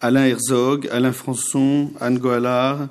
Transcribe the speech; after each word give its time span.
Alain 0.00 0.26
Herzog, 0.26 0.88
Alain 0.90 1.12
Françon, 1.12 1.92
Anne 2.00 2.18
Goalard, 2.18 2.88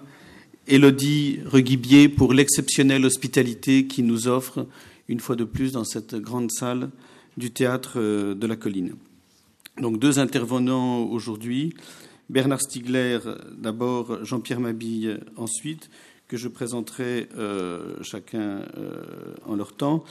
Élodie 0.67 1.40
Reguibier 1.46 2.09
pour 2.09 2.33
l'exceptionnelle 2.33 3.06
hospitalité 3.06 3.86
qui 3.86 4.04
nous 4.04 4.28
offre 4.28 4.66
une 5.10 5.20
fois 5.20 5.36
de 5.36 5.44
plus 5.44 5.74
dans 5.74 5.84
cette 5.84 6.16
grande 6.16 6.52
salle 6.52 6.90
du 7.38 7.52
théâtre 7.52 8.00
de 8.00 8.48
la 8.48 8.56
colline. 8.56 8.96
Donc 9.80 10.00
deux 10.00 10.20
intervenants 10.20 11.04
aujourd'hui, 11.04 11.74
Bernard 12.29 12.62
Stiegler 12.62 13.20
d'abord, 13.58 14.24
Jean-Pierre 14.24 14.60
Mabille 14.60 15.20
ensuite, 15.36 15.90
que 16.27 16.38
je 16.38 16.48
présenterai 16.48 17.27
euh, 17.38 17.95
chacun 18.02 18.62
euh, 18.77 19.04
en 19.45 19.55
leur 19.55 19.73
temps. 19.73 20.04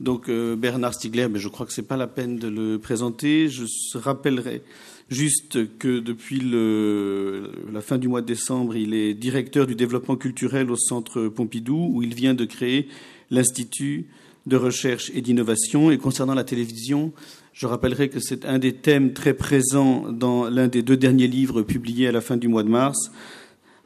Donc 0.00 0.28
euh, 0.28 0.56
Bernard 0.56 0.94
Stiegler, 0.94 1.28
mais 1.28 1.38
je 1.38 1.48
crois 1.48 1.66
que 1.66 1.72
ce 1.72 1.80
n'est 1.80 1.86
pas 1.86 1.96
la 1.96 2.06
peine 2.06 2.36
de 2.36 2.48
le 2.48 2.78
présenter. 2.78 3.48
Je 3.48 3.64
rappellerai 3.96 4.62
juste 5.08 5.78
que 5.78 6.00
depuis 6.00 6.40
la 6.40 7.80
fin 7.80 7.98
du 7.98 8.08
mois 8.08 8.20
de 8.20 8.26
décembre, 8.26 8.76
il 8.76 8.94
est 8.94 9.14
directeur 9.14 9.66
du 9.66 9.74
développement 9.74 10.16
culturel 10.16 10.70
au 10.70 10.76
Centre 10.76 11.28
Pompidou, 11.28 11.90
où 11.92 12.02
il 12.02 12.14
vient 12.14 12.34
de 12.34 12.44
créer 12.44 12.88
l'Institut 13.30 14.06
de 14.46 14.56
recherche 14.56 15.10
et 15.14 15.20
d'innovation. 15.20 15.90
Et 15.90 15.98
concernant 15.98 16.34
la 16.34 16.44
télévision, 16.44 17.12
je 17.52 17.66
rappellerai 17.66 18.08
que 18.08 18.20
c'est 18.20 18.44
un 18.44 18.58
des 18.58 18.72
thèmes 18.72 19.12
très 19.12 19.34
présents 19.34 20.10
dans 20.10 20.48
l'un 20.48 20.68
des 20.68 20.82
deux 20.82 20.96
derniers 20.96 21.28
livres 21.28 21.62
publiés 21.62 22.08
à 22.08 22.12
la 22.12 22.20
fin 22.20 22.36
du 22.36 22.48
mois 22.48 22.62
de 22.62 22.68
mars, 22.68 23.10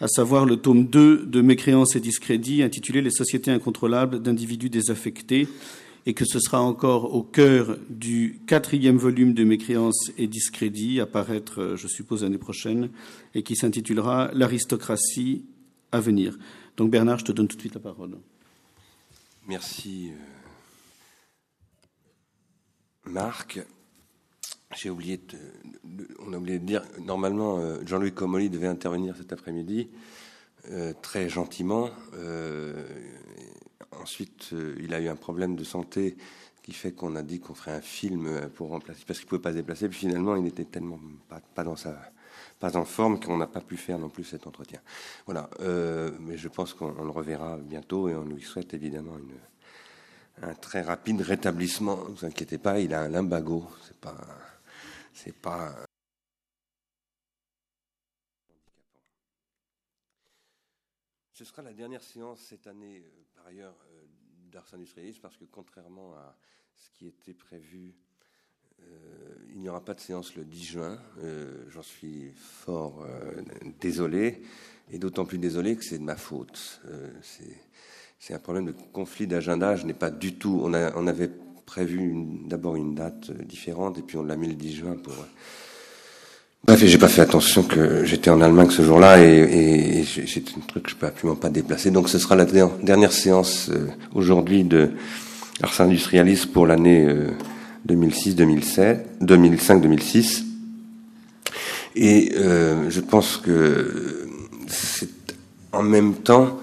à 0.00 0.08
savoir 0.08 0.46
le 0.46 0.56
tome 0.56 0.86
2 0.86 1.26
de 1.26 1.40
Mécréance 1.42 1.96
et 1.96 2.00
discrédit, 2.00 2.62
intitulé 2.62 3.02
Les 3.02 3.10
sociétés 3.10 3.50
incontrôlables 3.50 4.22
d'individus 4.22 4.70
désaffectés, 4.70 5.48
et 6.08 6.14
que 6.14 6.24
ce 6.24 6.40
sera 6.40 6.62
encore 6.62 7.14
au 7.14 7.22
cœur 7.22 7.76
du 7.90 8.40
quatrième 8.46 8.96
volume 8.96 9.34
de 9.34 9.44
Mécréance 9.44 10.10
et 10.16 10.26
discrédit, 10.26 11.00
à 11.00 11.06
paraître, 11.06 11.76
je 11.76 11.86
suppose, 11.86 12.22
l'année 12.22 12.38
prochaine, 12.38 12.88
et 13.34 13.42
qui 13.42 13.56
s'intitulera 13.56 14.30
L'aristocratie 14.32 15.44
à 15.92 16.00
venir. 16.00 16.38
Donc 16.78 16.90
Bernard, 16.90 17.18
je 17.18 17.26
te 17.26 17.32
donne 17.32 17.46
tout 17.46 17.56
de 17.56 17.60
suite 17.60 17.74
la 17.74 17.82
parole. 17.82 18.16
Merci. 19.48 20.10
Euh, 20.10 20.14
Marc, 23.04 23.60
j'ai 24.74 24.88
oublié 24.88 25.18
de, 25.18 26.08
on 26.26 26.32
a 26.32 26.38
oublié 26.38 26.58
de 26.58 26.64
dire, 26.64 26.84
normalement, 27.04 27.58
euh, 27.58 27.80
Jean-Louis 27.84 28.12
Comolli 28.12 28.48
devait 28.48 28.66
intervenir 28.66 29.14
cet 29.14 29.34
après-midi, 29.34 29.90
euh, 30.70 30.94
très 31.02 31.28
gentiment. 31.28 31.90
Euh, 32.14 32.82
ensuite, 34.00 34.54
il 34.78 34.94
a 34.94 35.00
eu 35.00 35.08
un 35.08 35.16
problème 35.16 35.56
de 35.56 35.64
santé 35.64 36.16
qui 36.62 36.72
fait 36.72 36.92
qu'on 36.92 37.16
a 37.16 37.22
dit 37.22 37.40
qu'on 37.40 37.54
ferait 37.54 37.72
un 37.72 37.80
film 37.80 38.50
pour 38.54 38.68
remplacer, 38.68 39.02
parce 39.06 39.18
qu'il 39.18 39.26
ne 39.26 39.30
pouvait 39.30 39.42
pas 39.42 39.52
se 39.52 39.56
déplacer. 39.56 39.88
Puis 39.88 40.00
finalement, 40.00 40.36
il 40.36 40.42
n'était 40.42 40.64
tellement 40.64 41.00
pas, 41.54 41.64
dans 41.64 41.76
sa, 41.76 41.98
pas 42.60 42.76
en 42.76 42.84
forme 42.84 43.20
qu'on 43.20 43.38
n'a 43.38 43.46
pas 43.46 43.60
pu 43.60 43.76
faire 43.76 43.98
non 43.98 44.10
plus 44.10 44.24
cet 44.24 44.46
entretien. 44.46 44.80
Voilà. 45.26 45.48
mais 46.20 46.36
je 46.36 46.48
pense 46.48 46.74
qu'on 46.74 47.02
le 47.02 47.10
reverra 47.10 47.56
bientôt 47.56 48.08
et 48.08 48.14
on 48.14 48.24
lui 48.24 48.42
souhaite 48.42 48.74
évidemment 48.74 49.16
un 50.42 50.54
très 50.54 50.82
rapide 50.82 51.20
rétablissement. 51.20 51.96
Ne 51.96 52.14
vous 52.14 52.24
inquiétez 52.24 52.58
pas, 52.58 52.80
il 52.80 52.94
a 52.94 53.02
un 53.02 53.08
limbago. 53.08 53.68
C'est 53.86 53.96
pas, 53.96 54.16
c'est 55.12 55.34
pas. 55.34 55.74
Ce 61.32 61.44
sera 61.44 61.62
la 61.62 61.72
dernière 61.72 62.02
séance 62.02 62.40
cette 62.40 62.66
année, 62.66 62.98
euh, 63.04 63.24
par 63.36 63.46
ailleurs, 63.46 63.76
euh, 63.86 63.87
d'Ars 64.50 64.66
Industrialis, 64.72 65.18
parce 65.20 65.36
que 65.36 65.44
contrairement 65.44 66.14
à 66.14 66.36
ce 66.76 66.90
qui 66.98 67.06
était 67.06 67.34
prévu, 67.34 67.94
euh, 68.80 69.34
il 69.50 69.60
n'y 69.60 69.68
aura 69.68 69.84
pas 69.84 69.94
de 69.94 70.00
séance 70.00 70.36
le 70.36 70.44
10 70.44 70.64
juin. 70.64 70.98
J'en 71.68 71.82
suis 71.82 72.30
fort 72.34 73.06
désolé, 73.80 74.42
et 74.90 74.98
d'autant 74.98 75.24
plus 75.24 75.38
désolé 75.38 75.76
que 75.76 75.84
c'est 75.84 75.98
de 75.98 76.04
ma 76.04 76.16
faute. 76.16 76.80
c'est 78.18 78.34
un 78.34 78.38
problème 78.38 78.66
de 78.66 78.72
conflit 78.72 79.26
d'agenda. 79.26 79.74
Je 79.74 79.86
n'ai 79.86 79.94
pas 79.94 80.10
du 80.10 80.34
tout. 80.36 80.60
On, 80.62 80.74
a, 80.74 80.96
on 80.96 81.06
avait 81.06 81.30
prévu 81.68 82.14
d'abord 82.46 82.76
une 82.76 82.94
date 82.94 83.28
euh, 83.28 83.44
différente 83.44 83.98
et 83.98 84.02
puis 84.02 84.16
on 84.16 84.22
l'a 84.22 84.36
mis 84.36 84.48
le 84.48 84.54
10 84.54 84.74
juin 84.74 84.96
pour. 84.96 85.12
Euh, 86.66 86.74
bref, 86.74 86.84
j'ai 86.84 86.98
pas 86.98 87.08
fait 87.08 87.22
attention 87.22 87.62
que 87.62 88.04
j'étais 88.04 88.30
en 88.30 88.40
Allemagne 88.40 88.70
ce 88.70 88.82
jour-là 88.82 89.22
et, 89.22 90.00
et 90.00 90.04
c'est 90.04 90.44
un 90.56 90.60
truc 90.66 90.84
que 90.84 90.90
je 90.90 90.96
peux 90.96 91.06
absolument 91.06 91.36
pas 91.36 91.50
déplacer. 91.50 91.90
Donc 91.90 92.08
ce 92.08 92.18
sera 92.18 92.36
la 92.36 92.44
dernière 92.44 93.12
séance 93.12 93.68
euh, 93.70 93.86
aujourd'hui 94.14 94.64
de 94.64 94.90
Ars 95.62 95.80
Industrialis 95.80 96.46
pour 96.52 96.66
l'année 96.66 97.08
2006-2007, 97.88 98.98
2005-2006. 99.22 100.44
Et 101.96 102.32
je 102.36 103.00
pense 103.00 103.38
que 103.38 104.28
c'est 104.68 105.08
en 105.72 105.82
même 105.82 106.14
temps 106.14 106.60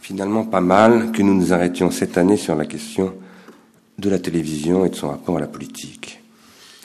finalement 0.00 0.44
pas 0.44 0.60
mal 0.60 1.12
que 1.12 1.22
nous 1.22 1.34
nous 1.34 1.52
arrêtions 1.52 1.90
cette 1.92 2.18
année 2.18 2.36
sur 2.36 2.56
la 2.56 2.66
question 2.66 3.14
de 3.98 4.10
la 4.10 4.18
télévision 4.18 4.84
et 4.84 4.90
de 4.90 4.94
son 4.96 5.08
rapport 5.08 5.36
à 5.36 5.40
la 5.40 5.46
politique. 5.46 6.20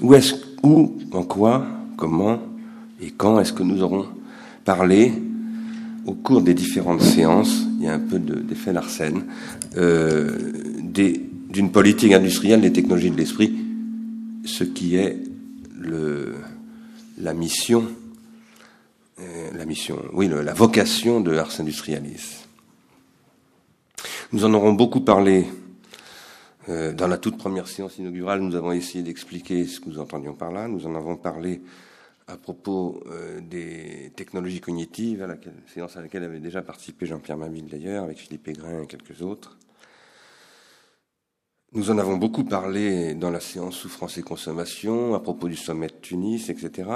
Où 0.01 0.13
est-ce, 0.13 0.35
où, 0.63 0.97
en 1.11 1.23
quoi, 1.23 1.65
comment 1.97 2.39
et 3.01 3.11
quand 3.11 3.39
est-ce 3.39 3.53
que 3.53 3.63
nous 3.63 3.83
aurons 3.83 4.07
parlé 4.65 5.13
au 6.05 6.13
cours 6.13 6.41
des 6.41 6.53
différentes 6.53 7.01
séances, 7.01 7.65
il 7.77 7.85
y 7.85 7.87
a 7.87 7.93
un 7.93 7.99
peu 7.99 8.17
d'effet 8.17 8.73
Larsen, 8.73 9.25
euh, 9.75 10.53
d'une 11.49 11.71
politique 11.71 12.13
industrielle 12.13 12.61
des 12.61 12.71
technologies 12.71 13.11
de 13.11 13.17
l'esprit, 13.17 13.53
ce 14.45 14.63
qui 14.63 14.95
est 14.95 15.17
la 17.19 17.33
mission, 17.33 17.85
euh, 19.19 19.49
la 19.53 19.65
mission, 19.65 19.99
oui, 20.13 20.29
la 20.29 20.53
vocation 20.53 21.21
de 21.21 21.35
Ars 21.35 21.59
Industrialis. 21.59 22.45
Nous 24.31 24.45
en 24.45 24.53
aurons 24.53 24.73
beaucoup 24.73 25.01
parlé 25.01 25.45
euh, 26.69 26.93
dans 26.93 27.07
la 27.07 27.17
toute 27.17 27.37
première 27.37 27.67
séance 27.67 27.97
inaugurale. 27.97 28.41
Nous 28.41 28.55
avons 28.55 28.71
essayé 28.71 29.03
d'expliquer 29.03 29.65
ce 29.65 29.79
que 29.79 29.89
nous 29.89 29.99
entendions 29.99 30.33
par 30.33 30.51
là. 30.51 30.67
Nous 30.67 30.85
en 30.85 30.95
avons 30.95 31.15
parlé 31.15 31.61
à 32.27 32.37
propos 32.37 33.01
euh, 33.07 33.39
des 33.39 34.11
technologies 34.15 34.59
cognitives, 34.59 35.23
à 35.23 35.27
laquelle, 35.27 35.55
séance 35.73 35.95
à 35.95 36.01
laquelle 36.01 36.23
avait 36.23 36.39
déjà 36.39 36.61
participé 36.61 37.05
Jean-Pierre 37.05 37.37
Mamille 37.37 37.63
d'ailleurs, 37.63 38.03
avec 38.03 38.17
Philippe 38.17 38.47
Aigrin 38.49 38.83
et 38.83 38.87
quelques 38.87 39.21
autres. 39.21 39.57
Nous 41.73 41.91
en 41.91 41.97
avons 41.97 42.17
beaucoup 42.17 42.43
parlé 42.43 43.13
dans 43.13 43.29
la 43.29 43.39
séance 43.39 43.75
souffrance 43.75 44.17
et 44.17 44.23
consommation, 44.23 45.13
à 45.15 45.19
propos 45.19 45.47
du 45.47 45.55
sommet 45.55 45.87
de 45.87 45.95
Tunis, 46.01 46.49
etc. 46.49 46.89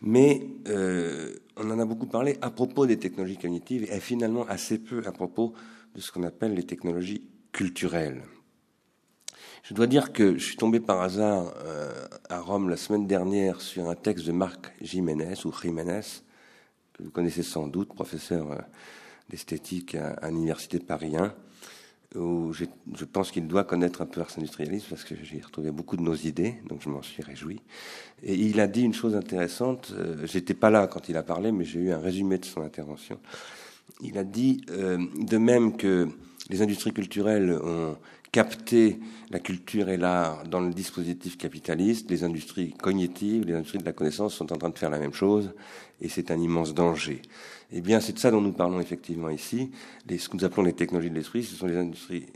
Mais 0.00 0.46
euh, 0.68 1.34
on 1.56 1.70
en 1.70 1.78
a 1.78 1.84
beaucoup 1.84 2.06
parlé 2.06 2.36
à 2.40 2.50
propos 2.50 2.86
des 2.86 2.98
technologies 2.98 3.36
cognitives 3.36 3.84
et 3.90 4.00
finalement 4.00 4.46
assez 4.46 4.78
peu 4.78 5.02
à 5.06 5.12
propos 5.12 5.54
de 5.94 6.00
ce 6.00 6.12
qu'on 6.12 6.22
appelle 6.22 6.54
les 6.54 6.64
technologies 6.64 7.28
culturelles. 7.52 8.22
Je 9.62 9.74
dois 9.74 9.86
dire 9.86 10.12
que 10.12 10.38
je 10.38 10.44
suis 10.44 10.56
tombé 10.56 10.80
par 10.80 11.00
hasard 11.00 11.54
euh, 11.64 12.06
à 12.28 12.40
Rome 12.40 12.68
la 12.68 12.76
semaine 12.76 13.06
dernière 13.06 13.60
sur 13.60 13.88
un 13.88 13.94
texte 13.94 14.26
de 14.26 14.32
Marc 14.32 14.72
Jiménez, 14.80 15.34
ou 15.44 15.52
Jiménez, 15.52 16.00
que 16.92 17.02
vous 17.02 17.10
connaissez 17.10 17.42
sans 17.42 17.66
doute, 17.66 17.94
professeur 17.94 18.52
euh, 18.52 18.58
d'esthétique 19.28 19.94
à, 19.94 20.30
l'Université 20.30 20.78
de 20.78 20.84
Paris 20.84 21.16
1, 21.16 21.34
où 22.16 22.52
je 22.52 23.04
pense 23.04 23.30
qu'il 23.30 23.46
doit 23.46 23.62
connaître 23.62 24.02
un 24.02 24.06
peu 24.06 24.20
Ars 24.20 24.32
Industrialis 24.36 24.84
parce 24.90 25.04
que 25.04 25.14
j'ai 25.22 25.40
retrouvé 25.40 25.70
beaucoup 25.70 25.96
de 25.96 26.02
nos 26.02 26.16
idées, 26.16 26.56
donc 26.68 26.82
je 26.82 26.88
m'en 26.88 27.02
suis 27.02 27.22
réjoui. 27.22 27.60
Et 28.24 28.34
il 28.34 28.58
a 28.58 28.66
dit 28.66 28.82
une 28.82 28.94
chose 28.94 29.14
intéressante, 29.14 29.92
euh, 29.96 30.26
j'étais 30.26 30.54
pas 30.54 30.70
là 30.70 30.88
quand 30.88 31.08
il 31.08 31.16
a 31.16 31.22
parlé, 31.22 31.52
mais 31.52 31.64
j'ai 31.64 31.78
eu 31.78 31.92
un 31.92 32.00
résumé 32.00 32.38
de 32.38 32.44
son 32.44 32.62
intervention 32.62 33.20
il 34.02 34.18
a 34.18 34.24
dit, 34.24 34.62
euh, 34.70 34.98
de 35.18 35.38
même 35.38 35.76
que 35.76 36.08
les 36.50 36.62
industries 36.62 36.92
culturelles 36.92 37.52
ont 37.62 37.96
capté 38.32 39.00
la 39.30 39.38
culture 39.38 39.88
et 39.88 39.96
l'art 39.96 40.44
dans 40.44 40.60
le 40.60 40.72
dispositif 40.72 41.36
capitaliste, 41.36 42.10
les 42.10 42.24
industries 42.24 42.72
cognitives, 42.72 43.44
les 43.44 43.54
industries 43.54 43.78
de 43.78 43.84
la 43.84 43.92
connaissance 43.92 44.34
sont 44.34 44.52
en 44.52 44.58
train 44.58 44.70
de 44.70 44.78
faire 44.78 44.90
la 44.90 44.98
même 44.98 45.12
chose, 45.12 45.52
et 46.00 46.08
c'est 46.08 46.30
un 46.30 46.38
immense 46.38 46.74
danger. 46.74 47.22
Eh 47.72 47.80
bien, 47.80 48.00
c'est 48.00 48.12
de 48.12 48.18
ça 48.18 48.30
dont 48.30 48.40
nous 48.40 48.52
parlons 48.52 48.80
effectivement 48.80 49.30
ici. 49.30 49.70
Ce 50.08 50.28
que 50.28 50.36
nous 50.36 50.44
appelons 50.44 50.62
les 50.62 50.72
technologies 50.72 51.10
de 51.10 51.14
l'esprit, 51.14 51.42
ce 51.42 51.54
sont 51.54 51.66
les 51.66 51.76
industries 51.76 52.26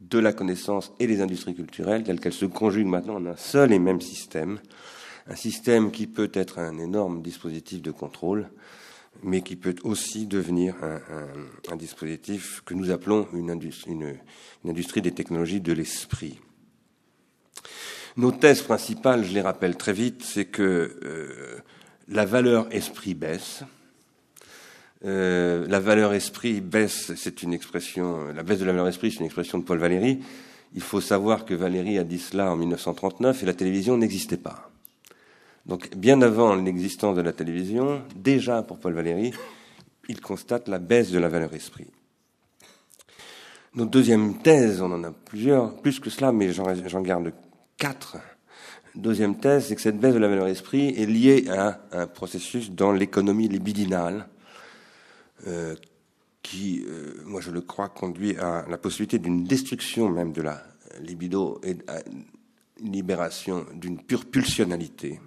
de 0.00 0.18
la 0.18 0.32
connaissance 0.32 0.92
et 0.98 1.06
les 1.06 1.20
industries 1.22 1.54
culturelles, 1.54 2.02
telles 2.02 2.20
qu'elles 2.20 2.32
se 2.32 2.46
conjuguent 2.46 2.86
maintenant 2.86 3.16
en 3.16 3.26
un 3.26 3.36
seul 3.36 3.72
et 3.72 3.78
même 3.78 4.00
système, 4.00 4.58
un 5.26 5.36
système 5.36 5.90
qui 5.90 6.06
peut 6.06 6.30
être 6.34 6.58
un 6.58 6.78
énorme 6.78 7.22
dispositif 7.22 7.80
de 7.80 7.90
contrôle, 7.90 8.50
mais 9.22 9.42
qui 9.42 9.56
peut 9.56 9.74
aussi 9.84 10.26
devenir 10.26 10.74
un, 11.70 11.76
dispositif 11.76 12.62
que 12.64 12.74
nous 12.74 12.90
appelons 12.90 13.26
une 13.32 13.50
industrie, 13.50 15.02
des 15.02 15.12
technologies 15.12 15.60
de 15.60 15.72
l'esprit. 15.72 16.38
Nos 18.16 18.32
thèses 18.32 18.62
principales, 18.62 19.24
je 19.24 19.32
les 19.32 19.40
rappelle 19.40 19.76
très 19.76 19.92
vite, 19.92 20.22
c'est 20.22 20.44
que 20.44 20.62
euh, 21.02 21.58
la 22.08 22.26
valeur 22.26 22.68
esprit 22.70 23.14
baisse. 23.14 23.64
Euh, 25.04 25.66
la 25.66 25.80
valeur 25.80 26.12
esprit 26.12 26.60
baisse, 26.60 27.12
c'est 27.16 27.42
une 27.42 27.54
expression, 27.54 28.26
la 28.26 28.42
baisse 28.42 28.58
de 28.58 28.64
la 28.64 28.72
valeur 28.72 28.88
esprit, 28.88 29.10
c'est 29.10 29.20
une 29.20 29.26
expression 29.26 29.58
de 29.58 29.64
Paul 29.64 29.78
Valéry. 29.78 30.20
Il 30.74 30.82
faut 30.82 31.00
savoir 31.00 31.44
que 31.44 31.54
Valéry 31.54 31.98
a 31.98 32.04
dit 32.04 32.18
cela 32.18 32.50
en 32.50 32.56
1939 32.56 33.42
et 33.42 33.46
la 33.46 33.54
télévision 33.54 33.96
n'existait 33.96 34.36
pas. 34.36 34.71
Donc, 35.66 35.94
bien 35.96 36.20
avant 36.22 36.54
l'existence 36.54 37.16
de 37.16 37.22
la 37.22 37.32
télévision, 37.32 38.02
déjà 38.16 38.62
pour 38.62 38.78
Paul 38.78 38.94
Valéry, 38.94 39.32
il 40.08 40.20
constate 40.20 40.68
la 40.68 40.78
baisse 40.78 41.10
de 41.10 41.18
la 41.18 41.28
valeur 41.28 41.54
esprit. 41.54 41.86
Notre 43.74 43.90
deuxième 43.90 44.38
thèse, 44.38 44.82
on 44.82 44.92
en 44.92 45.04
a 45.04 45.12
plusieurs, 45.12 45.76
plus 45.80 46.00
que 46.00 46.10
cela, 46.10 46.32
mais 46.32 46.52
j'en 46.52 47.00
garde 47.00 47.32
quatre. 47.78 48.18
Deuxième 48.94 49.38
thèse, 49.38 49.68
c'est 49.68 49.76
que 49.76 49.80
cette 49.80 49.98
baisse 49.98 50.14
de 50.14 50.18
la 50.18 50.28
valeur 50.28 50.48
esprit 50.48 50.88
est 50.88 51.06
liée 51.06 51.48
à 51.48 51.80
un 51.92 52.06
processus 52.06 52.70
dans 52.72 52.92
l'économie 52.92 53.48
libidinale, 53.48 54.28
euh, 55.46 55.74
qui, 56.42 56.84
euh, 56.86 57.22
moi 57.24 57.40
je 57.40 57.50
le 57.50 57.62
crois, 57.62 57.88
conduit 57.88 58.36
à 58.36 58.66
la 58.68 58.76
possibilité 58.76 59.18
d'une 59.18 59.44
destruction 59.44 60.10
même 60.10 60.32
de 60.32 60.42
la 60.42 60.62
libido 61.00 61.60
et 61.64 61.76
à 61.88 62.00
une 62.80 62.92
libération 62.92 63.64
d'une 63.74 64.02
pure 64.02 64.26
pulsionnalité. 64.26 65.20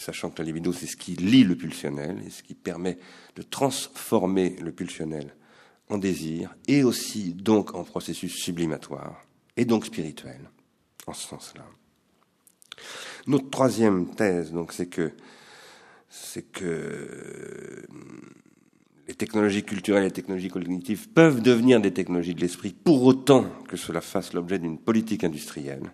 Sachant 0.00 0.30
que 0.30 0.40
la 0.40 0.46
libido, 0.46 0.72
c'est 0.72 0.86
ce 0.86 0.96
qui 0.96 1.14
lie 1.14 1.44
le 1.44 1.54
pulsionnel 1.54 2.22
et 2.26 2.30
ce 2.30 2.42
qui 2.42 2.54
permet 2.54 2.96
de 3.36 3.42
transformer 3.42 4.56
le 4.58 4.72
pulsionnel 4.72 5.34
en 5.90 5.98
désir 5.98 6.56
et 6.66 6.82
aussi 6.84 7.34
donc 7.34 7.74
en 7.74 7.84
processus 7.84 8.32
sublimatoire 8.32 9.26
et 9.58 9.66
donc 9.66 9.84
spirituel 9.84 10.40
en 11.06 11.12
ce 11.12 11.28
sens-là. 11.28 11.66
Notre 13.26 13.50
troisième 13.50 14.14
thèse, 14.14 14.52
donc, 14.52 14.72
c'est 14.72 14.86
que 14.86 15.12
c'est 16.08 16.50
que 16.50 17.84
les 19.06 19.14
technologies 19.14 19.64
culturelles 19.64 20.04
et 20.04 20.06
les 20.06 20.12
technologies 20.12 20.48
cognitives 20.48 21.10
peuvent 21.10 21.42
devenir 21.42 21.78
des 21.78 21.92
technologies 21.92 22.34
de 22.34 22.40
l'esprit 22.40 22.72
pour 22.72 23.02
autant 23.02 23.44
que 23.68 23.76
cela 23.76 24.00
fasse 24.00 24.32
l'objet 24.32 24.58
d'une 24.58 24.78
politique 24.78 25.24
industrielle. 25.24 25.92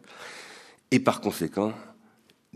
Et 0.92 1.00
par 1.00 1.20
conséquent, 1.20 1.74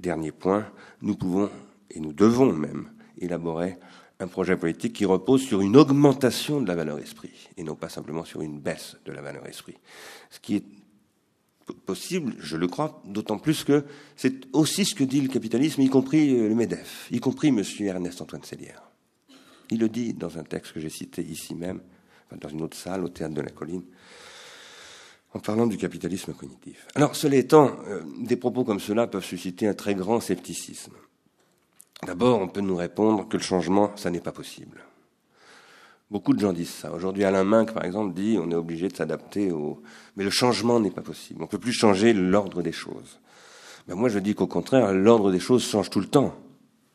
dernier 0.00 0.32
point, 0.32 0.66
nous 1.02 1.16
pouvons 1.16 1.50
et 1.90 2.00
nous 2.00 2.12
devons 2.12 2.52
même 2.52 2.90
élaborer 3.18 3.78
un 4.18 4.28
projet 4.28 4.56
politique 4.56 4.92
qui 4.92 5.04
repose 5.04 5.42
sur 5.42 5.60
une 5.60 5.76
augmentation 5.76 6.60
de 6.60 6.68
la 6.68 6.74
valeur 6.74 6.98
esprit 6.98 7.48
et 7.56 7.62
non 7.62 7.74
pas 7.74 7.88
simplement 7.88 8.24
sur 8.24 8.42
une 8.42 8.60
baisse 8.60 8.96
de 9.04 9.12
la 9.12 9.22
valeur 9.22 9.46
esprit. 9.46 9.76
Ce 10.30 10.40
qui 10.40 10.56
est 10.56 10.64
possible, 11.72 12.34
je 12.38 12.56
le 12.56 12.66
crois, 12.66 13.02
d'autant 13.06 13.38
plus 13.38 13.64
que 13.64 13.84
c'est 14.16 14.46
aussi 14.52 14.84
ce 14.84 14.94
que 14.94 15.04
dit 15.04 15.20
le 15.20 15.28
capitalisme, 15.28 15.80
y 15.82 15.88
compris 15.88 16.36
euh, 16.36 16.48
le 16.48 16.54
MEDEF, 16.54 17.08
y 17.10 17.20
compris 17.20 17.48
M. 17.48 17.62
Ernest 17.80 18.20
Antoine 18.20 18.42
Sellière. 18.42 18.82
Il 19.70 19.78
le 19.78 19.88
dit 19.88 20.14
dans 20.14 20.36
un 20.38 20.42
texte 20.42 20.72
que 20.72 20.80
j'ai 20.80 20.90
cité 20.90 21.22
ici 21.22 21.54
même, 21.54 21.80
dans 22.36 22.48
une 22.48 22.62
autre 22.62 22.76
salle, 22.76 23.04
au 23.04 23.08
théâtre 23.08 23.34
de 23.34 23.40
la 23.40 23.50
colline, 23.50 23.84
en 25.32 25.38
parlant 25.38 25.66
du 25.66 25.76
capitalisme 25.76 26.32
cognitif. 26.32 26.86
Alors, 26.94 27.14
cela 27.14 27.36
étant, 27.36 27.70
euh, 27.88 28.02
des 28.18 28.36
propos 28.36 28.64
comme 28.64 28.80
cela 28.80 29.06
peuvent 29.06 29.24
susciter 29.24 29.66
un 29.66 29.74
très 29.74 29.94
grand 29.94 30.20
scepticisme. 30.20 30.92
D'abord, 32.06 32.40
on 32.40 32.48
peut 32.48 32.62
nous 32.62 32.76
répondre 32.76 33.28
que 33.28 33.36
le 33.36 33.42
changement, 33.42 33.92
ça 33.96 34.10
n'est 34.10 34.20
pas 34.20 34.32
possible. 34.32 34.82
Beaucoup 36.10 36.32
de 36.32 36.40
gens 36.40 36.52
disent 36.52 36.70
ça. 36.70 36.92
Aujourd'hui, 36.92 37.24
Alain 37.24 37.44
Minck, 37.44 37.72
par 37.72 37.84
exemple, 37.84 38.14
dit 38.14 38.36
on 38.40 38.50
est 38.50 38.56
obligé 38.56 38.88
de 38.88 38.96
s'adapter 38.96 39.52
au. 39.52 39.80
Mais 40.16 40.24
le 40.24 40.30
changement 40.30 40.80
n'est 40.80 40.90
pas 40.90 41.02
possible. 41.02 41.40
On 41.40 41.44
ne 41.44 41.48
peut 41.48 41.58
plus 41.58 41.72
changer 41.72 42.12
l'ordre 42.12 42.62
des 42.62 42.72
choses. 42.72 43.20
Ben 43.86 43.94
moi, 43.94 44.08
je 44.08 44.18
dis 44.18 44.34
qu'au 44.34 44.48
contraire, 44.48 44.92
l'ordre 44.92 45.30
des 45.30 45.38
choses 45.38 45.62
change 45.62 45.88
tout 45.88 46.00
le 46.00 46.06
temps. 46.06 46.34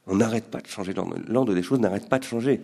On 0.08 0.16
n'arrête 0.16 0.52
pas 0.52 0.60
de 0.60 0.68
changer 0.68 0.94
l'ordre. 0.94 1.16
L'ordre 1.28 1.54
des 1.54 1.64
choses 1.64 1.80
n'arrête 1.80 2.10
pas 2.10 2.20
de 2.20 2.26
changer. 2.26 2.60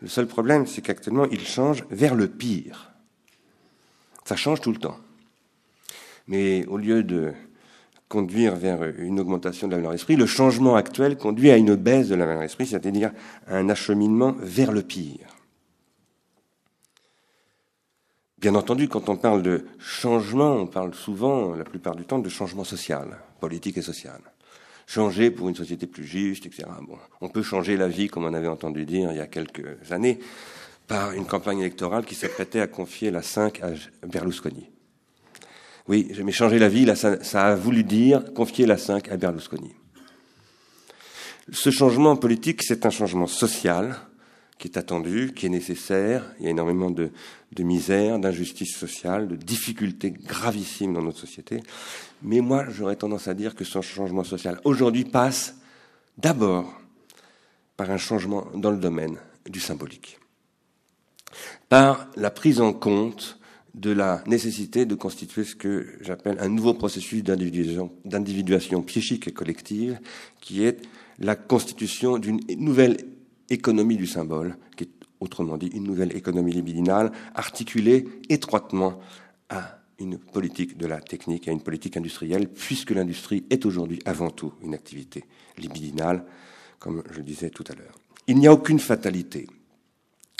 Le 0.00 0.08
seul 0.08 0.26
problème, 0.26 0.66
c'est 0.66 0.80
qu'actuellement, 0.80 1.26
il 1.30 1.46
change 1.46 1.84
vers 1.90 2.14
le 2.14 2.28
pire. 2.28 2.93
Ça 4.24 4.36
change 4.36 4.60
tout 4.60 4.72
le 4.72 4.78
temps. 4.78 4.98
Mais 6.26 6.64
au 6.66 6.78
lieu 6.78 7.02
de 7.02 7.32
conduire 8.08 8.54
vers 8.56 8.82
une 8.98 9.20
augmentation 9.20 9.66
de 9.66 9.72
la 9.72 9.78
valeur 9.78 9.92
esprit, 9.92 10.16
le 10.16 10.26
changement 10.26 10.76
actuel 10.76 11.16
conduit 11.16 11.50
à 11.50 11.56
une 11.56 11.74
baisse 11.74 12.08
de 12.08 12.14
la 12.14 12.26
valeur 12.26 12.42
esprit, 12.42 12.66
c'est-à-dire 12.66 13.10
un 13.48 13.68
acheminement 13.68 14.34
vers 14.38 14.72
le 14.72 14.82
pire. 14.82 15.26
Bien 18.38 18.54
entendu, 18.54 18.88
quand 18.88 19.08
on 19.08 19.16
parle 19.16 19.42
de 19.42 19.64
changement, 19.78 20.52
on 20.52 20.66
parle 20.66 20.94
souvent, 20.94 21.54
la 21.54 21.64
plupart 21.64 21.96
du 21.96 22.04
temps, 22.04 22.18
de 22.18 22.28
changement 22.28 22.64
social, 22.64 23.18
politique 23.40 23.78
et 23.78 23.82
social. 23.82 24.20
Changer 24.86 25.30
pour 25.30 25.48
une 25.48 25.54
société 25.54 25.86
plus 25.86 26.04
juste, 26.04 26.44
etc. 26.44 26.64
Bon, 26.86 26.98
on 27.22 27.30
peut 27.30 27.42
changer 27.42 27.78
la 27.78 27.88
vie, 27.88 28.08
comme 28.08 28.24
on 28.24 28.34
avait 28.34 28.48
entendu 28.48 28.84
dire 28.84 29.10
il 29.12 29.16
y 29.16 29.20
a 29.20 29.26
quelques 29.26 29.90
années, 29.90 30.18
par 30.86 31.12
une 31.12 31.26
campagne 31.26 31.60
électorale 31.60 32.04
qui 32.04 32.14
s'apprêtait 32.14 32.60
à 32.60 32.66
confier 32.66 33.10
la 33.10 33.22
5 33.22 33.60
à 33.62 34.06
Berlusconi. 34.06 34.70
Oui, 35.88 36.10
mais 36.24 36.32
changer 36.32 36.58
la 36.58 36.68
vie, 36.68 36.84
là, 36.84 36.96
ça, 36.96 37.22
ça 37.22 37.46
a 37.46 37.56
voulu 37.56 37.84
dire 37.84 38.32
confier 38.34 38.66
la 38.66 38.78
5 38.78 39.08
à 39.10 39.16
Berlusconi. 39.16 39.74
Ce 41.52 41.70
changement 41.70 42.16
politique, 42.16 42.62
c'est 42.62 42.86
un 42.86 42.90
changement 42.90 43.26
social, 43.26 43.96
qui 44.58 44.68
est 44.68 44.78
attendu, 44.78 45.32
qui 45.34 45.46
est 45.46 45.50
nécessaire. 45.50 46.24
Il 46.38 46.44
y 46.44 46.48
a 46.48 46.50
énormément 46.50 46.90
de, 46.90 47.10
de 47.52 47.62
misère, 47.62 48.18
d'injustice 48.18 48.74
sociale, 48.74 49.28
de 49.28 49.36
difficultés 49.36 50.10
gravissimes 50.10 50.94
dans 50.94 51.02
notre 51.02 51.18
société. 51.18 51.62
Mais 52.22 52.40
moi, 52.40 52.66
j'aurais 52.70 52.96
tendance 52.96 53.28
à 53.28 53.34
dire 53.34 53.54
que 53.54 53.64
ce 53.64 53.80
changement 53.82 54.24
social 54.24 54.60
aujourd'hui 54.64 55.04
passe 55.04 55.56
d'abord 56.16 56.80
par 57.76 57.90
un 57.90 57.98
changement 57.98 58.46
dans 58.54 58.70
le 58.70 58.78
domaine 58.78 59.18
du 59.46 59.60
symbolique, 59.60 60.18
par 61.68 62.08
la 62.16 62.30
prise 62.30 62.60
en 62.60 62.72
compte 62.72 63.38
de 63.74 63.90
la 63.90 64.22
nécessité 64.26 64.86
de 64.86 64.94
constituer 64.94 65.44
ce 65.44 65.56
que 65.56 65.86
j'appelle 66.00 66.36
un 66.40 66.48
nouveau 66.48 66.74
processus 66.74 67.22
d'individuation 67.24 68.82
psychique 68.82 69.28
et 69.28 69.32
collective, 69.32 69.98
qui 70.40 70.64
est 70.64 70.80
la 71.18 71.34
constitution 71.34 72.18
d'une 72.18 72.40
nouvelle 72.56 72.98
économie 73.50 73.96
du 73.96 74.06
symbole, 74.06 74.56
qui 74.76 74.84
est 74.84 74.90
autrement 75.20 75.56
dit 75.56 75.66
une 75.68 75.84
nouvelle 75.84 76.16
économie 76.16 76.52
libidinale, 76.52 77.10
articulée 77.34 78.04
étroitement 78.28 79.00
à 79.48 79.78
une 79.98 80.18
politique 80.18 80.76
de 80.76 80.86
la 80.86 81.00
technique, 81.00 81.48
à 81.48 81.52
une 81.52 81.60
politique 81.60 81.96
industrielle, 81.96 82.48
puisque 82.48 82.90
l'industrie 82.90 83.44
est 83.50 83.64
aujourd'hui 83.64 84.00
avant 84.04 84.30
tout 84.30 84.52
une 84.62 84.74
activité 84.74 85.24
libidinale, 85.58 86.24
comme 86.78 87.02
je 87.10 87.18
le 87.18 87.24
disais 87.24 87.50
tout 87.50 87.64
à 87.68 87.74
l'heure. 87.74 87.98
Il 88.26 88.38
n'y 88.38 88.46
a 88.46 88.52
aucune 88.52 88.80
fatalité 88.80 89.46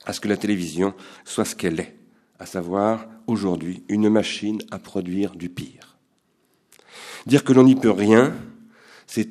à 0.05 0.13
ce 0.13 0.21
que 0.21 0.29
la 0.29 0.37
télévision 0.37 0.95
soit 1.25 1.45
ce 1.45 1.55
qu'elle 1.55 1.81
est, 1.81 1.97
à 2.39 2.47
savoir 2.47 3.07
aujourd'hui 3.27 3.85
une 3.89 4.09
machine 4.09 4.61
à 4.71 4.79
produire 4.79 5.35
du 5.37 5.49
pire. 5.49 5.97
Dire 7.27 7.45
que 7.45 7.53
l'on 7.53 7.65
n'y 7.65 7.77
peut 7.77 7.91
rien, 7.91 8.35
c'est 9.07 9.29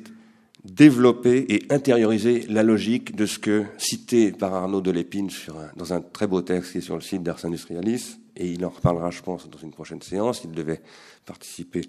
développer 0.64 1.44
et 1.48 1.66
intérioriser 1.70 2.46
la 2.48 2.62
logique 2.62 3.14
de 3.14 3.26
ce 3.26 3.38
que, 3.38 3.64
cité 3.76 4.32
par 4.32 4.54
Arnaud 4.54 4.80
de 4.80 4.90
Lépine 4.90 5.30
sur 5.30 5.56
dans 5.76 5.92
un 5.92 6.00
très 6.00 6.26
beau 6.26 6.40
texte 6.40 6.72
qui 6.72 6.78
est 6.78 6.80
sur 6.80 6.94
le 6.94 7.02
site 7.02 7.22
d'Ars 7.22 7.44
Industrialis, 7.44 8.18
et 8.36 8.48
il 8.48 8.64
en 8.64 8.70
reparlera, 8.70 9.10
je 9.10 9.22
pense, 9.22 9.48
dans 9.48 9.58
une 9.58 9.70
prochaine 9.70 10.02
séance, 10.02 10.42
il 10.44 10.50
devait 10.50 10.80
participer 11.24 11.82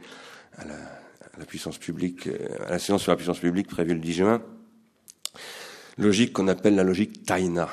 à 0.58 0.66
la, 0.66 0.76
à 0.76 1.40
la 1.40 1.46
puissance 1.46 1.78
publique, 1.78 2.28
euh, 2.28 2.38
à 2.68 2.72
la 2.72 2.80
séance 2.80 3.02
sur 3.02 3.12
la 3.12 3.16
puissance 3.16 3.40
publique 3.40 3.68
prévue 3.68 3.94
le 3.94 4.00
10 4.00 4.14
juin, 4.14 4.42
logique 5.98 6.34
qu'on 6.34 6.48
appelle 6.48 6.76
la 6.76 6.84
logique 6.84 7.24
Taina, 7.24 7.70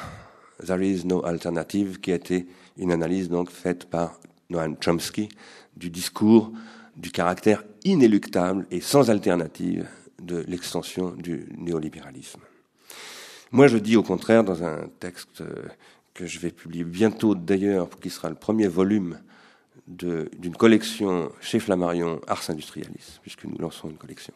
There 0.65 0.87
is 0.87 1.05
no 1.05 1.25
alternative, 1.25 2.01
qui 2.01 2.13
a 2.13 2.17
été 2.17 2.47
une 2.79 2.93
analyse 2.93 3.29
donc 3.29 3.51
faite 3.51 3.87
par 3.87 4.21
Noam 4.51 4.77
Chomsky 4.81 5.29
du 5.77 5.91
discours 5.91 6.53
du 6.97 7.11
caractère 7.11 7.65
inéluctable 7.85 8.67
et 8.71 8.81
sans 8.81 9.11
alternative 9.11 9.89
de 10.21 10.45
l'extension 10.47 11.11
du 11.11 11.49
néolibéralisme. 11.59 12.41
Moi, 13.51 13.67
je 13.67 13.79
dis 13.79 13.97
au 13.97 14.03
contraire, 14.03 14.45
dans 14.45 14.63
un 14.63 14.87
texte 15.01 15.41
euh, 15.41 15.53
que 16.15 16.27
je 16.27 16.39
vais 16.39 16.51
publier 16.51 16.85
bientôt 16.85 17.35
d'ailleurs, 17.35 17.89
qui 18.01 18.11
sera 18.11 18.29
le 18.29 18.35
premier 18.35 18.69
volume 18.69 19.19
d'une 19.87 20.57
collection 20.57 21.31
chez 21.41 21.59
Flammarion 21.59 22.21
Ars 22.29 22.49
Industrialis, 22.49 23.19
puisque 23.21 23.45
nous 23.45 23.59
lançons 23.59 23.91
une 23.91 23.97
collection. 23.97 24.33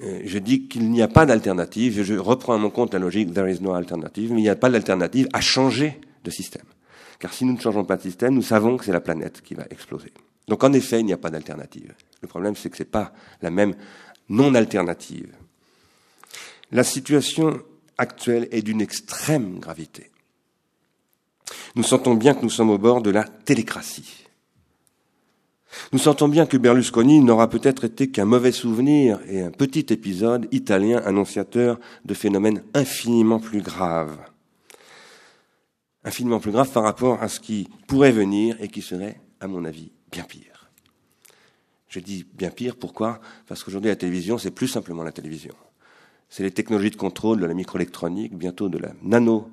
Euh, 0.00 0.20
je 0.24 0.38
dis 0.38 0.68
qu'il 0.68 0.90
n'y 0.90 1.02
a 1.02 1.08
pas 1.08 1.26
d'alternative, 1.26 2.02
je 2.02 2.14
reprends 2.14 2.54
à 2.54 2.58
mon 2.58 2.70
compte 2.70 2.94
la 2.94 3.00
logique 3.00 3.32
there 3.32 3.50
is 3.50 3.60
no 3.60 3.72
alternative, 3.72 4.32
mais 4.32 4.40
il 4.40 4.44
n'y 4.44 4.48
a 4.48 4.56
pas 4.56 4.70
d'alternative 4.70 5.28
à 5.32 5.40
changer 5.40 6.00
de 6.22 6.30
système. 6.30 6.66
Car 7.18 7.32
si 7.32 7.44
nous 7.44 7.54
ne 7.54 7.60
changeons 7.60 7.84
pas 7.84 7.96
de 7.96 8.02
système, 8.02 8.34
nous 8.34 8.42
savons 8.42 8.76
que 8.76 8.84
c'est 8.84 8.92
la 8.92 9.00
planète 9.00 9.42
qui 9.42 9.54
va 9.54 9.64
exploser. 9.70 10.12
Donc 10.46 10.62
en 10.62 10.72
effet, 10.72 11.00
il 11.00 11.06
n'y 11.06 11.12
a 11.12 11.18
pas 11.18 11.30
d'alternative. 11.30 11.94
Le 12.22 12.28
problème, 12.28 12.54
c'est 12.54 12.70
que 12.70 12.76
ce 12.76 12.84
n'est 12.84 12.88
pas 12.88 13.12
la 13.42 13.50
même 13.50 13.74
non 14.28 14.54
alternative. 14.54 15.34
La 16.70 16.84
situation 16.84 17.60
actuelle 17.96 18.48
est 18.52 18.62
d'une 18.62 18.80
extrême 18.80 19.58
gravité. 19.58 20.10
Nous 21.74 21.82
sentons 21.82 22.14
bien 22.14 22.34
que 22.34 22.42
nous 22.42 22.50
sommes 22.50 22.70
au 22.70 22.78
bord 22.78 23.02
de 23.02 23.10
la 23.10 23.24
télécratie. 23.24 24.27
Nous 25.92 25.98
sentons 25.98 26.28
bien 26.28 26.46
que 26.46 26.56
Berlusconi 26.56 27.20
n'aura 27.20 27.48
peut-être 27.48 27.84
été 27.84 28.10
qu'un 28.10 28.24
mauvais 28.24 28.52
souvenir 28.52 29.20
et 29.28 29.42
un 29.42 29.50
petit 29.50 29.86
épisode 29.90 30.48
italien 30.50 30.98
annonciateur 31.04 31.78
de 32.04 32.14
phénomènes 32.14 32.62
infiniment 32.74 33.38
plus 33.38 33.62
graves. 33.62 34.18
Infiniment 36.04 36.40
plus 36.40 36.52
graves 36.52 36.70
par 36.70 36.84
rapport 36.84 37.22
à 37.22 37.28
ce 37.28 37.40
qui 37.40 37.68
pourrait 37.86 38.12
venir 38.12 38.56
et 38.60 38.68
qui 38.68 38.82
serait, 38.82 39.20
à 39.40 39.46
mon 39.46 39.64
avis, 39.64 39.92
bien 40.10 40.24
pire. 40.24 40.70
Je 41.88 42.00
dis 42.00 42.26
bien 42.34 42.50
pire, 42.50 42.76
pourquoi? 42.76 43.20
Parce 43.46 43.64
qu'aujourd'hui, 43.64 43.90
la 43.90 43.96
télévision, 43.96 44.38
c'est 44.38 44.50
plus 44.50 44.68
simplement 44.68 45.02
la 45.02 45.12
télévision. 45.12 45.54
C'est 46.28 46.42
les 46.42 46.50
technologies 46.50 46.90
de 46.90 46.96
contrôle 46.96 47.40
de 47.40 47.46
la 47.46 47.54
microélectronique, 47.54 48.36
bientôt 48.36 48.68
de 48.68 48.78
la 48.78 48.92
nano, 49.02 49.50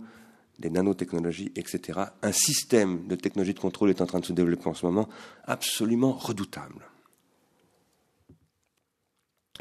des 0.60 0.70
nanotechnologies, 0.70 1.52
etc. 1.56 2.00
Un 2.22 2.32
système 2.32 3.08
de 3.08 3.16
technologie 3.16 3.54
de 3.54 3.60
contrôle 3.60 3.90
est 3.90 4.02
en 4.02 4.06
train 4.06 4.20
de 4.20 4.26
se 4.26 4.34
développer 4.34 4.68
en 4.68 4.74
ce 4.74 4.86
moment, 4.86 5.08
absolument 5.46 6.14
redoutable. 6.14 6.88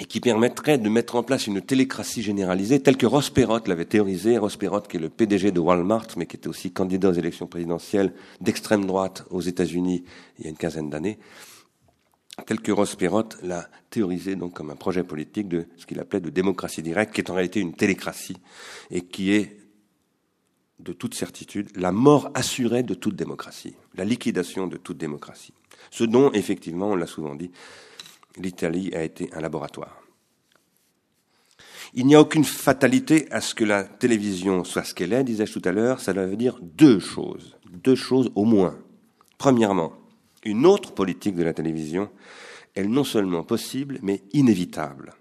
Et 0.00 0.06
qui 0.06 0.20
permettrait 0.20 0.78
de 0.78 0.88
mettre 0.88 1.14
en 1.14 1.22
place 1.22 1.46
une 1.46 1.60
télécratie 1.60 2.22
généralisée, 2.22 2.80
telle 2.80 2.96
que 2.96 3.06
Ross 3.06 3.30
Perot 3.30 3.60
l'avait 3.66 3.84
théorisé. 3.84 4.38
Ross 4.38 4.56
Perot, 4.56 4.80
qui 4.80 4.96
est 4.96 5.00
le 5.00 5.08
PDG 5.08 5.52
de 5.52 5.60
Walmart, 5.60 6.08
mais 6.16 6.26
qui 6.26 6.36
était 6.36 6.48
aussi 6.48 6.72
candidat 6.72 7.10
aux 7.10 7.14
élections 7.14 7.46
présidentielles 7.46 8.12
d'extrême 8.40 8.86
droite 8.86 9.24
aux 9.30 9.40
États-Unis 9.40 10.04
il 10.38 10.44
y 10.44 10.46
a 10.48 10.50
une 10.50 10.56
quinzaine 10.56 10.90
d'années 10.90 11.18
tel 12.46 12.60
que 12.60 12.72
Ross 12.72 12.96
Perot 12.96 13.28
l'a 13.42 13.68
théorisé 13.90 14.36
donc 14.36 14.54
comme 14.54 14.70
un 14.70 14.76
projet 14.76 15.04
politique 15.04 15.48
de 15.48 15.66
ce 15.76 15.86
qu'il 15.86 16.00
appelait 16.00 16.20
de 16.20 16.30
démocratie 16.30 16.82
directe, 16.82 17.14
qui 17.14 17.20
est 17.20 17.30
en 17.30 17.34
réalité 17.34 17.60
une 17.60 17.74
télécratie 17.74 18.36
et 18.90 19.02
qui 19.02 19.32
est 19.32 19.63
de 20.78 20.92
toute 20.92 21.14
certitude 21.14 21.70
la 21.76 21.92
mort 21.92 22.30
assurée 22.34 22.82
de 22.82 22.94
toute 22.94 23.16
démocratie, 23.16 23.74
la 23.94 24.04
liquidation 24.04 24.66
de 24.66 24.76
toute 24.76 24.98
démocratie. 24.98 25.54
Ce 25.90 26.04
dont, 26.04 26.32
effectivement, 26.32 26.90
on 26.90 26.96
l'a 26.96 27.06
souvent 27.06 27.34
dit, 27.34 27.50
l'Italie 28.36 28.94
a 28.94 29.02
été 29.02 29.30
un 29.32 29.40
laboratoire. 29.40 30.00
Il 31.94 32.06
n'y 32.06 32.16
a 32.16 32.20
aucune 32.20 32.44
fatalité 32.44 33.30
à 33.30 33.40
ce 33.40 33.54
que 33.54 33.64
la 33.64 33.84
télévision 33.84 34.64
soit 34.64 34.82
ce 34.82 34.94
qu'elle 34.94 35.12
est, 35.12 35.22
disais-je 35.22 35.52
tout 35.52 35.68
à 35.68 35.72
l'heure, 35.72 36.00
ça 36.00 36.12
veut 36.12 36.36
dire 36.36 36.58
deux 36.60 36.98
choses, 36.98 37.56
deux 37.70 37.94
choses 37.94 38.30
au 38.34 38.44
moins. 38.44 38.76
Premièrement, 39.38 39.92
une 40.44 40.66
autre 40.66 40.92
politique 40.92 41.36
de 41.36 41.44
la 41.44 41.52
télévision 41.52 42.10
est 42.74 42.84
non 42.84 43.04
seulement 43.04 43.44
possible, 43.44 44.00
mais 44.02 44.22
inévitable. 44.32 45.14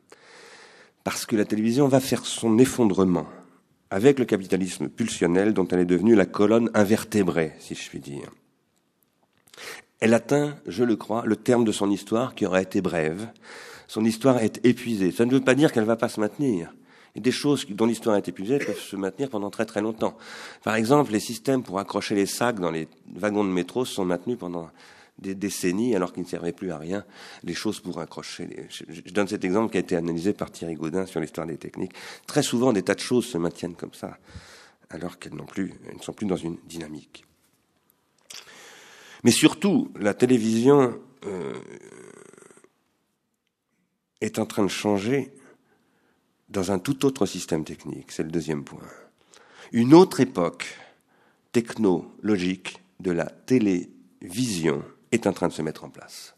Parce 1.03 1.25
que 1.25 1.35
la 1.35 1.45
télévision 1.45 1.87
va 1.87 1.99
faire 1.99 2.25
son 2.25 2.57
effondrement 2.57 3.27
avec 3.93 4.17
le 4.17 4.25
capitalisme 4.25 4.89
pulsionnel 4.89 5.53
dont 5.53 5.67
elle 5.67 5.81
est 5.81 5.85
devenue 5.85 6.15
la 6.15 6.25
colonne 6.25 6.71
invertébrée, 6.73 7.53
si 7.59 7.75
je 7.75 7.89
puis 7.89 7.99
dire. 7.99 8.31
Elle 9.99 10.15
atteint, 10.15 10.55
je 10.65 10.83
le 10.83 10.95
crois, 10.95 11.21
le 11.27 11.35
terme 11.35 11.63
de 11.63 11.71
son 11.71 11.91
histoire 11.91 12.33
qui 12.33 12.47
aura 12.47 12.59
été 12.59 12.81
brève. 12.81 13.27
Son 13.87 14.03
histoire 14.03 14.39
est 14.39 14.65
épuisée. 14.65 15.11
Ça 15.11 15.25
ne 15.25 15.31
veut 15.31 15.41
pas 15.41 15.53
dire 15.53 15.71
qu'elle 15.71 15.83
ne 15.83 15.87
va 15.87 15.95
pas 15.95 16.09
se 16.09 16.19
maintenir. 16.19 16.73
Des 17.15 17.31
choses 17.31 17.67
dont 17.69 17.85
l'histoire 17.85 18.15
est 18.15 18.27
épuisée 18.27 18.57
peuvent 18.57 18.79
se 18.79 18.95
maintenir 18.95 19.29
pendant 19.29 19.51
très 19.51 19.65
très 19.67 19.81
longtemps. 19.81 20.17
Par 20.63 20.73
exemple, 20.73 21.11
les 21.11 21.19
systèmes 21.19 21.61
pour 21.61 21.77
accrocher 21.77 22.15
les 22.15 22.25
sacs 22.25 22.59
dans 22.59 22.71
les 22.71 22.87
wagons 23.15 23.43
de 23.43 23.51
métro 23.51 23.85
sont 23.85 24.05
maintenus 24.05 24.39
pendant 24.39 24.71
des 25.19 25.35
décennies 25.35 25.95
alors 25.95 26.13
qu'ils 26.13 26.23
ne 26.23 26.27
servaient 26.27 26.53
plus 26.53 26.71
à 26.71 26.77
rien, 26.77 27.05
les 27.43 27.53
choses 27.53 27.79
pour 27.79 27.99
accrocher. 27.99 28.67
Je 28.69 29.11
donne 29.11 29.27
cet 29.27 29.45
exemple 29.45 29.71
qui 29.71 29.77
a 29.77 29.81
été 29.81 29.95
analysé 29.95 30.33
par 30.33 30.51
Thierry 30.51 30.75
Gaudin 30.75 31.05
sur 31.05 31.19
l'histoire 31.19 31.47
des 31.47 31.57
techniques. 31.57 31.93
Très 32.27 32.43
souvent, 32.43 32.73
des 32.73 32.83
tas 32.83 32.95
de 32.95 32.99
choses 32.99 33.25
se 33.25 33.37
maintiennent 33.37 33.75
comme 33.75 33.93
ça, 33.93 34.17
alors 34.89 35.19
qu'elles 35.19 35.35
n'ont 35.35 35.45
plus, 35.45 35.73
elles 35.87 35.97
ne 35.97 36.01
sont 36.01 36.13
plus 36.13 36.25
dans 36.25 36.37
une 36.37 36.57
dynamique. 36.67 37.25
Mais 39.23 39.31
surtout, 39.31 39.91
la 39.97 40.13
télévision 40.13 40.99
euh, 41.25 41.53
est 44.19 44.39
en 44.39 44.45
train 44.45 44.63
de 44.63 44.69
changer 44.69 45.33
dans 46.49 46.71
un 46.71 46.79
tout 46.79 47.05
autre 47.05 47.25
système 47.25 47.63
technique. 47.63 48.11
C'est 48.11 48.23
le 48.23 48.31
deuxième 48.31 48.63
point. 48.63 48.87
Une 49.71 49.93
autre 49.93 50.19
époque 50.19 50.77
technologique 51.51 52.79
de 52.99 53.11
la 53.11 53.25
télévision 53.25 54.83
est 55.13 55.27
en 55.27 55.33
train 55.33 55.47
de 55.47 55.53
se 55.53 55.61
mettre 55.61 55.83
en 55.83 55.89
place. 55.89 56.35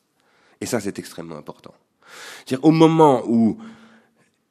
Et 0.61 0.65
ça, 0.65 0.79
c'est 0.79 0.99
extrêmement 0.99 1.37
important. 1.37 1.73
C'est-à-dire, 2.45 2.65
au 2.65 2.71
moment 2.71 3.23
où 3.27 3.57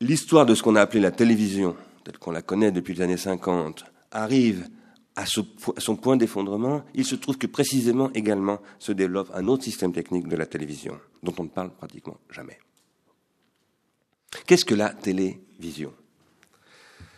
l'histoire 0.01 0.47
de 0.47 0.55
ce 0.55 0.63
qu'on 0.63 0.77
a 0.77 0.81
appelé 0.81 1.01
la 1.01 1.11
télévision, 1.11 1.77
telle 2.05 2.19
qu'on 2.19 2.31
la 2.31 2.43
connaît 2.43 2.73
depuis 2.73 2.95
les 2.95 3.03
années 3.03 3.17
50, 3.17 3.85
arrive 4.11 4.69
à, 5.17 5.25
son 5.27 5.97
point 5.97 6.17
d'effondrement, 6.17 6.85
il 6.95 7.05
se 7.05 7.15
trouve 7.15 7.39
que 7.39 7.47
précisément 7.47 8.11
également 8.15 8.61
se 8.79 8.93
développe 8.93 9.31
un 9.35 9.47
autre 9.47 9.65
système 9.65 9.93
technique 9.93 10.29
de 10.29 10.37
la 10.37 10.47
télévision, 10.47 10.99
dont 11.23 11.35
on 11.39 11.45
ne 11.45 11.49
parle 11.49 11.71
pratiquement 11.71 12.19
jamais. 12.31 12.59
Qu'est-ce 14.47 14.65
que 14.65 14.75
la 14.75 14.91
télévision? 14.91 15.93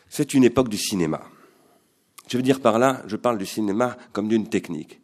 C'est 0.08 0.34
une 0.34 0.44
époque 0.44 0.68
du 0.68 0.76
cinéma. 0.76 1.22
Je 2.28 2.36
veux 2.36 2.42
dire 2.42 2.60
par 2.60 2.78
là, 2.78 3.02
je 3.06 3.16
parle 3.16 3.38
du 3.38 3.46
cinéma 3.46 3.96
comme 4.12 4.28
d'une 4.28 4.48
technique. 4.48 5.00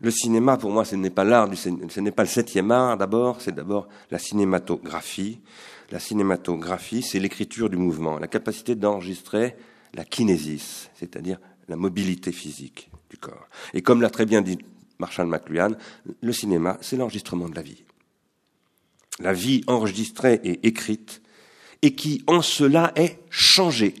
Le 0.00 0.10
cinéma, 0.10 0.56
pour 0.56 0.70
moi, 0.70 0.84
ce 0.84 0.94
n'est 0.96 1.10
pas 1.10 1.24
l'art, 1.24 1.48
ce 1.54 2.00
n'est 2.00 2.10
pas 2.10 2.22
le 2.22 2.28
septième 2.28 2.70
art 2.70 2.96
d'abord, 2.96 3.40
c'est 3.40 3.54
d'abord 3.54 3.88
la 4.10 4.18
cinématographie. 4.18 5.40
La 5.90 6.00
cinématographie, 6.00 7.02
c'est 7.02 7.20
l'écriture 7.20 7.70
du 7.70 7.76
mouvement, 7.76 8.18
la 8.18 8.26
capacité 8.26 8.74
d'enregistrer 8.74 9.56
la 9.94 10.04
kinésis, 10.04 10.90
c'est-à-dire 10.94 11.38
la 11.68 11.76
mobilité 11.76 12.32
physique 12.32 12.90
du 13.08 13.16
corps. 13.16 13.48
Et 13.72 13.82
comme 13.82 14.02
l'a 14.02 14.10
très 14.10 14.26
bien 14.26 14.42
dit 14.42 14.58
Marshall 14.98 15.26
McLuhan, 15.26 15.72
le 16.20 16.32
cinéma, 16.32 16.78
c'est 16.80 16.96
l'enregistrement 16.96 17.48
de 17.48 17.54
la 17.54 17.62
vie. 17.62 17.84
La 19.20 19.32
vie 19.32 19.62
enregistrée 19.66 20.40
et 20.44 20.66
écrite, 20.66 21.22
et 21.82 21.94
qui 21.94 22.22
en 22.26 22.42
cela 22.42 22.92
est 22.96 23.20
changée. 23.30 23.94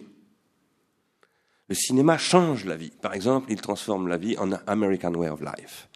Le 1.68 1.74
cinéma 1.74 2.16
change 2.16 2.64
la 2.64 2.76
vie. 2.76 2.92
Par 3.02 3.14
exemple, 3.14 3.50
il 3.50 3.60
transforme 3.60 4.08
la 4.08 4.16
vie 4.16 4.36
en 4.38 4.52
American 4.66 5.14
Way 5.14 5.28
of 5.28 5.40
Life. 5.40 5.88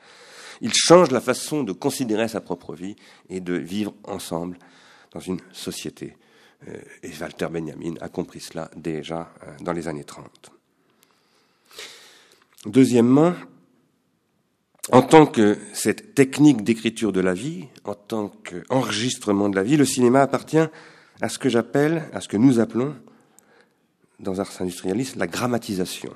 Il 0.60 0.72
change 0.74 1.10
la 1.10 1.20
façon 1.20 1.62
de 1.62 1.72
considérer 1.72 2.28
sa 2.28 2.40
propre 2.40 2.74
vie 2.74 2.96
et 3.28 3.40
de 3.40 3.54
vivre 3.54 3.94
ensemble 4.04 4.58
dans 5.12 5.20
une 5.20 5.40
société. 5.52 6.16
Euh, 6.68 6.76
et 7.02 7.10
Walter 7.18 7.48
Benjamin 7.50 7.94
a 8.00 8.08
compris 8.08 8.40
cela 8.40 8.70
déjà 8.76 9.32
euh, 9.42 9.52
dans 9.60 9.72
les 9.72 9.88
années 9.88 10.04
30. 10.04 10.50
Deuxièmement, 12.66 13.34
en 14.92 15.02
tant 15.02 15.26
que 15.26 15.56
cette 15.72 16.14
technique 16.14 16.62
d'écriture 16.62 17.12
de 17.12 17.20
la 17.20 17.32
vie, 17.32 17.68
en 17.84 17.94
tant 17.94 18.28
qu'enregistrement 18.28 19.48
de 19.48 19.56
la 19.56 19.62
vie, 19.62 19.76
le 19.76 19.86
cinéma 19.86 20.20
appartient 20.20 20.58
à 21.22 21.28
ce 21.28 21.38
que 21.38 21.48
j'appelle, 21.48 22.10
à 22.12 22.20
ce 22.20 22.28
que 22.28 22.36
nous 22.36 22.60
appelons 22.60 22.96
dans 24.20 24.38
Ars 24.38 24.60
Industrialis, 24.60 25.14
la 25.16 25.26
grammatisation. 25.26 26.14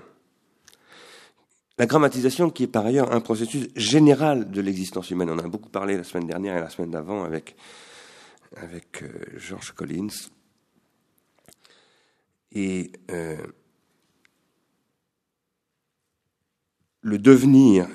La 1.79 1.87
grammatisation 1.87 2.51
qui 2.51 2.65
est 2.65 2.69
par 2.69 2.87
ailleurs 2.87 3.13
un 3.13 3.21
processus 3.21 3.69
général 3.75 4.51
de 4.51 4.61
l'existence 4.61 5.11
humaine. 5.11 5.31
On 5.31 5.35
en 5.35 5.45
a 5.45 5.49
beaucoup 5.49 5.71
parlé 5.71 5.97
la 5.97 6.05
semaine 6.05 6.27
dernière 6.27 6.57
et 6.57 6.61
la 6.61 6.71
semaine 6.71 6.91
d'avant 6.91 7.25
avec, 7.25 7.57
avec 8.57 9.03
euh, 9.03 9.09
George 9.37 9.73
Collins. 9.73 10.31
Et 12.53 12.93
euh, 13.11 13.37
le 17.01 17.19
devenir, 17.19 17.89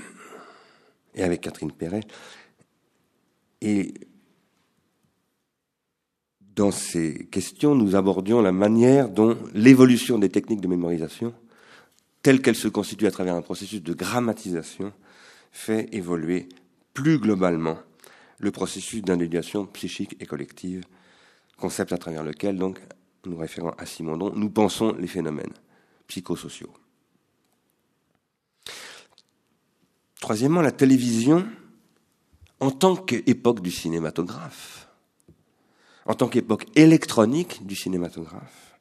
et 1.16 1.24
avec 1.24 1.42
Catherine 1.42 1.72
Perret, 1.72 2.04
et 3.62 3.94
dans 6.60 6.72
ces 6.72 7.26
questions, 7.32 7.74
nous 7.74 7.96
abordions 7.96 8.42
la 8.42 8.52
manière 8.52 9.08
dont 9.08 9.38
l'évolution 9.54 10.20
des 10.20 10.28
techniques 10.28 10.60
de 10.60 10.68
mémorisation, 10.68 11.34
telle 12.22 12.42
qu'elle 12.42 12.58
se 12.58 12.68
constitue 12.68 13.08
à 13.08 13.12
travers 13.12 13.36
un 13.36 13.42
processus 13.42 13.82
de 13.82 13.94
grammatisation, 13.94 14.92
fait 15.54 15.88
évoluer 15.94 16.50
plus 16.94 17.18
globalement 17.18 17.78
le 18.40 18.52
processus 18.52 19.02
d'individuation 19.02 19.68
psychique 19.68 20.18
et 20.20 20.26
collective, 20.26 20.84
concept 21.58 21.94
à 21.94 21.98
travers 21.98 22.24
lequel, 22.24 22.58
donc, 22.58 22.82
nous 23.26 23.38
référons 23.38 23.72
à 23.78 23.86
Simondon, 23.86 24.34
nous 24.36 24.50
pensons 24.50 24.94
les 25.00 25.08
phénomènes 25.08 25.54
psychosociaux. 26.08 26.74
Troisièmement, 30.20 30.62
la 30.62 30.74
télévision, 30.74 31.48
en 32.60 32.72
tant 32.72 32.98
qu'époque 32.98 33.62
du 33.62 33.72
cinématographe, 33.72 34.89
en 36.06 36.14
tant 36.14 36.28
qu'époque 36.28 36.66
électronique 36.76 37.66
du 37.66 37.76
cinématographe, 37.76 38.78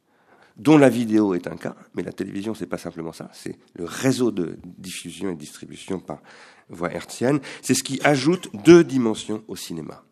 dont 0.57 0.77
la 0.77 0.89
vidéo 0.89 1.33
est 1.33 1.47
un 1.47 1.55
cas, 1.55 1.75
mais 1.95 2.03
la 2.03 2.11
télévision, 2.11 2.53
c'est 2.53 2.65
pas 2.65 2.77
simplement 2.77 3.13
ça, 3.13 3.29
c'est 3.33 3.57
le 3.75 3.85
réseau 3.85 4.31
de 4.31 4.57
diffusion 4.63 5.31
et 5.31 5.35
distribution 5.35 5.99
par 5.99 6.21
voie 6.69 6.93
hertzienne. 6.93 7.39
C'est 7.61 7.73
ce 7.73 7.83
qui 7.83 7.99
ajoute 8.03 8.49
deux 8.65 8.83
dimensions 8.83 9.43
au 9.47 9.55
cinéma. 9.55 10.03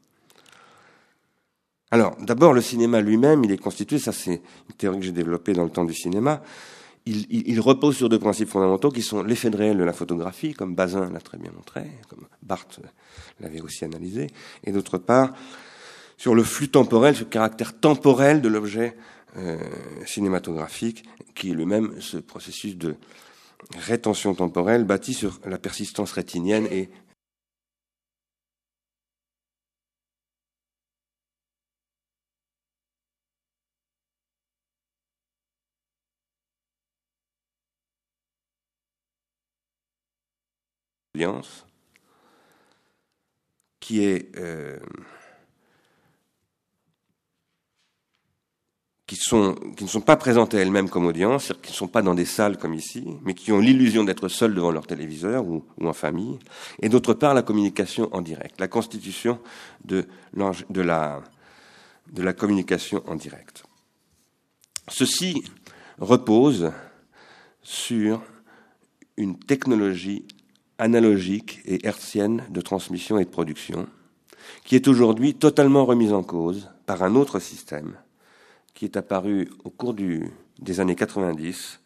Alors, 1.91 2.17
d'abord, 2.19 2.53
le 2.53 2.61
cinéma 2.61 3.01
lui-même, 3.01 3.43
il 3.43 3.51
est 3.51 3.57
constitué, 3.57 3.99
ça 3.99 4.11
c'est 4.11 4.41
une 4.69 4.75
théorie 4.77 4.99
que 4.99 5.05
j'ai 5.05 5.11
développée 5.11 5.53
dans 5.53 5.63
le 5.63 5.69
temps 5.69 5.85
du 5.85 5.93
cinéma, 5.93 6.41
il, 7.05 7.25
il, 7.29 7.61
repose 7.61 7.95
sur 7.95 8.09
deux 8.09 8.19
principes 8.19 8.49
fondamentaux 8.49 8.91
qui 8.91 9.01
sont 9.01 9.23
l'effet 9.23 9.49
de 9.49 9.55
réel 9.55 9.77
de 9.77 9.83
la 9.83 9.93
photographie, 9.93 10.53
comme 10.53 10.75
Bazin 10.75 11.09
l'a 11.09 11.21
très 11.21 11.37
bien 11.37 11.51
montré, 11.55 11.89
comme 12.09 12.27
Barthes 12.43 12.81
l'avait 13.39 13.61
aussi 13.61 13.85
analysé, 13.85 14.27
et 14.65 14.73
d'autre 14.73 14.97
part, 14.97 15.33
sur 16.17 16.35
le 16.35 16.43
flux 16.43 16.69
temporel, 16.69 17.15
ce 17.15 17.23
caractère 17.23 17.79
temporel 17.79 18.41
de 18.41 18.49
l'objet 18.49 18.97
euh, 19.37 19.57
cinématographique, 20.05 21.05
qui 21.35 21.51
est 21.51 21.53
le 21.53 21.65
même 21.65 22.01
ce 22.01 22.17
processus 22.17 22.75
de 22.75 22.95
rétention 23.77 24.33
temporelle 24.33 24.83
bâti 24.83 25.13
sur 25.13 25.39
la 25.45 25.57
persistance 25.57 26.11
rétinienne 26.11 26.67
et 26.71 26.89
qui 43.79 44.03
est 44.03 44.35
euh, 44.37 44.77
qui, 49.07 49.15
sont, 49.15 49.55
qui 49.77 49.85
ne 49.85 49.89
sont 49.89 50.01
pas 50.01 50.17
présentées 50.17 50.57
elles-mêmes 50.57 50.89
comme 50.89 51.05
audience, 51.05 51.45
c'est-à-dire 51.45 51.61
qui 51.61 51.71
ne 51.71 51.77
sont 51.77 51.87
pas 51.87 52.01
dans 52.01 52.13
des 52.13 52.25
salles 52.25 52.57
comme 52.57 52.73
ici, 52.73 53.05
mais 53.23 53.33
qui 53.33 53.53
ont 53.53 53.59
l'illusion 53.59 54.03
d'être 54.03 54.27
seules 54.27 54.53
devant 54.53 54.69
leur 54.69 54.85
téléviseur 54.85 55.47
ou, 55.47 55.63
ou, 55.79 55.87
en 55.87 55.93
famille, 55.93 56.37
et 56.81 56.89
d'autre 56.89 57.13
part 57.13 57.33
la 57.33 57.41
communication 57.41 58.09
en 58.11 58.21
direct, 58.21 58.59
la 58.59 58.67
constitution 58.67 59.39
de, 59.85 60.05
de, 60.33 60.81
la, 60.81 61.23
de 62.11 62.21
la 62.21 62.33
communication 62.33 63.01
en 63.07 63.15
direct. 63.15 63.63
Ceci 64.89 65.41
repose 65.99 66.71
sur 67.61 68.21
une 69.15 69.39
technologie 69.39 70.25
analogique 70.79 71.61
et 71.65 71.87
hertzienne 71.87 72.43
de 72.49 72.61
transmission 72.61 73.17
et 73.19 73.25
de 73.25 73.29
production, 73.29 73.87
qui 74.65 74.75
est 74.75 74.87
aujourd'hui 74.89 75.33
totalement 75.33 75.85
remise 75.85 76.11
en 76.11 76.23
cause 76.23 76.69
par 76.85 77.03
un 77.03 77.15
autre 77.15 77.39
système, 77.39 77.95
qui 78.77 78.85
est 78.85 78.95
apparu 78.95 79.49
au 79.63 79.71
cours 79.71 79.95
des 79.95 80.79
années 80.79 80.93
90, 80.93 81.79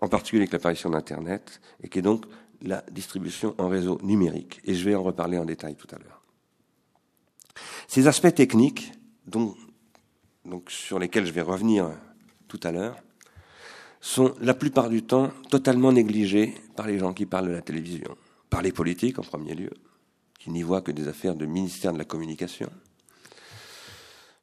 en 0.00 0.08
particulier 0.08 0.42
avec 0.42 0.52
l'apparition 0.52 0.90
d'Internet, 0.90 1.60
et 1.84 1.88
qui 1.88 2.00
est 2.00 2.02
donc 2.02 2.26
la 2.62 2.82
distribution 2.90 3.54
en 3.58 3.68
réseau 3.68 4.00
numérique. 4.02 4.60
Et 4.64 4.74
je 4.74 4.84
vais 4.84 4.96
en 4.96 5.04
reparler 5.04 5.38
en 5.38 5.44
détail 5.44 5.76
tout 5.76 5.86
à 5.94 5.98
l'heure. 6.00 6.20
Ces 7.86 8.08
aspects 8.08 8.34
techniques, 8.34 8.92
donc, 9.28 9.54
sur 10.66 10.98
lesquels 10.98 11.26
je 11.26 11.32
vais 11.32 11.42
revenir 11.42 11.92
tout 12.48 12.60
à 12.64 12.72
l'heure, 12.72 12.96
sont 14.00 14.34
la 14.40 14.54
plupart 14.54 14.88
du 14.88 15.04
temps 15.04 15.30
totalement 15.48 15.92
négligés 15.92 16.54
par 16.74 16.88
les 16.88 16.98
gens 16.98 17.14
qui 17.14 17.26
parlent 17.26 17.46
de 17.46 17.52
la 17.52 17.62
télévision, 17.62 18.16
par 18.50 18.62
les 18.62 18.72
politiques 18.72 19.20
en 19.20 19.22
premier 19.22 19.54
lieu, 19.54 19.70
qui 20.40 20.50
n'y 20.50 20.64
voient 20.64 20.82
que 20.82 20.90
des 20.90 21.06
affaires 21.06 21.36
de 21.36 21.46
ministère 21.46 21.92
de 21.92 21.98
la 21.98 22.04
Communication, 22.04 22.68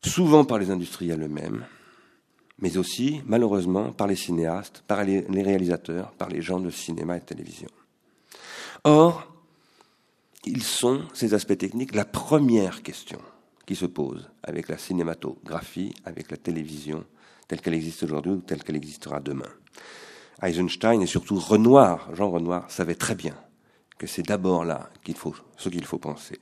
souvent 0.04 0.46
par 0.46 0.60
les 0.60 0.72
industriels 0.72 1.24
eux-mêmes, 1.24 1.66
mais 2.60 2.78
aussi, 2.78 3.22
malheureusement, 3.26 3.92
par 3.92 4.08
les 4.08 4.16
cinéastes, 4.16 4.84
par 4.88 5.04
les 5.04 5.44
réalisateurs, 5.44 6.12
par 6.12 6.30
les 6.30 6.42
gens 6.42 6.60
de 6.60 6.70
cinéma 6.70 7.18
et 7.18 7.20
de 7.20 7.26
télévision. 7.26 7.70
Or, 8.84 9.34
ils 10.46 10.64
sont, 10.64 11.04
ces 11.14 11.34
aspects 11.34 11.58
techniques, 11.58 11.96
la 11.96 12.06
première 12.06 12.84
question 12.84 13.20
qui 13.66 13.76
se 13.76 13.86
pose 13.86 14.30
avec 14.44 14.68
la 14.68 14.78
cinématographie, 14.78 15.94
avec 16.04 16.30
la 16.32 16.38
télévision, 16.38 17.06
telle 17.48 17.62
qu'elle 17.62 17.74
existe 17.74 18.04
aujourd'hui 18.04 18.34
ou 18.34 18.42
telle 18.42 18.64
qu'elle 18.64 18.76
existera 18.76 19.20
demain. 19.20 19.50
Eisenstein 20.42 21.02
et 21.02 21.08
surtout 21.08 21.40
Renoir, 21.40 22.14
Jean 22.14 22.30
Renoir, 22.30 22.70
savait 22.70 22.96
très 22.96 23.16
bien 23.16 23.36
que 23.98 24.08
c'est 24.08 24.24
d'abord 24.24 24.66
là 24.66 24.90
qu'il 25.04 25.16
faut, 25.16 25.36
ce 25.56 25.70
qu'il 25.70 25.86
faut 25.86 26.00
penser. 26.00 26.40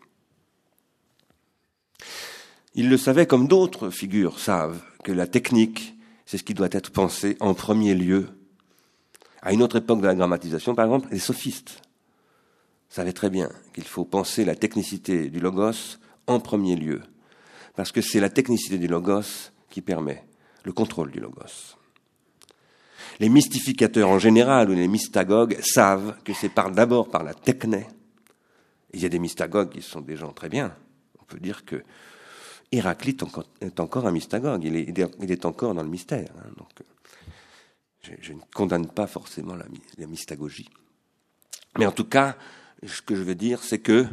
Il 2.73 2.89
le 2.89 2.97
savait 2.97 3.25
comme 3.25 3.47
d'autres 3.47 3.89
figures 3.89 4.39
savent 4.39 4.81
que 5.03 5.11
la 5.11 5.27
technique, 5.27 5.95
c'est 6.25 6.37
ce 6.37 6.43
qui 6.43 6.53
doit 6.53 6.69
être 6.71 6.91
pensé 6.91 7.35
en 7.39 7.53
premier 7.53 7.93
lieu. 7.93 8.29
À 9.41 9.51
une 9.51 9.61
autre 9.61 9.77
époque 9.77 10.01
de 10.01 10.07
la 10.07 10.15
grammatisation, 10.15 10.73
par 10.73 10.85
exemple, 10.85 11.09
les 11.11 11.19
sophistes 11.19 11.81
savaient 12.87 13.13
très 13.13 13.29
bien 13.29 13.49
qu'il 13.73 13.83
faut 13.83 14.05
penser 14.05 14.45
la 14.45 14.55
technicité 14.55 15.29
du 15.29 15.39
logos 15.39 15.97
en 16.27 16.39
premier 16.39 16.75
lieu, 16.75 17.01
parce 17.75 17.91
que 17.91 18.01
c'est 18.01 18.19
la 18.19 18.29
technicité 18.29 18.77
du 18.77 18.87
logos 18.87 19.51
qui 19.69 19.81
permet 19.81 20.23
le 20.63 20.71
contrôle 20.71 21.11
du 21.11 21.19
logos. 21.19 21.75
Les 23.19 23.29
mystificateurs 23.29 24.09
en 24.09 24.19
général 24.19 24.69
ou 24.69 24.73
les 24.73 24.87
mystagogues 24.87 25.59
savent 25.61 26.17
que 26.23 26.33
c'est 26.33 26.55
d'abord 26.55 27.09
par 27.09 27.23
la 27.23 27.33
techné. 27.33 27.87
Il 28.93 29.01
y 29.01 29.05
a 29.05 29.09
des 29.09 29.19
mystagogues 29.19 29.69
qui 29.69 29.81
sont 29.81 30.01
des 30.01 30.15
gens 30.15 30.31
très 30.31 30.49
bien. 30.49 30.73
On 31.19 31.25
peut 31.25 31.39
dire 31.39 31.65
que 31.65 31.83
Héraclite 32.71 33.23
est 33.59 33.79
encore 33.79 34.07
un 34.07 34.11
mystagogue. 34.11 34.63
Il 34.63 34.75
est, 34.75 35.45
encore 35.45 35.73
dans 35.73 35.83
le 35.83 35.89
mystère. 35.89 36.31
Hein. 36.37 36.49
donc, 36.57 36.69
je, 38.21 38.33
ne 38.33 38.39
condamne 38.53 38.87
pas 38.87 39.07
forcément 39.07 39.55
la, 39.55 39.65
la 39.97 40.07
mystagogie. 40.07 40.69
Mais 41.77 41.85
en 41.85 41.91
tout 41.91 42.05
cas, 42.05 42.37
ce 42.85 43.01
que 43.01 43.15
je 43.15 43.23
veux 43.23 43.35
dire, 43.35 43.61
c'est 43.63 43.79
que 43.79 44.05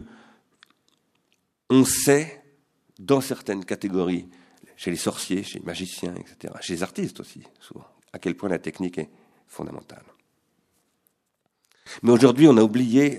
on 1.70 1.84
sait, 1.84 2.42
dans 2.98 3.20
certaines 3.20 3.64
catégories 3.64 4.26
chez 4.76 4.90
les 4.90 4.96
sorciers, 4.96 5.42
chez 5.42 5.58
les 5.58 5.64
magiciens, 5.64 6.14
etc., 6.14 6.54
chez 6.60 6.74
les 6.74 6.82
artistes 6.82 7.20
aussi, 7.20 7.42
souvent, 7.60 7.86
à 8.12 8.18
quel 8.18 8.36
point 8.36 8.48
la 8.48 8.58
technique 8.58 8.98
est 8.98 9.10
fondamentale. 9.46 10.04
Mais 12.02 12.12
aujourd'hui, 12.12 12.46
on 12.48 12.56
a 12.56 12.62
oublié 12.62 13.18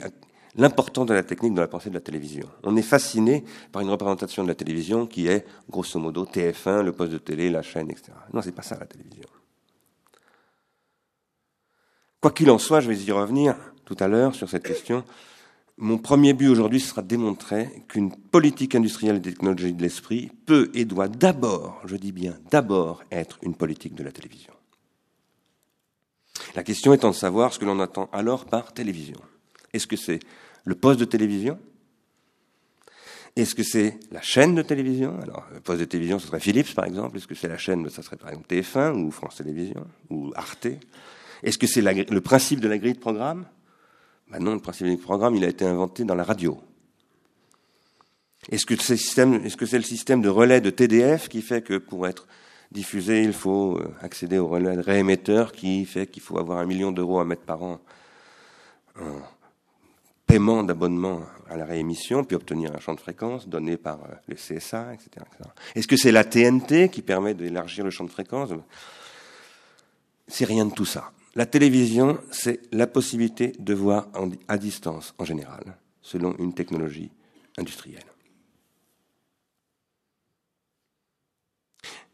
l'importance 0.56 1.06
de 1.06 1.14
la 1.14 1.24
technique 1.24 1.54
dans 1.54 1.62
la 1.62 1.68
pensée 1.68 1.90
de 1.90 1.96
la 1.96 2.02
télévision. 2.02 2.48
On 2.64 2.76
est 2.76 2.82
fasciné 2.82 3.44
par 3.72 3.82
une 3.82 3.90
représentation 3.90 4.44
de 4.44 4.48
la 4.48 4.56
télévision 4.56 5.06
qui 5.06 5.28
est, 5.28 5.46
grosso 5.70 6.00
modo, 6.00 6.26
TF1, 6.26 6.82
le 6.82 6.92
poste 6.92 7.12
de 7.12 7.18
télé, 7.18 7.50
la 7.50 7.62
chaîne, 7.62 7.90
etc. 7.90 8.12
Non, 8.34 8.42
c'est 8.42 8.52
pas 8.52 8.62
ça 8.62 8.78
la 8.80 8.86
télévision. 8.86 9.28
Quoi 12.22 12.32
qu'il 12.32 12.50
en 12.50 12.58
soit, 12.58 12.82
je 12.82 12.90
vais 12.90 12.98
y 12.98 13.12
revenir 13.12 13.56
tout 13.86 13.96
à 14.00 14.08
l'heure 14.08 14.36
sur 14.36 14.50
cette 14.50 14.64
question. 14.64 15.04
Mon 15.78 15.98
premier 15.98 16.34
but 16.34 16.50
aujourd'hui 16.50 16.82
sera 16.82 17.02
de 17.02 17.08
démontrer 17.08 17.86
qu'une 17.88 18.14
politique 18.14 18.76
industrielle 18.76 19.16
et 19.16 19.22
technologique 19.22 19.78
de 19.78 19.84
l'esprit 19.84 20.30
peut 20.46 20.70
et 20.74 20.84
doit 20.84 21.08
d'abord, 21.08 21.82
je 21.86 21.96
dis 21.96 22.12
bien 22.12 22.38
d'abord, 22.52 23.04
être 23.12 23.40
une 23.44 23.56
politique 23.56 23.96
de 23.96 24.04
la 24.04 24.12
télévision. 24.12 24.52
La 26.56 26.64
question 26.64 26.94
étant 26.94 27.12
de 27.12 27.16
savoir 27.16 27.54
ce 27.54 27.60
que 27.60 27.66
l'on 27.66 27.80
attend 27.80 28.10
alors 28.12 28.46
par 28.46 28.74
télévision. 28.74 29.20
Est-ce 29.74 29.88
que 29.88 29.96
c'est 29.96 30.20
le 30.66 30.76
poste 30.76 31.00
de 31.00 31.06
télévision? 31.06 31.60
Est-ce 33.36 33.56
que 33.56 33.64
c'est 33.64 34.00
la 34.12 34.22
chaîne 34.22 34.56
de 34.56 34.62
télévision? 34.62 35.20
Alors, 35.22 35.46
le 35.54 35.60
poste 35.60 35.80
de 35.80 35.86
télévision, 35.86 36.20
ce 36.20 36.28
serait 36.28 36.40
Philips, 36.40 36.74
par 36.74 36.86
exemple. 36.86 37.18
Est-ce 37.18 37.28
que 37.28 37.36
c'est 37.36 37.48
la 37.48 37.58
chaîne? 37.58 37.88
Ça 37.90 38.02
serait 38.02 38.18
par 38.18 38.30
exemple 38.30 38.48
TF1 38.48 38.94
ou 38.94 39.12
France 39.12 39.38
Télévisions 39.38 39.86
ou 40.10 40.32
Arte. 40.36 40.68
Est-ce 41.44 41.58
que 41.58 41.68
c'est 41.68 41.82
le 41.82 42.22
principe 42.22 42.60
de 42.60 42.68
la 42.68 42.78
grille 42.78 42.94
de 42.94 43.00
programme? 43.00 43.46
Ben 44.30 44.40
non, 44.40 44.54
le 44.54 44.60
principe 44.60 44.88
du 44.88 44.98
programme, 44.98 45.36
il 45.36 45.44
a 45.44 45.48
été 45.48 45.66
inventé 45.66 46.04
dans 46.04 46.16
la 46.16 46.24
radio. 46.24 46.60
Est-ce 48.52 48.66
que 48.66 48.76
c'est 48.76 48.96
-ce 48.96 49.76
le 49.76 49.84
système 49.84 50.22
de 50.22 50.30
relais 50.30 50.62
de 50.62 50.70
TDF 50.70 51.30
qui 51.30 51.42
fait 51.42 51.62
que 51.62 51.78
pour 51.78 52.08
être 52.08 52.28
diffusé, 52.72 53.24
il 53.24 53.34
faut 53.34 53.78
euh, 53.78 53.94
accéder 54.02 54.38
au 54.38 54.48
relais 54.48 54.76
de 54.76 54.82
réémetteur 54.82 55.52
qui 55.52 55.86
fait 55.86 56.08
qu'il 56.08 56.22
faut 56.22 56.38
avoir 56.38 56.60
un 56.60 56.66
million 56.66 56.92
d'euros 56.92 57.20
à 57.20 57.26
mettre 57.26 57.44
par 57.44 57.64
an 57.64 57.80
paiement 60.30 60.64
d'abonnement 60.64 61.24
à 61.50 61.58
la 61.58 61.66
réémission, 61.66 62.24
puis 62.24 62.36
obtenir 62.36 62.72
un 62.76 62.80
champ 62.80 62.94
de 62.94 63.00
fréquence 63.00 63.48
donné 63.48 63.78
par 63.78 64.04
euh, 64.04 64.14
le 64.28 64.36
CSA, 64.36 64.94
etc. 64.94 65.10
etc. 65.16 65.50
Est-ce 65.74 65.88
que 65.88 65.98
c'est 65.98 66.12
la 66.12 66.24
TNT 66.24 66.90
qui 66.90 67.02
permet 67.02 67.34
d'élargir 67.34 67.84
le 67.84 67.90
champ 67.90 68.04
de 68.04 68.12
fréquence? 68.12 68.52
C'est 70.28 70.46
rien 70.46 70.66
de 70.66 70.74
tout 70.74 70.86
ça. 70.86 71.12
La 71.34 71.48
télévision, 71.48 72.20
c'est 72.30 72.62
la 72.72 72.86
possibilité 72.86 73.54
de 73.58 73.74
voir 73.74 74.08
à 74.48 74.60
distance 74.60 75.16
en 75.18 75.26
général, 75.26 75.78
selon 76.04 76.36
une 76.38 76.54
technologie 76.54 77.10
industrielle. 77.58 78.06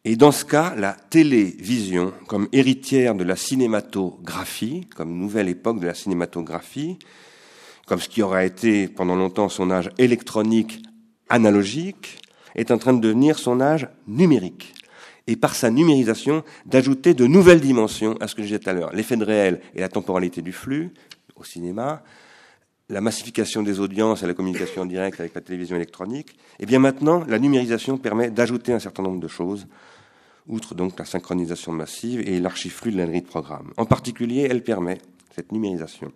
Et 0.05 0.15
dans 0.15 0.31
ce 0.31 0.45
cas, 0.45 0.73
la 0.75 0.93
télévision, 0.93 2.13
comme 2.27 2.47
héritière 2.53 3.13
de 3.13 3.25
la 3.25 3.35
cinématographie, 3.35 4.87
comme 4.95 5.17
nouvelle 5.17 5.49
époque 5.49 5.81
de 5.81 5.87
la 5.87 5.95
cinématographie, 5.95 6.97
comme 7.85 7.99
ce 7.99 8.09
qui 8.09 8.21
aura 8.21 8.45
été 8.45 8.87
pendant 8.87 9.15
longtemps 9.15 9.49
son 9.49 9.71
âge 9.71 9.89
électronique 9.97 10.81
analogique, 11.29 12.19
est 12.55 12.71
en 12.71 12.77
train 12.77 12.93
de 12.93 13.01
devenir 13.01 13.37
son 13.37 13.61
âge 13.61 13.89
numérique 14.07 14.73
et 15.27 15.35
par 15.35 15.55
sa 15.55 15.69
numérisation 15.69 16.43
d'ajouter 16.65 17.13
de 17.13 17.25
nouvelles 17.25 17.61
dimensions 17.61 18.15
à 18.19 18.27
ce 18.27 18.35
que 18.35 18.41
je 18.41 18.47
disais 18.47 18.59
tout 18.59 18.69
à 18.69 18.73
l'heure. 18.73 18.93
L'effet 18.93 19.17
de 19.17 19.25
réel 19.25 19.61
et 19.73 19.81
la 19.81 19.89
temporalité 19.89 20.41
du 20.41 20.51
flux 20.51 20.93
au 21.35 21.43
cinéma, 21.43 22.03
la 22.89 23.01
massification 23.01 23.63
des 23.63 23.79
audiences 23.79 24.23
et 24.23 24.27
la 24.27 24.33
communication 24.33 24.83
en 24.83 24.85
direct 24.85 25.19
avec 25.19 25.33
la 25.33 25.41
télévision 25.41 25.75
électronique. 25.75 26.37
Et 26.59 26.65
bien 26.65 26.79
maintenant, 26.79 27.23
la 27.27 27.39
numérisation 27.39 27.97
permet 27.97 28.29
d'ajouter 28.29 28.73
un 28.73 28.79
certain 28.79 29.03
nombre 29.03 29.19
de 29.19 29.27
choses, 29.27 29.67
outre 30.47 30.75
donc 30.75 30.97
la 30.99 31.05
synchronisation 31.05 31.71
massive 31.71 32.21
et 32.21 32.39
l'archiflux 32.39 32.91
de 32.91 32.97
la 32.97 33.07
de 33.07 33.19
programme. 33.25 33.73
En 33.77 33.85
particulier, 33.85 34.47
elle 34.49 34.63
permet, 34.63 34.99
cette 35.33 35.51
numérisation, 35.51 36.13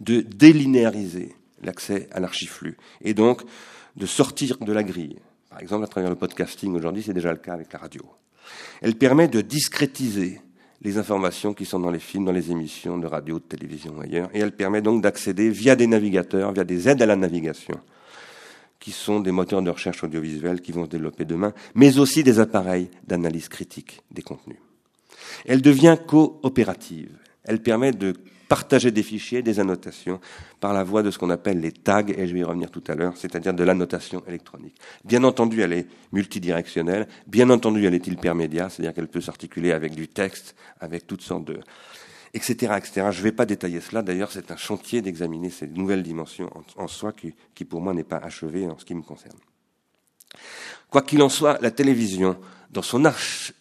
de 0.00 0.20
délinéariser 0.20 1.34
l'accès 1.62 2.08
à 2.12 2.20
l'archiflux 2.20 2.76
et 3.02 3.14
donc 3.14 3.42
de 3.96 4.06
sortir 4.06 4.58
de 4.58 4.72
la 4.72 4.82
grille. 4.82 5.18
Par 5.50 5.60
exemple, 5.60 5.84
à 5.84 5.88
travers 5.88 6.10
le 6.10 6.16
podcasting 6.16 6.74
aujourd'hui, 6.74 7.02
c'est 7.02 7.14
déjà 7.14 7.32
le 7.32 7.38
cas 7.38 7.54
avec 7.54 7.72
la 7.72 7.78
radio. 7.78 8.02
Elle 8.80 8.94
permet 8.94 9.28
de 9.28 9.40
discrétiser 9.40 10.40
les 10.82 10.98
informations 10.98 11.54
qui 11.54 11.64
sont 11.64 11.80
dans 11.80 11.90
les 11.90 11.98
films, 11.98 12.24
dans 12.24 12.32
les 12.32 12.52
émissions 12.52 12.98
de 12.98 13.06
radio, 13.06 13.38
de 13.38 13.44
télévision 13.44 14.00
ailleurs, 14.00 14.30
et 14.32 14.38
elle 14.38 14.52
permet 14.52 14.80
donc 14.80 15.02
d'accéder 15.02 15.50
via 15.50 15.74
des 15.74 15.86
navigateurs, 15.86 16.52
via 16.52 16.64
des 16.64 16.88
aides 16.88 17.02
à 17.02 17.06
la 17.06 17.16
navigation, 17.16 17.80
qui 18.78 18.92
sont 18.92 19.18
des 19.18 19.32
moteurs 19.32 19.62
de 19.62 19.70
recherche 19.70 20.04
audiovisuelle 20.04 20.60
qui 20.60 20.70
vont 20.70 20.84
se 20.84 20.90
développer 20.90 21.24
demain, 21.24 21.52
mais 21.74 21.98
aussi 21.98 22.22
des 22.22 22.38
appareils 22.38 22.90
d'analyse 23.04 23.48
critique 23.48 24.02
des 24.12 24.22
contenus. 24.22 24.58
Elle 25.46 25.62
devient 25.62 25.98
coopérative. 26.06 27.10
Elle 27.42 27.60
permet 27.60 27.92
de 27.92 28.14
partager 28.48 28.90
des 28.90 29.02
fichiers, 29.02 29.42
des 29.42 29.60
annotations, 29.60 30.20
par 30.58 30.72
la 30.72 30.82
voie 30.82 31.02
de 31.02 31.10
ce 31.10 31.18
qu'on 31.18 31.30
appelle 31.30 31.60
les 31.60 31.72
tags, 31.72 32.06
et 32.06 32.26
je 32.26 32.32
vais 32.32 32.40
y 32.40 32.44
revenir 32.44 32.70
tout 32.70 32.82
à 32.88 32.94
l'heure, 32.94 33.16
c'est-à-dire 33.16 33.52
de 33.52 33.62
l'annotation 33.62 34.22
électronique. 34.26 34.76
Bien 35.04 35.22
entendu, 35.24 35.60
elle 35.60 35.74
est 35.74 35.86
multidirectionnelle, 36.12 37.06
bien 37.26 37.50
entendu, 37.50 37.86
elle 37.86 37.94
est 37.94 38.06
hypermédia, 38.06 38.68
c'est-à-dire 38.68 38.94
qu'elle 38.94 39.08
peut 39.08 39.20
s'articuler 39.20 39.72
avec 39.72 39.94
du 39.94 40.08
texte, 40.08 40.56
avec 40.80 41.06
toutes 41.06 41.22
sortes 41.22 41.44
de... 41.44 41.60
etc. 42.32 42.72
etc. 42.78 43.08
Je 43.10 43.18
ne 43.18 43.24
vais 43.24 43.32
pas 43.32 43.44
détailler 43.46 43.80
cela, 43.80 44.02
d'ailleurs 44.02 44.32
c'est 44.32 44.50
un 44.50 44.56
chantier 44.56 45.02
d'examiner 45.02 45.50
ces 45.50 45.66
nouvelles 45.66 46.02
dimensions 46.02 46.50
en, 46.76 46.88
soi 46.88 47.12
qui, 47.12 47.34
qui 47.54 47.64
pour 47.64 47.82
moi 47.82 47.92
n'est 47.92 48.04
pas 48.04 48.18
achevé 48.18 48.66
en 48.66 48.78
ce 48.78 48.84
qui 48.84 48.94
me 48.94 49.02
concerne. 49.02 49.38
Quoi 50.90 51.02
qu'il 51.02 51.20
en 51.20 51.28
soit, 51.28 51.58
la 51.60 51.70
télévision, 51.70 52.38
dans 52.70 52.82
son, 52.82 53.02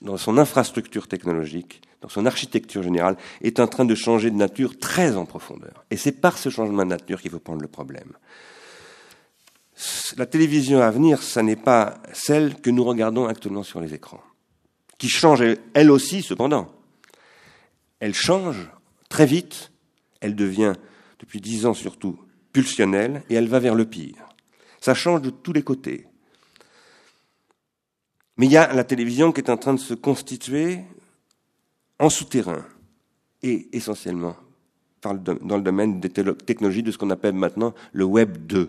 dans 0.02 0.18
son 0.18 0.38
infrastructure 0.38 1.08
technologique, 1.08 1.82
dans 2.02 2.10
son 2.10 2.26
architecture 2.26 2.84
générale, 2.84 3.18
est 3.42 3.60
en 3.60 3.68
train 3.68 3.86
de 3.86 3.96
changer 3.96 4.30
de 4.30 4.36
nature 4.36 4.78
très 4.78 5.16
en 5.16 5.26
profondeur. 5.26 5.86
Et 5.90 5.98
c'est 5.98 6.12
par 6.12 6.38
ce 6.38 6.50
changement 6.50 6.84
de 6.84 6.90
nature 6.90 7.22
qu'il 7.22 7.32
faut 7.32 7.40
prendre 7.40 7.62
le 7.62 7.68
problème. 7.68 8.14
La 10.16 10.26
télévision 10.26 10.82
à 10.82 10.90
venir, 10.90 11.22
ce 11.22 11.40
n'est 11.40 11.56
pas 11.56 12.02
celle 12.14 12.60
que 12.62 12.70
nous 12.70 12.84
regardons 12.84 13.28
actuellement 13.28 13.64
sur 13.64 13.80
les 13.80 13.94
écrans, 13.94 14.24
qui 14.98 15.10
change 15.10 15.44
elle 15.74 15.92
aussi 15.92 16.22
cependant. 16.22 16.72
Elle 18.00 18.14
change 18.14 18.70
très 19.10 19.26
vite, 19.26 19.72
elle 20.22 20.36
devient, 20.36 20.74
depuis 21.20 21.42
dix 21.42 21.66
ans 21.66 21.74
surtout, 21.74 22.20
pulsionnelle, 22.54 23.24
et 23.30 23.36
elle 23.36 23.48
va 23.48 23.60
vers 23.60 23.76
le 23.76 23.86
pire. 23.86 24.30
Ça 24.82 24.94
change 24.94 25.22
de 25.22 25.30
tous 25.30 25.54
les 25.54 25.64
côtés. 25.64 26.08
Mais 28.38 28.46
il 28.46 28.52
y 28.52 28.58
a 28.58 28.72
la 28.74 28.84
télévision 28.84 29.32
qui 29.32 29.42
est 29.42 29.50
en 29.50 29.58
train 29.58 29.74
de 29.74 29.80
se 29.80 29.96
constituer 29.96 30.82
en 32.00 32.10
souterrain 32.10 32.66
et 33.44 33.70
essentiellement 33.74 34.36
dans 35.02 35.58
le 35.58 35.62
domaine 35.62 36.00
des 36.00 36.10
technologies 36.10 36.84
de 36.84 36.92
ce 36.92 36.98
qu'on 36.98 37.12
appelle 37.12 37.36
maintenant 37.36 37.74
le 37.94 38.04
Web 38.04 38.46
2, 38.48 38.66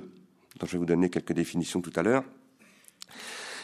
dont 0.58 0.66
je 0.66 0.72
vais 0.72 0.78
vous 0.78 0.86
donner 0.86 1.10
quelques 1.10 1.32
définitions 1.32 1.80
tout 1.80 1.92
à 1.96 2.02
l'heure, 2.02 2.24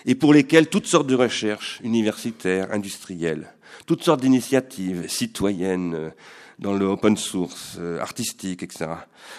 et 0.06 0.14
pour 0.14 0.32
lesquelles 0.32 0.68
toutes 0.68 0.86
sortes 0.86 1.06
de 1.06 1.14
recherches 1.14 1.80
universitaires, 1.82 2.72
industrielles, 2.72 3.54
toutes 3.86 4.02
sortes 4.02 4.20
d'initiatives 4.20 5.08
citoyennes 5.08 5.94
euh, 5.94 6.10
dans 6.58 6.74
le 6.74 6.84
open 6.84 7.16
source, 7.16 7.76
euh, 7.78 8.00
artistique, 8.00 8.62
etc., 8.62 8.90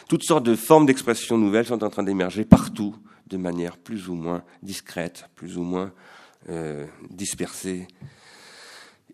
toutes 0.08 0.24
sortes 0.24 0.46
de 0.46 0.56
formes 0.56 0.86
d'expression 0.86 1.38
nouvelles 1.38 1.68
sont 1.68 1.84
en 1.84 1.90
train 1.90 2.04
d'émerger 2.04 2.46
partout 2.46 2.96
de 3.28 3.38
manière 3.38 3.78
plus 3.78 4.10
ou 4.10 4.16
moins 4.16 4.44
discrète, 4.62 5.30
plus 5.36 5.58
ou 5.58 5.64
moins 5.64 5.92
euh, 6.50 6.86
dispersés 7.10 7.88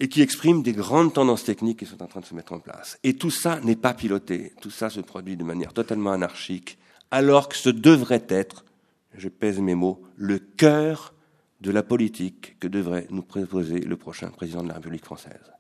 et 0.02 0.10
qui 0.10 0.24
expriment 0.24 0.64
des 0.64 0.74
grandes 0.74 1.14
tendances 1.14 1.44
techniques 1.44 1.78
qui 1.78 1.86
sont 1.86 2.02
en 2.02 2.08
train 2.08 2.22
de 2.22 2.26
se 2.26 2.34
mettre 2.34 2.54
en 2.54 2.60
place. 2.60 2.98
Et 3.04 3.14
tout 3.14 3.30
ça 3.30 3.60
n'est 3.62 3.76
pas 3.76 3.94
piloté, 3.94 4.52
tout 4.60 4.72
ça 4.72 4.90
se 4.90 5.00
produit 5.00 5.38
de 5.38 5.44
manière 5.44 5.74
totalement 5.74 6.12
anarchique, 6.12 6.80
alors 7.12 7.48
que 7.48 7.56
ce 7.56 7.70
devrait 7.70 8.26
être, 8.28 8.66
je 9.14 9.30
pèse 9.30 9.60
mes 9.60 9.76
mots, 9.76 10.02
le 10.16 10.40
cœur 10.40 11.14
de 11.62 11.70
la 11.70 11.84
politique 11.84 12.58
que 12.60 12.68
devrait 12.68 13.06
nous 13.12 13.22
proposer 13.22 13.80
le 13.80 13.96
prochain 13.96 14.30
président 14.30 14.64
de 14.64 14.70
la 14.70 14.74
République 14.74 15.06
française. 15.06 15.54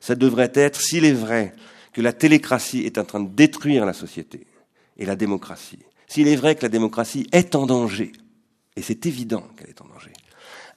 Ça 0.00 0.14
devrait 0.14 0.52
être, 0.54 0.78
s'il 0.78 1.06
est 1.06 1.12
vrai 1.12 1.54
que 1.94 2.02
la 2.02 2.12
télécratie 2.12 2.82
est 2.82 2.98
en 2.98 3.04
train 3.04 3.20
de 3.20 3.34
détruire 3.34 3.86
la 3.86 3.94
société 3.94 4.46
et 4.98 5.06
la 5.06 5.16
démocratie, 5.16 5.78
s'il 6.06 6.28
est 6.28 6.36
vrai 6.36 6.56
que 6.56 6.62
la 6.62 6.68
démocratie 6.68 7.26
est 7.32 7.54
en 7.54 7.64
danger, 7.64 8.12
et 8.76 8.82
c'est 8.82 9.06
évident 9.06 9.48
qu'elle 9.56 9.70
est 9.70 9.80
en 9.80 9.86
danger, 9.86 10.12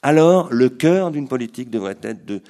alors 0.01 0.47
le 0.53 0.69
cœur 0.69 1.11
d'une 1.11 1.27
politique 1.27 1.69
devrait 1.69 1.99
être 2.03 2.25
de 2.25 2.41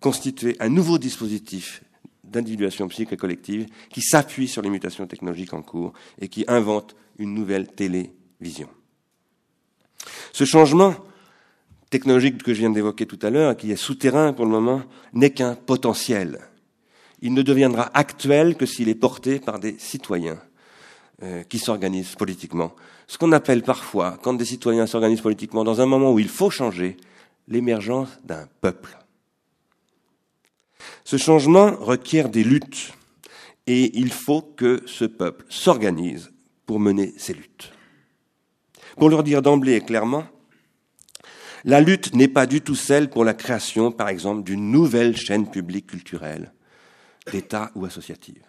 constituer 0.00 0.56
un 0.60 0.68
nouveau 0.68 0.98
dispositif 0.98 1.82
d'individuation 2.24 2.88
psychique 2.88 3.12
et 3.12 3.16
collective 3.16 3.66
qui 3.90 4.02
s'appuie 4.02 4.48
sur 4.48 4.62
les 4.62 4.70
mutations 4.70 5.06
technologiques 5.06 5.54
en 5.54 5.62
cours 5.62 5.92
et 6.20 6.28
qui 6.28 6.44
invente 6.46 6.94
une 7.18 7.34
nouvelle 7.34 7.68
télévision. 7.68 8.68
Ce 10.32 10.44
changement 10.44 10.94
technologique 11.90 12.42
que 12.42 12.54
je 12.54 12.60
viens 12.60 12.70
d'évoquer 12.70 13.06
tout 13.06 13.18
à 13.22 13.30
l'heure, 13.30 13.56
qui 13.56 13.72
est 13.72 13.76
souterrain 13.76 14.32
pour 14.32 14.44
le 14.44 14.50
moment, 14.50 14.82
n'est 15.12 15.30
qu'un 15.30 15.54
potentiel. 15.54 16.38
Il 17.22 17.32
ne 17.34 17.42
deviendra 17.42 17.90
actuel 17.94 18.56
que 18.56 18.66
s'il 18.66 18.88
est 18.88 18.94
porté 18.94 19.40
par 19.40 19.58
des 19.58 19.76
citoyens 19.78 20.38
euh, 21.22 21.42
qui 21.44 21.58
s'organisent 21.58 22.14
politiquement. 22.14 22.72
Ce 23.06 23.18
qu'on 23.18 23.32
appelle 23.32 23.62
parfois, 23.62 24.18
quand 24.22 24.34
des 24.34 24.44
citoyens 24.44 24.86
s'organisent 24.86 25.22
politiquement, 25.22 25.64
dans 25.64 25.80
un 25.80 25.86
moment 25.86 26.12
où 26.12 26.18
il 26.18 26.28
faut 26.28 26.50
changer, 26.50 26.96
l'émergence 27.48 28.10
d'un 28.24 28.46
peuple. 28.60 28.98
Ce 31.08 31.16
changement 31.16 31.74
requiert 31.74 32.28
des 32.28 32.44
luttes 32.44 32.92
et 33.66 33.98
il 33.98 34.12
faut 34.12 34.42
que 34.42 34.82
ce 34.84 35.06
peuple 35.06 35.46
s'organise 35.48 36.30
pour 36.66 36.78
mener 36.80 37.14
ces 37.16 37.32
luttes. 37.32 37.72
Pour 38.98 39.08
leur 39.08 39.22
dire 39.22 39.40
d'emblée 39.40 39.76
et 39.76 39.80
clairement, 39.80 40.26
la 41.64 41.80
lutte 41.80 42.14
n'est 42.14 42.28
pas 42.28 42.44
du 42.44 42.60
tout 42.60 42.74
celle 42.74 43.08
pour 43.08 43.24
la 43.24 43.32
création, 43.32 43.90
par 43.90 44.10
exemple, 44.10 44.42
d'une 44.42 44.70
nouvelle 44.70 45.16
chaîne 45.16 45.50
publique 45.50 45.86
culturelle, 45.86 46.52
d'État 47.32 47.70
ou 47.74 47.86
associative. 47.86 48.44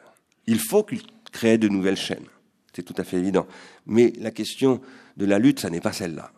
Il 0.46 0.60
faut 0.60 0.86
créer 1.32 1.58
de 1.58 1.70
nouvelles 1.70 1.96
chaînes. 1.96 2.28
C'est 2.76 2.84
tout 2.84 2.96
à 2.98 3.06
fait 3.06 3.20
évident. 3.20 3.48
Mais 3.86 4.12
la 4.20 4.32
question 4.32 4.82
de 5.16 5.26
la 5.26 5.40
lutte, 5.40 5.62
ça 5.62 5.70
n'est 5.70 5.80
pas 5.80 5.94
celle-là. 5.94 6.34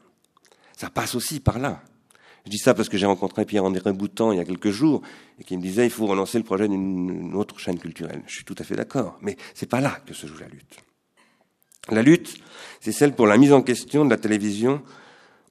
Ça 0.78 0.92
passe 0.92 1.16
aussi 1.16 1.40
par 1.40 1.58
là. 1.58 1.82
Je 2.46 2.50
dis 2.50 2.58
ça 2.58 2.74
parce 2.74 2.90
que 2.90 2.98
j'ai 2.98 3.06
rencontré 3.06 3.46
Pierre-André 3.46 3.94
Boutan 3.94 4.32
il 4.32 4.38
y 4.38 4.42
a 4.42 4.46
quelques 4.46 4.72
jours 4.72 5.02
et 5.40 5.44
qui 5.44 5.56
me 5.58 5.62
disait 5.62 5.86
il 5.86 5.92
faut 5.92 6.08
relancer 6.08 6.38
le 6.38 6.44
projet 6.44 6.68
d'une 6.68 7.36
autre 7.36 7.60
chaîne 7.60 7.78
culturelle. 7.78 8.24
Je 8.28 8.34
suis 8.34 8.46
tout 8.46 8.56
à 8.58 8.64
fait 8.64 8.76
d'accord, 8.76 9.18
mais 9.22 9.38
c'est 9.54 9.70
pas 9.70 9.82
là 9.82 10.00
que 10.06 10.14
se 10.14 10.26
joue 10.26 10.38
la 10.40 10.48
lutte. 10.48 10.78
La 11.90 12.02
lutte, 12.02 12.36
c'est 12.80 12.92
celle 12.92 13.14
pour 13.14 13.28
la 13.28 13.38
mise 13.38 13.54
en 13.54 13.62
question 13.62 14.06
de 14.06 14.10
la 14.10 14.18
télévision 14.18 14.82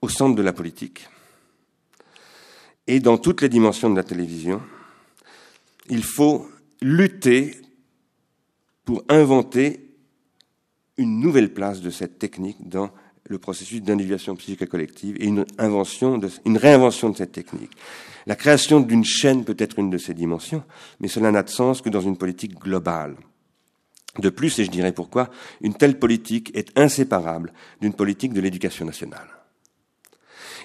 au 0.02 0.08
centre 0.08 0.34
de 0.34 0.42
la 0.42 0.52
politique. 0.52 1.08
Et 2.86 3.00
dans 3.00 3.18
toutes 3.18 3.42
les 3.42 3.48
dimensions 3.48 3.90
de 3.90 3.96
la 3.96 4.04
télévision, 4.04 4.62
il 5.88 6.02
faut 6.02 6.48
lutter 6.80 7.56
pour 8.84 9.04
inventer 9.08 9.94
une 10.96 11.20
nouvelle 11.20 11.52
place 11.52 11.80
de 11.80 11.90
cette 11.90 12.18
technique 12.18 12.68
dans 12.68 12.90
le 13.30 13.38
processus 13.38 13.80
d'individuation 13.80 14.34
psychique 14.36 14.62
et 14.62 14.66
collective 14.66 15.16
et 15.20 15.26
une, 15.26 15.46
invention 15.56 16.20
une 16.44 16.58
réinvention 16.58 17.10
de 17.10 17.16
cette 17.16 17.32
technique. 17.32 17.70
La 18.26 18.36
création 18.36 18.80
d'une 18.80 19.04
chaîne 19.04 19.44
peut 19.44 19.56
être 19.58 19.78
une 19.78 19.88
de 19.88 19.98
ces 19.98 20.14
dimensions, 20.14 20.62
mais 21.00 21.08
cela 21.08 21.30
n'a 21.30 21.42
de 21.42 21.48
sens 21.48 21.80
que 21.80 21.88
dans 21.88 22.00
une 22.00 22.16
politique 22.16 22.58
globale. 22.58 23.16
De 24.18 24.28
plus, 24.28 24.58
et 24.58 24.64
je 24.64 24.70
dirais 24.70 24.92
pourquoi, 24.92 25.30
une 25.60 25.74
telle 25.74 25.98
politique 25.98 26.50
est 26.54 26.76
inséparable 26.76 27.52
d'une 27.80 27.94
politique 27.94 28.32
de 28.32 28.40
l'éducation 28.40 28.84
nationale 28.84 29.39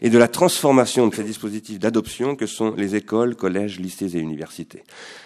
et 0.01 0.09
de 0.09 0.17
la 0.17 0.27
transformation 0.27 1.07
de 1.07 1.15
ces 1.15 1.23
dispositifs 1.23 1.79
d'adoption 1.79 2.35
que 2.35 2.45
sont 2.45 2.73
les 2.75 2.95
écoles, 2.95 3.35
collèges, 3.35 3.79
lycées 3.79 4.15
et 4.17 4.19
universités. 4.19 4.83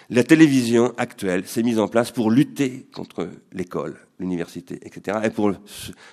La 0.08 0.24
télévision 0.24 0.92
actuelle 0.96 1.46
s'est 1.46 1.62
mise 1.62 1.78
en 1.78 1.88
place 1.88 2.10
pour 2.10 2.30
lutter 2.30 2.86
contre 2.94 3.28
l'école, 3.52 3.96
l'université, 4.18 4.78
etc., 4.82 5.18
et 5.24 5.30
pour 5.30 5.52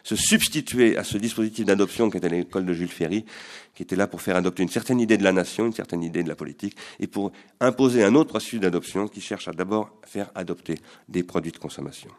se 0.03 0.15
substituer 0.15 0.97
à 0.97 1.03
ce 1.03 1.17
dispositif 1.17 1.65
d'adoption 1.65 2.09
qui 2.09 2.17
était 2.17 2.29
l'école 2.29 2.65
de 2.65 2.73
Jules 2.73 2.87
Ferry, 2.87 3.25
qui 3.73 3.83
était 3.83 3.95
là 3.95 4.07
pour 4.07 4.21
faire 4.21 4.35
adopter 4.35 4.63
une 4.63 4.69
certaine 4.69 4.99
idée 4.99 5.17
de 5.17 5.23
la 5.23 5.33
nation, 5.33 5.65
une 5.65 5.73
certaine 5.73 6.03
idée 6.03 6.23
de 6.23 6.29
la 6.29 6.35
politique, 6.35 6.75
et 6.99 7.07
pour 7.07 7.31
imposer 7.59 8.03
un 8.03 8.15
autre 8.15 8.29
processus 8.29 8.59
d'adoption 8.59 9.07
qui 9.07 9.21
cherche 9.21 9.47
à 9.47 9.51
d'abord 9.51 9.91
faire 10.05 10.31
adopter 10.35 10.75
des 11.09 11.23
produits 11.23 11.51
de 11.51 11.57
consommation 11.57 12.09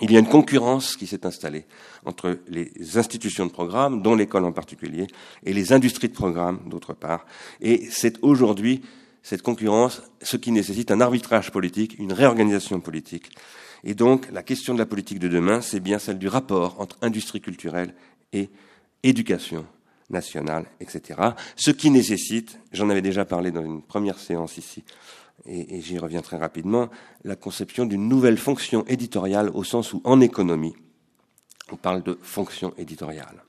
il 0.00 0.12
y 0.12 0.16
a 0.16 0.20
une 0.20 0.28
concurrence 0.28 0.96
qui 0.96 1.06
s'est 1.06 1.26
installée 1.26 1.66
entre 2.04 2.38
les 2.48 2.70
institutions 2.96 3.46
de 3.46 3.50
programme, 3.50 4.02
dont 4.02 4.14
l'école 4.14 4.44
en 4.44 4.52
particulier, 4.52 5.06
et 5.44 5.52
les 5.52 5.72
industries 5.72 6.08
de 6.08 6.14
programme, 6.14 6.60
d'autre 6.66 6.94
part. 6.94 7.26
Et 7.60 7.88
c'est 7.90 8.18
aujourd'hui 8.22 8.82
cette 9.22 9.42
concurrence 9.42 10.02
ce 10.22 10.36
qui 10.36 10.52
nécessite 10.52 10.90
un 10.90 11.00
arbitrage 11.00 11.50
politique, 11.50 11.98
une 11.98 12.12
réorganisation 12.12 12.80
politique. 12.80 13.30
Et 13.84 13.94
donc, 13.94 14.30
la 14.32 14.42
question 14.42 14.74
de 14.74 14.78
la 14.78 14.86
politique 14.86 15.18
de 15.18 15.28
demain, 15.28 15.60
c'est 15.60 15.80
bien 15.80 15.98
celle 15.98 16.18
du 16.18 16.28
rapport 16.28 16.80
entre 16.80 16.96
industrie 17.02 17.40
culturelle 17.40 17.94
et 18.32 18.48
éducation 19.02 19.66
nationale, 20.10 20.66
etc. 20.80 21.20
Ce 21.56 21.70
qui 21.70 21.90
nécessite, 21.90 22.58
j'en 22.72 22.90
avais 22.90 23.02
déjà 23.02 23.24
parlé 23.24 23.50
dans 23.50 23.64
une 23.64 23.82
première 23.82 24.18
séance 24.18 24.56
ici, 24.56 24.84
et, 25.46 25.80
j'y 25.80 25.98
reviens 25.98 26.22
très 26.22 26.36
rapidement, 26.36 26.88
la 27.24 27.36
conception 27.36 27.86
d'une 27.86 28.08
nouvelle 28.08 28.38
fonction 28.38 28.84
éditoriale 28.86 29.50
au 29.54 29.64
sens 29.64 29.92
où, 29.92 30.00
en 30.04 30.20
économie, 30.20 30.74
on 31.72 31.76
parle 31.76 32.02
de 32.02 32.18
fonction 32.22 32.74
éditoriale. 32.76 33.44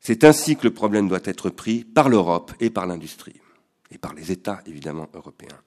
C'est 0.00 0.24
ainsi 0.24 0.56
que 0.56 0.64
le 0.64 0.72
problème 0.72 1.08
doit 1.08 1.20
être 1.24 1.50
pris 1.50 1.84
par 1.84 2.08
l'Europe 2.08 2.52
et 2.60 2.70
par 2.70 2.86
l'industrie, 2.86 3.40
et 3.90 3.98
par 3.98 4.14
les 4.14 4.32
États, 4.32 4.60
évidemment, 4.66 5.08
européens. 5.14 5.60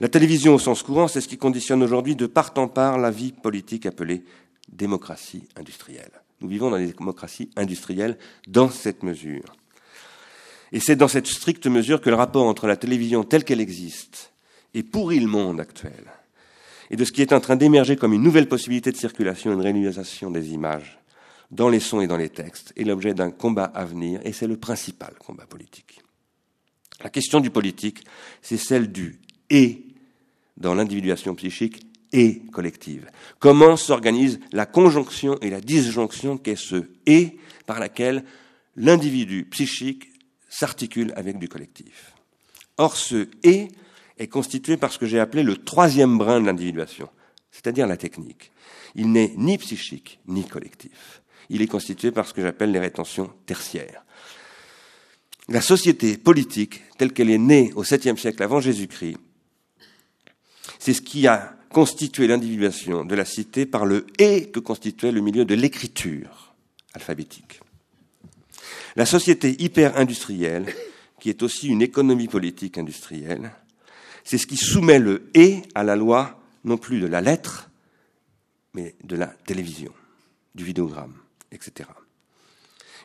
La 0.00 0.08
télévision 0.08 0.54
au 0.54 0.58
sens 0.58 0.82
courant, 0.82 1.08
c'est 1.08 1.20
ce 1.20 1.28
qui 1.28 1.38
conditionne 1.38 1.82
aujourd'hui 1.82 2.16
de 2.16 2.26
part 2.26 2.52
en 2.56 2.68
part 2.68 2.98
la 2.98 3.10
vie 3.10 3.32
politique 3.32 3.86
appelée 3.86 4.24
démocratie 4.72 5.48
industrielle. 5.56 6.22
Nous 6.40 6.48
vivons 6.48 6.70
dans 6.70 6.78
des 6.78 6.92
démocraties 6.92 7.50
industrielles 7.56 8.18
dans 8.48 8.70
cette 8.70 9.02
mesure. 9.02 9.54
Et 10.74 10.80
c'est 10.80 10.96
dans 10.96 11.08
cette 11.08 11.28
stricte 11.28 11.68
mesure 11.68 12.00
que 12.00 12.10
le 12.10 12.16
rapport 12.16 12.46
entre 12.46 12.66
la 12.66 12.76
télévision 12.76 13.22
telle 13.22 13.44
qu'elle 13.44 13.60
existe 13.60 14.32
et 14.74 14.82
pourrit 14.82 15.20
le 15.20 15.28
monde 15.28 15.60
actuel. 15.60 16.12
et 16.90 16.96
de 16.96 17.04
ce 17.04 17.12
qui 17.12 17.22
est 17.22 17.32
en 17.32 17.40
train 17.40 17.56
d'émerger 17.56 17.96
comme 17.96 18.12
une 18.12 18.22
nouvelle 18.22 18.48
possibilité 18.48 18.90
de 18.90 18.96
circulation 18.96 19.52
et 19.52 19.56
de 19.56 19.62
réalisation 19.62 20.32
des 20.32 20.52
images 20.52 20.98
dans 21.52 21.68
les 21.68 21.78
sons 21.78 22.00
et 22.00 22.08
dans 22.08 22.16
les 22.16 22.28
textes 22.28 22.72
est 22.76 22.82
l'objet 22.82 23.14
d'un 23.14 23.30
combat 23.30 23.64
à 23.64 23.84
venir, 23.84 24.20
et 24.24 24.32
c'est 24.32 24.48
le 24.48 24.56
principal 24.56 25.14
combat 25.18 25.46
politique. 25.46 26.02
La 27.02 27.10
question 27.10 27.38
du 27.38 27.50
politique, 27.50 28.04
c'est 28.42 28.56
celle 28.56 28.90
du 28.90 29.20
et 29.50 29.86
dans 30.56 30.74
l'individuation 30.74 31.36
psychique 31.36 31.86
et 32.12 32.40
collective. 32.52 33.08
Comment 33.38 33.76
s'organise 33.76 34.40
la 34.50 34.66
conjonction 34.66 35.38
et 35.40 35.50
la 35.50 35.60
disjonction 35.60 36.36
qu'est 36.36 36.56
ce 36.56 36.90
et 37.06 37.38
par 37.66 37.78
laquelle 37.78 38.24
l'individu 38.76 39.44
psychique 39.44 40.13
s'articule 40.54 41.12
avec 41.16 41.38
du 41.38 41.48
collectif. 41.48 42.14
Or, 42.78 42.96
ce 42.96 43.28
et 43.42 43.68
est 44.18 44.28
constitué 44.28 44.76
par 44.76 44.92
ce 44.92 44.98
que 44.98 45.06
j'ai 45.06 45.18
appelé 45.18 45.42
le 45.42 45.56
troisième 45.56 46.16
brin 46.16 46.40
de 46.40 46.46
l'individuation, 46.46 47.08
c'est-à-dire 47.50 47.88
la 47.88 47.96
technique. 47.96 48.52
Il 48.94 49.10
n'est 49.10 49.34
ni 49.36 49.58
psychique 49.58 50.20
ni 50.28 50.44
collectif. 50.44 51.22
Il 51.50 51.60
est 51.60 51.66
constitué 51.66 52.12
par 52.12 52.28
ce 52.28 52.34
que 52.34 52.40
j'appelle 52.40 52.70
les 52.70 52.78
rétentions 52.78 53.32
tertiaires. 53.46 54.04
La 55.48 55.60
société 55.60 56.16
politique, 56.16 56.82
telle 56.98 57.12
qu'elle 57.12 57.30
est 57.30 57.38
née 57.38 57.72
au 57.74 57.82
7e 57.82 58.16
siècle 58.16 58.42
avant 58.42 58.60
Jésus-Christ, 58.60 59.18
c'est 60.78 60.94
ce 60.94 61.02
qui 61.02 61.26
a 61.26 61.56
constitué 61.68 62.28
l'individuation 62.28 63.04
de 63.04 63.14
la 63.16 63.24
cité 63.24 63.66
par 63.66 63.84
le 63.84 64.06
et 64.18 64.50
que 64.50 64.60
constituait 64.60 65.12
le 65.12 65.20
milieu 65.20 65.44
de 65.44 65.54
l'écriture 65.54 66.54
alphabétique. 66.94 67.60
La 68.96 69.06
société 69.06 69.60
hyper-industrielle, 69.62 70.72
qui 71.20 71.28
est 71.30 71.42
aussi 71.42 71.68
une 71.68 71.82
économie 71.82 72.28
politique 72.28 72.78
industrielle, 72.78 73.52
c'est 74.24 74.38
ce 74.38 74.46
qui 74.46 74.56
soumet 74.56 74.98
le 74.98 75.30
et 75.34 75.62
à 75.74 75.82
la 75.82 75.96
loi 75.96 76.40
non 76.64 76.78
plus 76.78 77.00
de 77.00 77.06
la 77.06 77.20
lettre, 77.20 77.70
mais 78.72 78.94
de 79.04 79.16
la 79.16 79.26
télévision, 79.26 79.92
du 80.54 80.64
vidéogramme, 80.64 81.14
etc. 81.52 81.88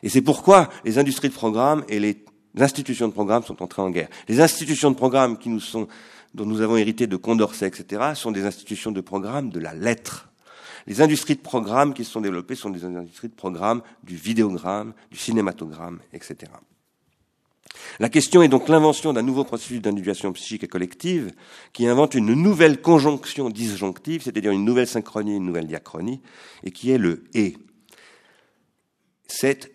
Et 0.02 0.08
c'est 0.08 0.22
pourquoi 0.22 0.70
les 0.84 0.98
industries 0.98 1.28
de 1.28 1.34
programme 1.34 1.84
et 1.88 2.00
les 2.00 2.24
institutions 2.58 3.08
de 3.08 3.12
programme 3.12 3.44
sont 3.44 3.62
entrées 3.62 3.82
en 3.82 3.90
guerre. 3.90 4.08
Les 4.28 4.40
institutions 4.40 4.90
de 4.90 4.96
programme 4.96 5.38
qui 5.38 5.48
nous 5.48 5.60
sont, 5.60 5.88
dont 6.34 6.46
nous 6.46 6.60
avons 6.60 6.76
hérité 6.76 7.06
de 7.06 7.16
Condorcet, 7.16 7.66
etc., 7.66 8.12
sont 8.14 8.32
des 8.32 8.44
institutions 8.44 8.92
de 8.92 9.00
programme 9.00 9.50
de 9.50 9.60
la 9.60 9.74
lettre. 9.74 10.29
Les 10.86 11.00
industries 11.00 11.36
de 11.36 11.40
programme 11.40 11.94
qui 11.94 12.04
se 12.04 12.10
sont 12.10 12.20
développées 12.20 12.54
sont 12.54 12.70
des 12.70 12.84
industries 12.84 13.28
de 13.28 13.34
programme 13.34 13.82
du 14.02 14.16
vidéogramme, 14.16 14.94
du 15.10 15.18
cinématogramme, 15.18 16.00
etc. 16.12 16.50
La 17.98 18.08
question 18.08 18.42
est 18.42 18.48
donc 18.48 18.68
l'invention 18.68 19.12
d'un 19.12 19.22
nouveau 19.22 19.44
processus 19.44 19.80
d'individuation 19.80 20.32
psychique 20.32 20.64
et 20.64 20.68
collective 20.68 21.32
qui 21.72 21.86
invente 21.86 22.14
une 22.14 22.34
nouvelle 22.34 22.80
conjonction 22.80 23.50
disjonctive, 23.50 24.22
c'est-à-dire 24.22 24.52
une 24.52 24.64
nouvelle 24.64 24.86
synchronie, 24.86 25.36
une 25.36 25.46
nouvelle 25.46 25.66
diachronie, 25.66 26.20
et 26.64 26.70
qui 26.70 26.90
est 26.90 26.98
le 26.98 27.24
et. 27.34 27.56
C'est 29.26 29.70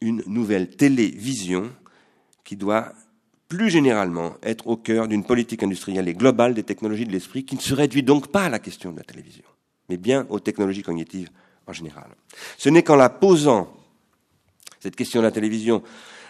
une 0.00 0.22
nouvelle 0.26 0.76
télévision 0.76 1.70
qui 2.44 2.56
doit 2.56 2.92
plus 3.48 3.70
généralement 3.70 4.34
être 4.42 4.66
au 4.66 4.76
cœur 4.76 5.08
d'une 5.08 5.24
politique 5.24 5.62
industrielle 5.62 6.08
et 6.08 6.14
globale 6.14 6.54
des 6.54 6.62
technologies 6.62 7.06
de 7.06 7.12
l'esprit 7.12 7.44
qui 7.44 7.54
ne 7.54 7.60
se 7.60 7.74
réduit 7.74 8.02
donc 8.02 8.28
pas 8.28 8.44
à 8.44 8.48
la 8.48 8.58
question 8.58 8.92
de 8.92 8.96
la 8.96 9.04
télévision, 9.04 9.44
mais 9.88 9.96
bien 9.96 10.26
aux 10.30 10.40
technologies 10.40 10.82
cognitives 10.82 11.30
en 11.66 11.72
général. 11.72 12.08
Ce 12.58 12.68
n'est 12.68 12.82
qu'en 12.82 12.96
la 12.96 13.10
posant, 13.10 13.72
cette 14.80 14.96
question 14.96 15.20
de 15.20 15.26
la 15.26 15.30
télévision, 15.30 15.82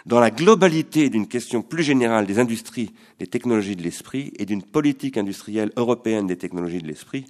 dans 0.05 0.19
la 0.19 0.31
globalité 0.31 1.09
d'une 1.09 1.27
question 1.27 1.61
plus 1.61 1.83
générale 1.83 2.25
des 2.25 2.39
industries 2.39 2.93
des 3.19 3.27
technologies 3.27 3.75
de 3.75 3.83
l'esprit 3.83 4.33
et 4.37 4.45
d'une 4.45 4.63
politique 4.63 5.17
industrielle 5.17 5.71
européenne 5.77 6.27
des 6.27 6.37
technologies 6.37 6.81
de 6.81 6.87
l'esprit, 6.87 7.25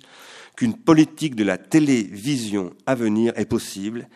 qu'une 0.55 0.75
politique 0.75 1.35
de 1.35 1.43
la 1.43 1.57
télévision 1.57 2.73
à 2.85 2.95
venir 2.95 3.33
est 3.35 3.45
possible, 3.45 4.07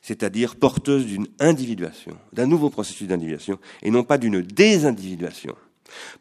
c'est-à-dire 0.00 0.56
porteuse 0.56 1.06
d'une 1.06 1.26
individuation, 1.40 2.16
d'un 2.32 2.46
nouveau 2.46 2.70
processus 2.70 3.08
d'individuation, 3.08 3.58
et 3.82 3.90
non 3.90 4.04
pas 4.04 4.18
d'une 4.18 4.40
désindividuation, 4.40 5.54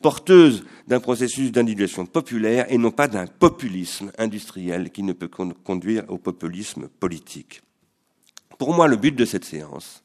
porteuse 0.02 0.66
d'un 0.88 1.00
processus 1.00 1.52
d'individuation 1.52 2.06
populaire 2.06 2.66
et 2.70 2.78
non 2.78 2.92
pas 2.92 3.08
d'un 3.08 3.28
populisme 3.28 4.12
industriel 4.18 4.92
qui 4.92 5.04
ne 5.04 5.14
peut 5.14 5.28
conduire 5.28 6.04
au 6.08 6.18
populisme 6.18 6.88
politique. 6.88 7.62
Pour 8.58 8.74
moi, 8.74 8.88
le 8.88 8.96
but 8.96 9.16
de 9.16 9.26
cette 9.26 9.46
séance, 9.46 10.02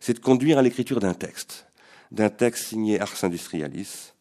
c'est 0.00 0.14
de 0.14 0.18
conduire 0.18 0.58
à 0.58 0.62
l'écriture 0.62 1.00
d'un 1.00 1.14
texte, 1.14 1.66
d'un 2.10 2.30
texte 2.30 2.64
signé 2.64 3.00
Ars 3.00 3.22
Industrialis, 3.22 4.12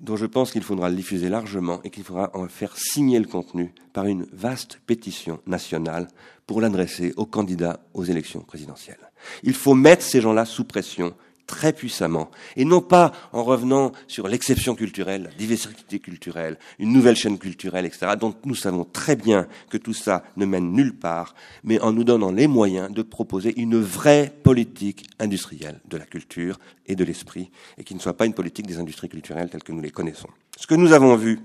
dont 0.00 0.16
je 0.16 0.26
pense 0.26 0.52
qu'il 0.52 0.62
faudra 0.62 0.88
le 0.88 0.96
diffuser 0.96 1.28
largement 1.28 1.80
et 1.82 1.90
qu'il 1.90 2.04
faudra 2.04 2.30
en 2.34 2.46
faire 2.46 2.76
signer 2.76 3.18
le 3.18 3.26
contenu 3.26 3.74
par 3.92 4.06
une 4.06 4.26
vaste 4.32 4.80
pétition 4.86 5.40
nationale 5.46 6.08
pour 6.46 6.60
l'adresser 6.60 7.12
aux 7.16 7.26
candidats 7.26 7.80
aux 7.94 8.04
élections 8.04 8.40
présidentielles. 8.40 9.10
Il 9.42 9.54
faut 9.54 9.74
mettre 9.74 10.02
ces 10.02 10.20
gens-là 10.20 10.44
sous 10.44 10.64
pression 10.64 11.14
très 11.48 11.72
puissamment, 11.72 12.30
et 12.56 12.64
non 12.64 12.80
pas 12.80 13.10
en 13.32 13.42
revenant 13.42 13.90
sur 14.06 14.28
l'exception 14.28 14.76
culturelle, 14.76 15.24
la 15.24 15.30
diversité 15.30 15.98
culturelle, 15.98 16.58
une 16.78 16.92
nouvelle 16.92 17.16
chaîne 17.16 17.38
culturelle, 17.38 17.86
etc., 17.86 18.12
dont 18.20 18.34
nous 18.44 18.54
savons 18.54 18.84
très 18.84 19.16
bien 19.16 19.48
que 19.70 19.78
tout 19.78 19.94
ça 19.94 20.22
ne 20.36 20.44
mène 20.44 20.72
nulle 20.72 20.96
part, 20.96 21.34
mais 21.64 21.80
en 21.80 21.92
nous 21.92 22.04
donnant 22.04 22.30
les 22.30 22.46
moyens 22.46 22.92
de 22.92 23.02
proposer 23.02 23.58
une 23.58 23.80
vraie 23.80 24.32
politique 24.44 25.08
industrielle 25.18 25.80
de 25.88 25.96
la 25.96 26.04
culture 26.04 26.60
et 26.86 26.94
de 26.94 27.02
l'esprit, 27.02 27.50
et 27.78 27.82
qui 27.82 27.94
ne 27.94 28.00
soit 28.00 28.16
pas 28.16 28.26
une 28.26 28.34
politique 28.34 28.66
des 28.66 28.78
industries 28.78 29.08
culturelles 29.08 29.48
telles 29.48 29.64
que 29.64 29.72
nous 29.72 29.80
les 29.80 29.90
connaissons. 29.90 30.28
Ce 30.58 30.66
que 30.66 30.74
nous 30.74 30.92
avons 30.92 31.16
vu 31.16 31.40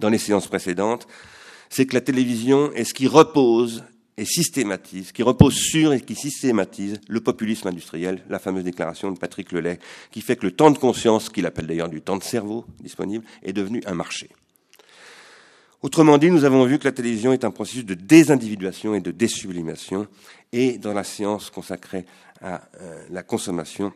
dans 0.00 0.08
les 0.08 0.18
séances 0.18 0.48
précédentes, 0.48 1.06
c'est 1.70 1.86
que 1.86 1.94
la 1.94 2.00
télévision 2.00 2.72
est 2.72 2.84
ce 2.84 2.92
qui 2.92 3.06
repose 3.06 3.84
et 4.16 4.24
systématise, 4.24 5.12
qui 5.12 5.22
repose 5.22 5.54
sur 5.54 5.92
et 5.92 6.00
qui 6.00 6.14
systématise 6.14 7.00
le 7.08 7.20
populisme 7.20 7.68
industriel, 7.68 8.24
la 8.28 8.38
fameuse 8.38 8.64
déclaration 8.64 9.10
de 9.10 9.18
Patrick 9.18 9.50
Lelay, 9.52 9.78
qui 10.10 10.20
fait 10.20 10.36
que 10.36 10.46
le 10.46 10.52
temps 10.52 10.70
de 10.70 10.78
conscience, 10.78 11.28
qu'il 11.28 11.46
appelle 11.46 11.66
d'ailleurs 11.66 11.88
du 11.88 12.00
temps 12.00 12.16
de 12.16 12.22
cerveau 12.22 12.64
disponible, 12.80 13.24
est 13.42 13.52
devenu 13.52 13.82
un 13.86 13.94
marché. 13.94 14.30
Autrement 15.82 16.16
dit, 16.16 16.30
nous 16.30 16.44
avons 16.44 16.64
vu 16.64 16.78
que 16.78 16.84
la 16.84 16.92
télévision 16.92 17.32
est 17.32 17.44
un 17.44 17.50
processus 17.50 17.84
de 17.84 17.94
désindividuation 17.94 18.94
et 18.94 19.00
de 19.00 19.10
désublimation, 19.10 20.06
et 20.52 20.78
dans 20.78 20.94
la 20.94 21.04
séance 21.04 21.50
consacrée 21.50 22.06
à 22.40 22.62
euh, 22.80 23.04
la 23.10 23.22
consommation, 23.22 23.92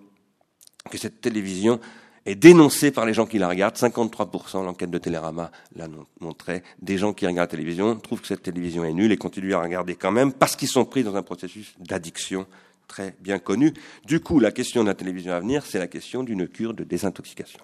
que 0.90 0.98
cette 0.98 1.20
télévision 1.20 1.80
est 2.28 2.34
dénoncé 2.34 2.90
par 2.90 3.06
les 3.06 3.14
gens 3.14 3.26
qui 3.26 3.38
la 3.38 3.48
regardent. 3.48 3.76
53%, 3.76 4.62
l'enquête 4.62 4.90
de 4.90 4.98
Télérama 4.98 5.50
l'a 5.74 5.88
montré, 6.20 6.62
des 6.82 6.98
gens 6.98 7.14
qui 7.14 7.26
regardent 7.26 7.48
la 7.48 7.56
télévision 7.56 7.96
trouvent 7.96 8.20
que 8.20 8.26
cette 8.26 8.42
télévision 8.42 8.84
est 8.84 8.92
nulle 8.92 9.12
et 9.12 9.16
continuent 9.16 9.54
à 9.54 9.62
regarder 9.62 9.94
quand 9.94 10.12
même 10.12 10.32
parce 10.32 10.54
qu'ils 10.54 10.68
sont 10.68 10.84
pris 10.84 11.02
dans 11.02 11.16
un 11.16 11.22
processus 11.22 11.74
d'addiction 11.78 12.46
très 12.86 13.14
bien 13.20 13.38
connu. 13.38 13.72
Du 14.04 14.20
coup, 14.20 14.40
la 14.40 14.52
question 14.52 14.82
de 14.82 14.88
la 14.88 14.94
télévision 14.94 15.32
à 15.32 15.40
venir, 15.40 15.64
c'est 15.64 15.78
la 15.78 15.86
question 15.86 16.22
d'une 16.22 16.46
cure 16.46 16.74
de 16.74 16.84
désintoxication. 16.84 17.60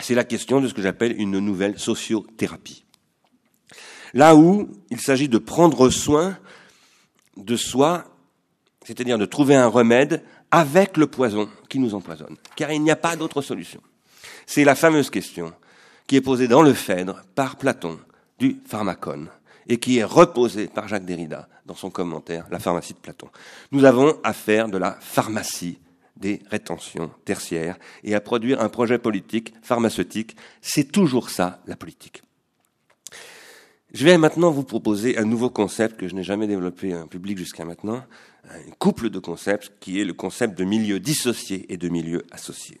C'est 0.00 0.14
la 0.14 0.24
question 0.24 0.60
de 0.60 0.68
ce 0.68 0.74
que 0.74 0.82
j'appelle 0.82 1.20
une 1.20 1.38
nouvelle 1.38 1.78
sociothérapie. 1.78 2.84
Là 4.14 4.36
où 4.36 4.70
il 4.90 5.00
s'agit 5.00 5.28
de 5.28 5.38
prendre 5.38 5.90
soin 5.90 6.38
de 7.36 7.56
soi, 7.56 8.04
c'est-à-dire 8.84 9.18
de 9.18 9.26
trouver 9.26 9.54
un 9.54 9.66
remède 9.66 10.22
avec 10.54 10.96
le 10.96 11.08
poison 11.08 11.48
qui 11.68 11.80
nous 11.80 11.96
empoisonne, 11.96 12.36
car 12.54 12.70
il 12.70 12.80
n'y 12.80 12.92
a 12.92 12.96
pas 12.96 13.16
d'autre 13.16 13.42
solution. 13.42 13.80
C'est 14.46 14.62
la 14.62 14.76
fameuse 14.76 15.10
question 15.10 15.52
qui 16.06 16.14
est 16.14 16.20
posée 16.20 16.46
dans 16.46 16.62
le 16.62 16.72
Phèdre 16.72 17.24
par 17.34 17.56
Platon 17.56 17.98
du 18.38 18.58
pharmacone 18.64 19.30
et 19.66 19.78
qui 19.78 19.98
est 19.98 20.04
reposée 20.04 20.68
par 20.68 20.86
Jacques 20.86 21.06
Derrida 21.06 21.48
dans 21.66 21.74
son 21.74 21.90
commentaire 21.90 22.46
La 22.52 22.60
pharmacie 22.60 22.92
de 22.92 22.98
Platon. 22.98 23.30
Nous 23.72 23.84
avons 23.84 24.16
à 24.22 24.32
faire 24.32 24.68
de 24.68 24.78
la 24.78 24.92
pharmacie 25.00 25.80
des 26.16 26.40
rétentions 26.52 27.10
tertiaires 27.24 27.76
et 28.04 28.14
à 28.14 28.20
produire 28.20 28.60
un 28.60 28.68
projet 28.68 28.98
politique 28.98 29.54
pharmaceutique. 29.60 30.36
C'est 30.62 30.92
toujours 30.92 31.30
ça, 31.30 31.62
la 31.66 31.74
politique. 31.74 32.22
Je 33.92 34.04
vais 34.04 34.18
maintenant 34.18 34.52
vous 34.52 34.62
proposer 34.62 35.18
un 35.18 35.24
nouveau 35.24 35.50
concept 35.50 35.98
que 35.98 36.06
je 36.06 36.14
n'ai 36.14 36.22
jamais 36.22 36.46
développé 36.46 36.94
en 36.94 37.08
public 37.08 37.38
jusqu'à 37.38 37.64
maintenant, 37.64 38.04
un 38.50 38.70
couple 38.78 39.10
de 39.10 39.18
concepts 39.18 39.72
qui 39.80 40.00
est 40.00 40.04
le 40.04 40.12
concept 40.12 40.58
de 40.58 40.64
milieu 40.64 41.00
dissocié 41.00 41.66
et 41.72 41.76
de 41.76 41.88
milieu 41.88 42.24
associé. 42.30 42.80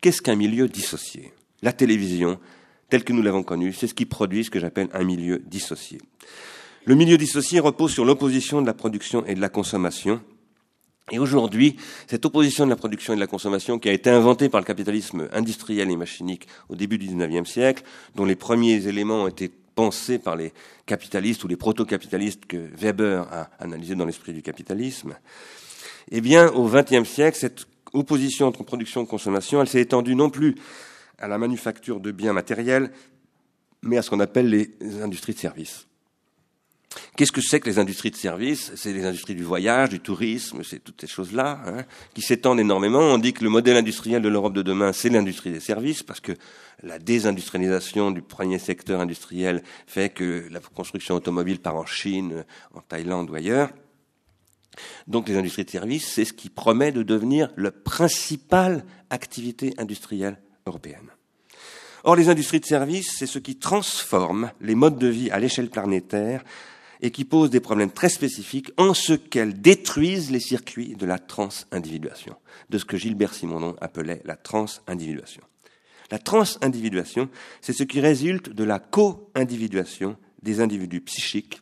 Qu'est-ce 0.00 0.22
qu'un 0.22 0.36
milieu 0.36 0.68
dissocié? 0.68 1.32
La 1.62 1.72
télévision, 1.72 2.38
telle 2.88 3.04
que 3.04 3.12
nous 3.12 3.22
l'avons 3.22 3.42
connue, 3.42 3.72
c'est 3.72 3.88
ce 3.88 3.94
qui 3.94 4.06
produit 4.06 4.44
ce 4.44 4.50
que 4.50 4.60
j'appelle 4.60 4.88
un 4.92 5.04
milieu 5.04 5.42
dissocié. 5.46 6.00
Le 6.84 6.94
milieu 6.94 7.18
dissocié 7.18 7.60
repose 7.60 7.92
sur 7.92 8.04
l'opposition 8.04 8.62
de 8.62 8.66
la 8.66 8.74
production 8.74 9.24
et 9.26 9.34
de 9.34 9.40
la 9.40 9.48
consommation. 9.48 10.22
Et 11.10 11.18
aujourd'hui, 11.18 11.76
cette 12.06 12.24
opposition 12.26 12.64
de 12.64 12.70
la 12.70 12.76
production 12.76 13.12
et 13.12 13.16
de 13.16 13.20
la 13.20 13.26
consommation 13.26 13.78
qui 13.78 13.88
a 13.88 13.92
été 13.92 14.10
inventée 14.10 14.48
par 14.48 14.60
le 14.60 14.66
capitalisme 14.66 15.28
industriel 15.32 15.90
et 15.90 15.96
machinique 15.96 16.46
au 16.68 16.76
début 16.76 16.98
du 16.98 17.06
XIXe 17.06 17.48
siècle, 17.48 17.82
dont 18.14 18.24
les 18.24 18.36
premiers 18.36 18.86
éléments 18.86 19.24
ont 19.24 19.28
été 19.28 19.50
pensée 19.78 20.18
par 20.18 20.34
les 20.34 20.52
capitalistes 20.86 21.44
ou 21.44 21.46
les 21.48 21.56
proto-capitalistes 21.56 22.46
que 22.46 22.56
Weber 22.56 23.28
a 23.30 23.48
analysé 23.60 23.94
dans 23.94 24.06
l'esprit 24.06 24.32
du 24.32 24.42
capitalisme, 24.42 25.14
eh 26.10 26.20
bien, 26.20 26.48
au 26.48 26.68
XXe 26.68 27.08
siècle, 27.08 27.38
cette 27.38 27.68
opposition 27.92 28.48
entre 28.48 28.64
production 28.64 29.04
et 29.04 29.06
consommation, 29.06 29.60
elle 29.60 29.68
s'est 29.68 29.80
étendue 29.80 30.16
non 30.16 30.30
plus 30.30 30.56
à 31.20 31.28
la 31.28 31.38
manufacture 31.38 32.00
de 32.00 32.10
biens 32.10 32.32
matériels, 32.32 32.90
mais 33.82 33.98
à 33.98 34.02
ce 34.02 34.10
qu'on 34.10 34.18
appelle 34.18 34.50
les 34.50 35.00
industries 35.00 35.34
de 35.34 35.38
services. 35.38 35.87
Qu'est-ce 37.16 37.32
que 37.32 37.40
c'est 37.40 37.60
que 37.60 37.68
les 37.68 37.78
industries 37.78 38.10
de 38.10 38.16
services? 38.16 38.72
C'est 38.76 38.92
les 38.92 39.04
industries 39.04 39.34
du 39.34 39.42
voyage, 39.42 39.88
du 39.88 40.00
tourisme, 40.00 40.62
c'est 40.62 40.78
toutes 40.82 41.00
ces 41.00 41.06
choses-là 41.06 41.60
hein, 41.66 41.84
qui 42.14 42.22
s'étendent 42.22 42.60
énormément. 42.60 43.00
On 43.00 43.18
dit 43.18 43.32
que 43.32 43.44
le 43.44 43.50
modèle 43.50 43.76
industriel 43.76 44.22
de 44.22 44.28
l'Europe 44.28 44.54
de 44.54 44.62
demain, 44.62 44.92
c'est 44.92 45.08
l'industrie 45.08 45.50
des 45.50 45.60
services, 45.60 46.02
parce 46.02 46.20
que 46.20 46.32
la 46.82 46.98
désindustrialisation 46.98 48.10
du 48.10 48.22
premier 48.22 48.58
secteur 48.58 49.00
industriel 49.00 49.62
fait 49.86 50.10
que 50.10 50.46
la 50.50 50.60
construction 50.60 51.16
automobile 51.16 51.58
part 51.58 51.76
en 51.76 51.86
Chine, 51.86 52.44
en 52.74 52.80
Thaïlande 52.80 53.30
ou 53.30 53.34
ailleurs. 53.34 53.70
Donc 55.06 55.28
les 55.28 55.36
industries 55.36 55.64
de 55.64 55.70
services, 55.70 56.12
c'est 56.12 56.24
ce 56.24 56.32
qui 56.32 56.50
promet 56.50 56.92
de 56.92 57.02
devenir 57.02 57.50
la 57.56 57.72
principale 57.72 58.84
activité 59.10 59.74
industrielle 59.78 60.38
européenne. 60.66 61.10
Or, 62.04 62.14
les 62.14 62.28
industries 62.28 62.60
de 62.60 62.64
services, 62.64 63.16
c'est 63.18 63.26
ce 63.26 63.38
qui 63.38 63.56
transforme 63.56 64.52
les 64.60 64.74
modes 64.74 64.98
de 64.98 65.08
vie 65.08 65.30
à 65.30 65.40
l'échelle 65.40 65.68
planétaire 65.68 66.44
et 67.00 67.10
qui 67.10 67.24
pose 67.24 67.50
des 67.50 67.60
problèmes 67.60 67.90
très 67.90 68.08
spécifiques 68.08 68.72
en 68.76 68.94
ce 68.94 69.12
qu'elles 69.12 69.60
détruisent 69.60 70.30
les 70.30 70.40
circuits 70.40 70.96
de 70.96 71.06
la 71.06 71.18
transindividuation, 71.18 72.36
de 72.70 72.78
ce 72.78 72.84
que 72.84 72.96
Gilbert 72.96 73.34
Simonon 73.34 73.76
appelait 73.80 74.22
la 74.24 74.36
transindividuation. 74.36 75.42
La 76.10 76.18
transindividuation, 76.18 77.28
c'est 77.60 77.72
ce 77.72 77.84
qui 77.84 78.00
résulte 78.00 78.50
de 78.50 78.64
la 78.64 78.78
co-individuation 78.78 80.16
des 80.42 80.60
individus 80.60 81.02
psychiques, 81.02 81.60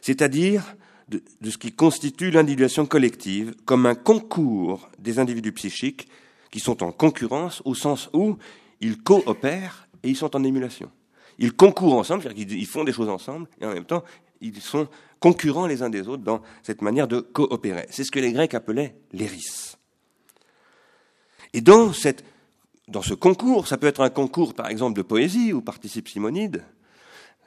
c'est-à-dire 0.00 0.74
de, 1.08 1.50
ce 1.50 1.58
qui 1.58 1.72
constitue 1.72 2.30
l'individuation 2.30 2.86
collective 2.86 3.54
comme 3.64 3.86
un 3.86 3.94
concours 3.94 4.88
des 4.98 5.18
individus 5.18 5.52
psychiques 5.52 6.08
qui 6.50 6.60
sont 6.60 6.82
en 6.82 6.92
concurrence 6.92 7.62
au 7.64 7.74
sens 7.74 8.08
où 8.12 8.36
ils 8.80 8.98
coopèrent 8.98 9.88
et 10.02 10.10
ils 10.10 10.16
sont 10.16 10.34
en 10.36 10.44
émulation. 10.44 10.90
Ils 11.38 11.52
concourent 11.52 11.94
ensemble, 11.94 12.22
c'est-à-dire 12.22 12.46
qu'ils 12.46 12.66
font 12.66 12.84
des 12.84 12.92
choses 12.92 13.08
ensemble, 13.08 13.48
et 13.60 13.66
en 13.66 13.72
même 13.72 13.84
temps, 13.84 14.04
ils 14.40 14.60
sont 14.60 14.88
concurrents 15.20 15.66
les 15.66 15.82
uns 15.82 15.90
des 15.90 16.08
autres 16.08 16.22
dans 16.22 16.42
cette 16.62 16.82
manière 16.82 17.08
de 17.08 17.20
coopérer. 17.20 17.86
C'est 17.90 18.04
ce 18.04 18.10
que 18.10 18.18
les 18.18 18.32
Grecs 18.32 18.54
appelaient 18.54 18.96
l'éris. 19.12 19.76
Et 21.52 21.60
dans, 21.60 21.92
cette, 21.92 22.24
dans 22.88 23.02
ce 23.02 23.14
concours, 23.14 23.68
ça 23.68 23.76
peut 23.76 23.86
être 23.86 24.00
un 24.00 24.10
concours, 24.10 24.54
par 24.54 24.68
exemple, 24.68 24.96
de 24.96 25.02
poésie, 25.02 25.52
où 25.52 25.60
participe 25.60 26.08
Simonide, 26.08 26.64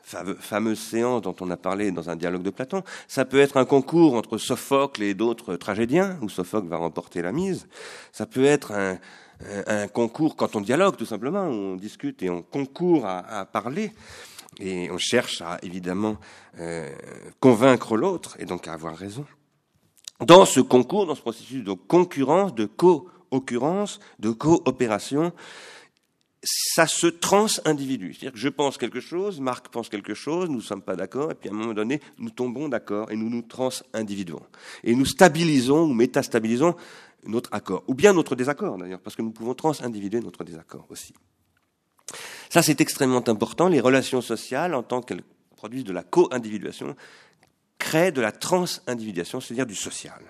fameuse 0.03 0.79
séance 0.79 1.23
dont 1.23 1.35
on 1.41 1.49
a 1.49 1.57
parlé 1.57 1.91
dans 1.91 2.09
un 2.11 2.15
dialogue 2.15 2.43
de 2.43 2.51
Platon. 2.51 2.83
Ça 3.07 3.25
peut 3.25 3.39
être 3.39 3.57
un 3.57 3.65
concours 3.65 4.13
entre 4.13 4.37
Sophocle 4.37 5.01
et 5.01 5.15
d'autres 5.15 5.55
tragédiens, 5.55 6.17
où 6.21 6.29
Sophocle 6.29 6.67
va 6.67 6.77
remporter 6.77 7.23
la 7.23 7.31
mise. 7.31 7.67
Ça 8.11 8.27
peut 8.27 8.45
être 8.45 8.71
un, 8.71 8.99
un 9.67 9.87
concours 9.87 10.35
quand 10.35 10.55
on 10.55 10.61
dialogue, 10.61 10.95
tout 10.95 11.05
simplement, 11.05 11.43
on 11.43 11.75
discute 11.75 12.23
et 12.23 12.29
on 12.29 12.41
concourt 12.41 13.05
à, 13.05 13.19
à 13.39 13.45
parler. 13.45 13.91
Et 14.59 14.89
on 14.89 14.97
cherche 14.97 15.41
à, 15.41 15.59
évidemment, 15.63 16.17
euh, 16.59 16.89
convaincre 17.39 17.97
l'autre 17.97 18.37
et 18.39 18.45
donc 18.45 18.67
à 18.67 18.73
avoir 18.73 18.95
raison. 18.95 19.25
Dans 20.21 20.45
ce 20.45 20.61
concours, 20.61 21.05
dans 21.05 21.15
ce 21.15 21.21
processus 21.21 21.63
de 21.63 21.73
concurrence, 21.73 22.55
de 22.55 22.65
co-occurrence, 22.65 23.99
de 24.19 24.31
coopération, 24.31 25.33
ça 26.45 26.87
se 26.87 27.07
trans-individue. 27.07 28.13
C'est-à-dire 28.13 28.33
que 28.33 28.39
je 28.39 28.49
pense 28.49 28.77
quelque 28.77 28.99
chose, 29.01 29.41
Marc 29.41 29.69
pense 29.69 29.89
quelque 29.89 30.13
chose, 30.13 30.49
nous 30.49 30.57
ne 30.57 30.61
sommes 30.61 30.81
pas 30.81 30.95
d'accord, 30.95 31.31
et 31.31 31.35
puis 31.35 31.49
à 31.49 31.51
un 31.51 31.55
moment 31.55 31.73
donné, 31.73 31.99
nous 32.17 32.29
tombons 32.29 32.69
d'accord 32.69 33.11
et 33.11 33.15
nous 33.15 33.29
nous 33.29 33.41
trans-individuons. 33.41 34.41
Et 34.83 34.95
nous 34.95 35.05
stabilisons 35.05 35.81
ou 35.81 35.93
métastabilisons 35.93 36.75
notre 37.27 37.53
accord, 37.53 37.83
ou 37.87 37.93
bien 37.93 38.13
notre 38.13 38.35
désaccord 38.35 38.77
d'ailleurs, 38.77 39.01
parce 39.01 39.15
que 39.15 39.21
nous 39.21 39.31
pouvons 39.31 39.53
trans-individuer 39.53 40.19
notre 40.19 40.43
désaccord 40.43 40.85
aussi. 40.89 41.13
Ça, 42.49 42.61
c'est 42.61 42.79
extrêmement 42.81 43.27
important. 43.27 43.67
Les 43.67 43.81
relations 43.81 44.21
sociales, 44.21 44.75
en 44.75 44.83
tant 44.83 45.01
qu'elles 45.01 45.23
produisent 45.55 45.83
de 45.83 45.93
la 45.93 46.03
co-individuation, 46.03 46.95
créent 47.79 48.11
de 48.11 48.21
la 48.21 48.31
trans-individuation, 48.31 49.41
c'est-à-dire 49.41 49.65
du 49.65 49.75
social 49.75 50.21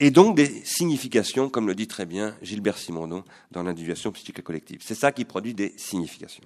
et 0.00 0.10
donc 0.10 0.36
des 0.36 0.64
significations, 0.64 1.48
comme 1.48 1.66
le 1.66 1.74
dit 1.74 1.86
très 1.86 2.04
bien 2.04 2.36
Gilbert 2.42 2.78
Simondon 2.78 3.24
dans 3.50 3.62
l'individuation 3.62 4.12
psychique 4.12 4.42
collective. 4.42 4.80
C'est 4.82 4.94
ça 4.94 5.12
qui 5.12 5.24
produit 5.24 5.54
des 5.54 5.72
significations. 5.76 6.44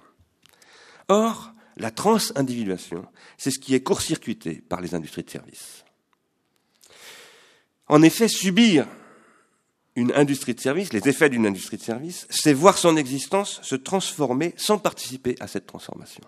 Or, 1.09 1.51
la 1.77 1.91
transindividuation, 1.91 3.05
c'est 3.37 3.51
ce 3.51 3.59
qui 3.59 3.75
est 3.75 3.81
court-circuité 3.81 4.61
par 4.61 4.81
les 4.81 4.95
industries 4.95 5.23
de 5.23 5.29
services. 5.29 5.83
En 7.91 8.03
effet, 8.03 8.29
subir 8.29 8.87
une 9.97 10.13
industrie 10.13 10.55
de 10.55 10.61
service, 10.61 10.93
les 10.93 11.09
effets 11.09 11.27
d'une 11.27 11.45
industrie 11.45 11.75
de 11.75 11.83
service, 11.83 12.25
c'est 12.29 12.53
voir 12.53 12.77
son 12.77 12.95
existence 12.95 13.59
se 13.63 13.75
transformer 13.75 14.53
sans 14.55 14.77
participer 14.77 15.35
à 15.41 15.47
cette 15.47 15.67
transformation. 15.67 16.23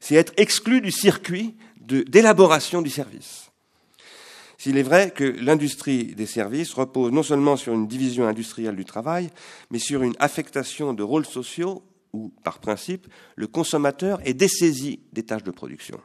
C'est 0.00 0.16
être 0.16 0.32
exclu 0.36 0.80
du 0.80 0.90
circuit 0.90 1.54
d'élaboration 1.78 2.82
du 2.82 2.90
service. 2.90 3.52
S'il 4.58 4.76
est 4.78 4.82
vrai 4.82 5.12
que 5.12 5.22
l'industrie 5.22 6.16
des 6.16 6.26
services 6.26 6.74
repose 6.74 7.12
non 7.12 7.22
seulement 7.22 7.56
sur 7.56 7.72
une 7.72 7.86
division 7.86 8.26
industrielle 8.26 8.74
du 8.74 8.84
travail, 8.84 9.30
mais 9.70 9.78
sur 9.78 10.02
une 10.02 10.16
affectation 10.18 10.92
de 10.92 11.04
rôles 11.04 11.24
sociaux 11.24 11.84
où, 12.12 12.32
par 12.42 12.58
principe, 12.58 13.06
le 13.36 13.46
consommateur 13.46 14.18
est 14.26 14.34
dessaisi 14.34 14.98
des 15.12 15.22
tâches 15.22 15.44
de 15.44 15.52
production. 15.52 16.00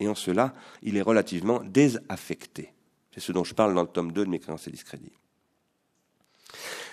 Et 0.00 0.06
en 0.06 0.14
cela, 0.14 0.52
il 0.82 0.98
est 0.98 1.02
relativement 1.02 1.62
désaffecté. 1.64 2.74
C'est 3.12 3.20
ce 3.20 3.32
dont 3.32 3.44
je 3.44 3.54
parle 3.54 3.74
dans 3.74 3.82
le 3.82 3.88
tome 3.88 4.12
2 4.12 4.24
de 4.24 4.30
mes 4.30 4.38
créances 4.38 4.66
et 4.68 4.70
discrédits. 4.70 5.12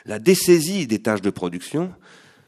La 0.06 0.20
dessaisie 0.20 0.88
des 0.88 1.02
tâches 1.02 1.22
de 1.22 1.30
production, 1.30 1.94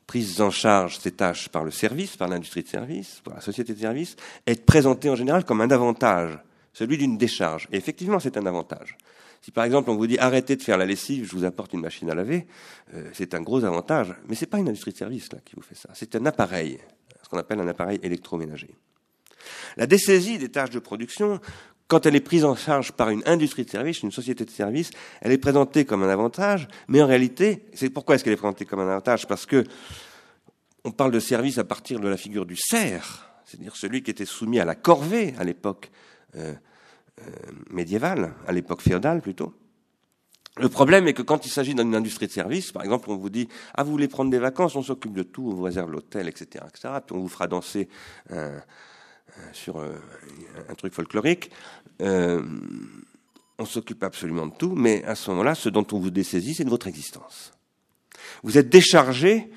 prise 0.07 0.41
en 0.41 0.49
charge 0.49 0.97
ces 0.97 1.11
tâches 1.11 1.49
par 1.49 1.63
le 1.63 1.71
service, 1.71 2.17
par 2.17 2.27
l'industrie 2.29 2.63
de 2.63 2.67
service, 2.67 3.21
par 3.23 3.35
la 3.35 3.41
société 3.41 3.73
de 3.73 3.79
service, 3.79 4.15
est 4.45 4.65
présentée 4.65 5.09
en 5.09 5.15
général 5.15 5.45
comme 5.45 5.61
un 5.61 5.69
avantage 5.69 6.39
celui 6.73 6.97
d'une 6.97 7.17
décharge. 7.17 7.67
Et 7.71 7.77
effectivement, 7.77 8.19
c'est 8.19 8.37
un 8.37 8.45
avantage. 8.45 8.97
Si 9.41 9.51
par 9.51 9.63
exemple 9.63 9.89
on 9.89 9.95
vous 9.95 10.07
dit 10.07 10.17
arrêtez 10.17 10.55
de 10.55 10.63
faire 10.63 10.77
la 10.77 10.85
lessive, 10.85 11.25
je 11.25 11.35
vous 11.35 11.45
apporte 11.45 11.73
une 11.73 11.81
machine 11.81 12.09
à 12.09 12.15
laver, 12.15 12.47
euh, 12.93 13.09
c'est 13.13 13.33
un 13.33 13.41
gros 13.41 13.63
avantage. 13.63 14.13
Mais 14.27 14.35
ce 14.35 14.41
n'est 14.41 14.49
pas 14.49 14.59
une 14.59 14.67
industrie 14.67 14.91
de 14.91 14.97
service 14.97 15.29
qui 15.45 15.55
vous 15.55 15.61
fait 15.61 15.75
ça. 15.75 15.89
C'est 15.93 16.15
un 16.15 16.25
appareil, 16.25 16.79
ce 17.23 17.29
qu'on 17.29 17.37
appelle 17.37 17.59
un 17.59 17.67
appareil 17.67 17.99
électroménager. 18.03 18.75
La 19.77 19.87
dessaisie 19.87 20.37
des 20.37 20.49
tâches 20.49 20.71
de 20.71 20.79
production, 20.79 21.39
quand 21.89 22.05
elle 22.05 22.15
est 22.15 22.21
prise 22.21 22.45
en 22.45 22.55
charge 22.55 22.93
par 22.93 23.09
une 23.09 23.23
industrie 23.25 23.65
de 23.65 23.69
service, 23.69 24.03
une 24.03 24.11
société 24.11 24.45
de 24.45 24.51
service, 24.51 24.91
elle 25.21 25.33
est 25.33 25.37
présentée 25.37 25.83
comme 25.83 26.03
un 26.03 26.09
avantage, 26.09 26.69
mais 26.87 27.01
en 27.01 27.07
réalité, 27.07 27.65
c'est 27.73 27.89
pourquoi 27.89 28.15
est-ce 28.15 28.23
qu'elle 28.23 28.33
est 28.33 28.37
présentée 28.37 28.63
comme 28.63 28.79
un 28.79 28.89
avantage? 28.89 29.27
Parce 29.27 29.45
que 29.45 29.65
on 30.85 30.91
parle 30.91 31.11
de 31.11 31.19
service 31.19 31.57
à 31.57 31.63
partir 31.63 31.99
de 31.99 32.07
la 32.07 32.15
figure 32.15 32.45
du 32.45 32.55
serf, 32.55 33.27
c'est-à-dire 33.45 33.75
celui 33.75 34.03
qui 34.03 34.11
était 34.11 34.25
soumis 34.25 34.59
à 34.59 34.65
la 34.65 34.75
corvée 34.75 35.33
à 35.37 35.43
l'époque 35.43 35.91
euh, 36.35 36.53
euh, 37.21 37.31
médiévale, 37.71 38.33
à 38.47 38.51
l'époque 38.51 38.81
féodale 38.81 39.21
plutôt. 39.21 39.53
Le 40.57 40.69
problème 40.69 41.07
est 41.07 41.13
que 41.13 41.21
quand 41.21 41.45
il 41.45 41.49
s'agit 41.49 41.73
d'une 41.73 41.95
industrie 41.95 42.27
de 42.27 42.31
service, 42.31 42.71
par 42.71 42.83
exemple, 42.83 43.09
on 43.09 43.15
vous 43.15 43.29
dit 43.29 43.47
ah 43.73 43.83
vous 43.83 43.91
voulez 43.91 44.07
prendre 44.07 44.29
des 44.29 44.39
vacances, 44.39 44.75
on 44.75 44.83
s'occupe 44.83 45.13
de 45.13 45.23
tout, 45.23 45.49
on 45.49 45.55
vous 45.55 45.63
réserve 45.63 45.91
l'hôtel, 45.91 46.27
etc., 46.27 46.65
etc. 46.67 46.93
Puis 47.05 47.15
on 47.15 47.19
vous 47.19 47.29
fera 47.29 47.47
danser 47.47 47.89
euh, 48.31 48.59
sur 49.53 49.79
un 49.79 50.73
truc 50.75 50.93
folklorique. 50.93 51.51
Euh, 52.01 52.41
on 53.57 53.65
s'occupe 53.65 54.03
absolument 54.03 54.47
de 54.47 54.53
tout, 54.55 54.73
mais 54.75 55.03
à 55.03 55.15
ce 55.15 55.29
moment-là, 55.31 55.53
ce 55.53 55.69
dont 55.69 55.85
on 55.91 55.99
vous 55.99 56.09
dessaisit, 56.09 56.55
c'est 56.55 56.63
de 56.63 56.69
votre 56.69 56.87
existence. 56.87 57.51
Vous 58.43 58.57
êtes 58.57 58.69
déchargé, 58.69 59.49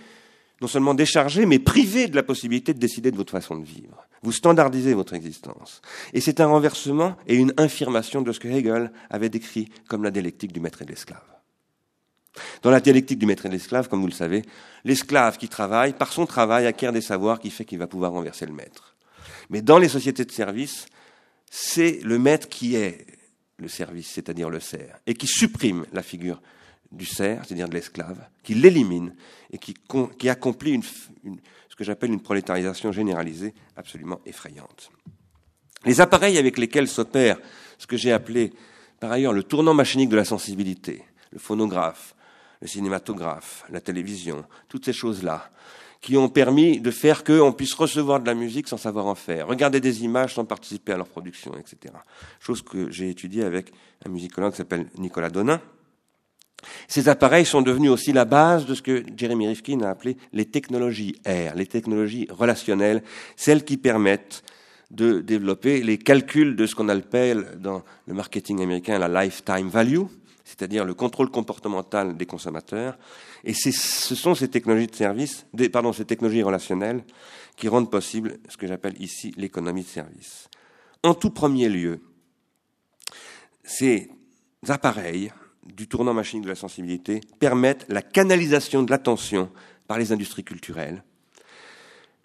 non 0.60 0.66
seulement 0.66 0.94
déchargé, 0.94 1.46
mais 1.46 1.60
privé 1.60 2.08
de 2.08 2.16
la 2.16 2.22
possibilité 2.22 2.74
de 2.74 2.78
décider 2.78 3.10
de 3.10 3.16
votre 3.16 3.30
façon 3.30 3.56
de 3.56 3.64
vivre. 3.64 4.06
Vous 4.22 4.32
standardisez 4.32 4.94
votre 4.94 5.14
existence. 5.14 5.82
Et 6.12 6.20
c'est 6.20 6.40
un 6.40 6.46
renversement 6.46 7.16
et 7.26 7.36
une 7.36 7.52
infirmation 7.56 8.22
de 8.22 8.32
ce 8.32 8.40
que 8.40 8.48
Hegel 8.48 8.92
avait 9.10 9.28
décrit 9.28 9.68
comme 9.88 10.02
la 10.02 10.10
dialectique 10.10 10.52
du 10.52 10.60
maître 10.60 10.82
et 10.82 10.84
de 10.84 10.90
l'esclave. 10.90 11.22
Dans 12.62 12.70
la 12.70 12.80
dialectique 12.80 13.18
du 13.18 13.26
maître 13.26 13.46
et 13.46 13.48
de 13.48 13.54
l'esclave, 13.54 13.88
comme 13.88 14.00
vous 14.00 14.06
le 14.06 14.12
savez, 14.12 14.42
l'esclave 14.84 15.38
qui 15.38 15.48
travaille, 15.48 15.92
par 15.92 16.12
son 16.12 16.26
travail, 16.26 16.66
acquiert 16.66 16.92
des 16.92 17.00
savoirs 17.00 17.40
qui 17.40 17.50
fait 17.50 17.64
qu'il 17.64 17.78
va 17.78 17.86
pouvoir 17.86 18.12
renverser 18.12 18.46
le 18.46 18.52
maître. 18.52 18.96
Mais 19.50 19.60
dans 19.60 19.78
les 19.78 19.88
sociétés 19.88 20.24
de 20.24 20.32
service, 20.32 20.86
c'est 21.54 22.00
le 22.02 22.18
maître 22.18 22.48
qui 22.48 22.76
est 22.76 23.04
le 23.58 23.68
service, 23.68 24.08
c'est-à-dire 24.08 24.48
le 24.48 24.58
serf, 24.58 24.98
et 25.06 25.12
qui 25.12 25.26
supprime 25.26 25.84
la 25.92 26.02
figure 26.02 26.40
du 26.90 27.04
serf, 27.04 27.44
c'est-à-dire 27.44 27.68
de 27.68 27.74
l'esclave, 27.74 28.26
qui 28.42 28.54
l'élimine 28.54 29.14
et 29.50 29.58
qui, 29.58 29.74
accomplit 30.30 30.80
ce 30.82 31.76
que 31.76 31.84
j'appelle 31.84 32.10
une 32.10 32.22
prolétarisation 32.22 32.90
généralisée 32.90 33.52
absolument 33.76 34.22
effrayante. 34.24 34.90
Les 35.84 36.00
appareils 36.00 36.38
avec 36.38 36.56
lesquels 36.56 36.88
s'opère 36.88 37.38
ce 37.76 37.86
que 37.86 37.98
j'ai 37.98 38.12
appelé 38.12 38.54
par 38.98 39.12
ailleurs 39.12 39.34
le 39.34 39.42
tournant 39.42 39.74
machinique 39.74 40.08
de 40.08 40.16
la 40.16 40.24
sensibilité, 40.24 41.04
le 41.32 41.38
phonographe, 41.38 42.14
le 42.62 42.66
cinématographe, 42.66 43.66
la 43.68 43.82
télévision, 43.82 44.46
toutes 44.70 44.86
ces 44.86 44.94
choses-là, 44.94 45.50
qui 46.02 46.16
ont 46.16 46.28
permis 46.28 46.80
de 46.80 46.90
faire 46.90 47.22
qu'on 47.22 47.52
puisse 47.52 47.74
recevoir 47.74 48.20
de 48.20 48.26
la 48.26 48.34
musique 48.34 48.68
sans 48.68 48.76
savoir 48.76 49.06
en 49.06 49.14
faire, 49.14 49.46
regarder 49.46 49.80
des 49.80 50.04
images 50.04 50.34
sans 50.34 50.44
participer 50.44 50.92
à 50.92 50.96
leur 50.96 51.06
production, 51.06 51.52
etc. 51.56 51.94
Chose 52.40 52.60
que 52.60 52.90
j'ai 52.90 53.08
étudiée 53.08 53.44
avec 53.44 53.72
un 54.04 54.10
musicologue 54.10 54.50
qui 54.50 54.58
s'appelle 54.58 54.88
Nicolas 54.98 55.30
Donin, 55.30 55.60
Ces 56.88 57.08
appareils 57.08 57.46
sont 57.46 57.62
devenus 57.62 57.90
aussi 57.90 58.12
la 58.12 58.24
base 58.24 58.66
de 58.66 58.74
ce 58.74 58.82
que 58.82 59.04
Jeremy 59.16 59.48
Rifkin 59.48 59.80
a 59.80 59.90
appelé 59.90 60.16
les 60.32 60.44
technologies 60.44 61.16
R, 61.26 61.54
les 61.54 61.66
technologies 61.66 62.26
relationnelles, 62.30 63.02
celles 63.36 63.64
qui 63.64 63.76
permettent 63.76 64.42
de 64.90 65.20
développer 65.20 65.82
les 65.82 65.98
calculs 65.98 66.54
de 66.54 66.66
ce 66.66 66.74
qu'on 66.74 66.88
appelle 66.88 67.58
dans 67.58 67.82
le 68.06 68.14
marketing 68.14 68.62
américain 68.62 68.98
la 68.98 69.24
lifetime 69.24 69.68
value, 69.68 70.04
c'est-à-dire 70.44 70.84
le 70.84 70.94
contrôle 70.94 71.30
comportemental 71.30 72.16
des 72.16 72.26
consommateurs. 72.26 72.98
Et 73.44 73.54
ce 73.54 74.14
sont 74.14 74.34
ces 74.34 74.48
technologies 74.48 74.88
de 74.88 74.94
service, 74.94 75.46
pardon, 75.72 75.92
ces 75.92 76.04
technologies 76.04 76.42
relationnelles 76.42 77.04
qui 77.56 77.68
rendent 77.68 77.90
possible 77.90 78.38
ce 78.48 78.56
que 78.56 78.66
j'appelle 78.66 79.00
ici 79.00 79.32
l'économie 79.36 79.82
de 79.82 79.88
service. 79.88 80.48
En 81.02 81.14
tout 81.14 81.30
premier 81.30 81.68
lieu, 81.68 82.00
ces 83.64 84.10
appareils 84.68 85.32
du 85.64 85.88
tournant 85.88 86.14
machine 86.14 86.42
de 86.42 86.48
la 86.48 86.54
sensibilité 86.54 87.20
permettent 87.38 87.86
la 87.88 88.02
canalisation 88.02 88.82
de 88.82 88.90
l'attention 88.90 89.50
par 89.86 89.98
les 89.98 90.12
industries 90.12 90.44
culturelles. 90.44 91.04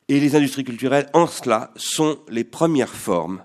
Et 0.07 0.19
les 0.19 0.35
industries 0.35 0.63
culturelles, 0.63 1.09
en 1.13 1.27
cela, 1.27 1.71
sont 1.75 2.19
les 2.29 2.43
premières 2.43 2.95
formes 2.95 3.43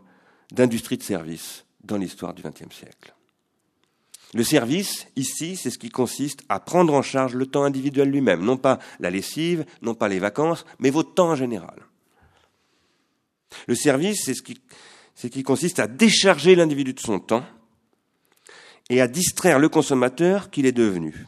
d'industrie 0.52 0.96
de 0.96 1.02
service 1.02 1.64
dans 1.82 1.96
l'histoire 1.96 2.34
du 2.34 2.42
XXe 2.42 2.74
siècle. 2.74 3.14
Le 4.34 4.44
service, 4.44 5.06
ici, 5.14 5.56
c'est 5.56 5.70
ce 5.70 5.78
qui 5.78 5.90
consiste 5.90 6.42
à 6.48 6.58
prendre 6.58 6.94
en 6.94 7.02
charge 7.02 7.34
le 7.34 7.46
temps 7.46 7.64
individuel 7.64 8.10
lui-même, 8.10 8.42
non 8.42 8.56
pas 8.56 8.78
la 8.98 9.10
lessive, 9.10 9.66
non 9.82 9.94
pas 9.94 10.08
les 10.08 10.18
vacances, 10.18 10.64
mais 10.78 10.90
votre 10.90 11.12
temps 11.12 11.30
en 11.30 11.36
général. 11.36 11.86
Le 13.66 13.74
service, 13.74 14.24
c'est 14.24 14.34
ce 14.34 14.42
qui, 15.28 15.42
consiste 15.42 15.78
à 15.78 15.86
décharger 15.86 16.54
l'individu 16.54 16.94
de 16.94 17.00
son 17.00 17.20
temps 17.20 17.44
et 18.88 19.02
à 19.02 19.08
distraire 19.08 19.58
le 19.58 19.68
consommateur 19.68 20.50
qu'il 20.50 20.64
est 20.64 20.72
devenu. 20.72 21.26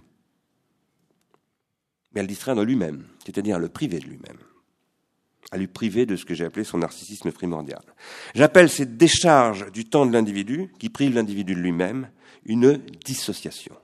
Mais 2.15 2.21
à 2.21 2.23
le 2.23 2.29
distraire 2.29 2.57
de 2.57 2.63
lui-même, 2.63 3.05
c'est-à-dire 3.25 3.57
à 3.57 3.59
le 3.59 3.69
priver 3.69 3.99
de 3.99 4.07
lui-même, 4.07 4.39
à 5.51 5.59
lui 5.59 5.67
priver 5.67 6.07
de 6.07 6.17
ce 6.17 6.25
que 6.25 6.33
j'ai 6.33 6.47
appelé 6.47 6.65
son 6.65 6.79
narcissisme 6.79 7.31
primordial. 7.33 7.83
J'appelle 8.35 8.71
cette 8.71 8.97
décharge 8.97 9.71
du 9.73 9.85
temps 9.85 10.07
de 10.07 10.13
l'individu, 10.13 10.73
qui 10.79 10.89
prive 10.89 11.15
l'individu 11.15 11.55
de 11.55 11.61
lui-même, 11.61 12.09
une 12.45 12.81
dissociation. 13.05 13.75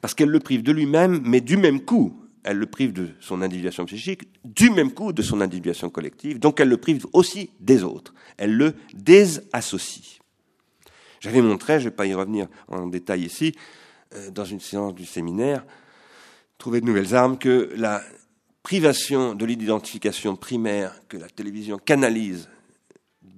Parce 0.00 0.14
qu'elle 0.14 0.28
le 0.28 0.40
prive 0.40 0.62
de 0.62 0.72
lui-même, 0.72 1.20
mais 1.24 1.40
du 1.40 1.56
même 1.56 1.80
coup, 1.80 2.22
elle 2.44 2.58
le 2.58 2.66
prive 2.66 2.92
de 2.92 3.10
son 3.20 3.42
individuation 3.42 3.84
psychique, 3.84 4.28
du 4.44 4.70
même 4.70 4.92
coup 4.92 5.12
de 5.12 5.22
son 5.22 5.40
individuation 5.40 5.90
collective, 5.90 6.38
donc 6.38 6.60
elle 6.60 6.68
le 6.68 6.76
prive 6.76 7.06
aussi 7.12 7.50
des 7.60 7.82
autres. 7.82 8.14
Elle 8.36 8.56
le 8.56 8.74
désassocie. 8.94 10.18
J'avais 11.20 11.42
montré, 11.42 11.74
je 11.74 11.86
ne 11.86 11.90
vais 11.90 11.96
pas 11.96 12.06
y 12.06 12.14
revenir 12.14 12.46
en 12.68 12.86
détail 12.86 13.24
ici, 13.24 13.54
euh, 14.14 14.30
dans 14.30 14.44
une 14.44 14.60
séance 14.60 14.94
du 14.94 15.04
séminaire, 15.04 15.64
trouver 16.58 16.80
de 16.80 16.86
nouvelles 16.86 17.14
armes, 17.14 17.38
que 17.38 17.72
la 17.76 18.02
privation 18.62 19.34
de 19.34 19.44
l'identification 19.44 20.36
primaire 20.36 20.94
que 21.08 21.16
la 21.16 21.28
télévision 21.28 21.78
canalise 21.78 22.48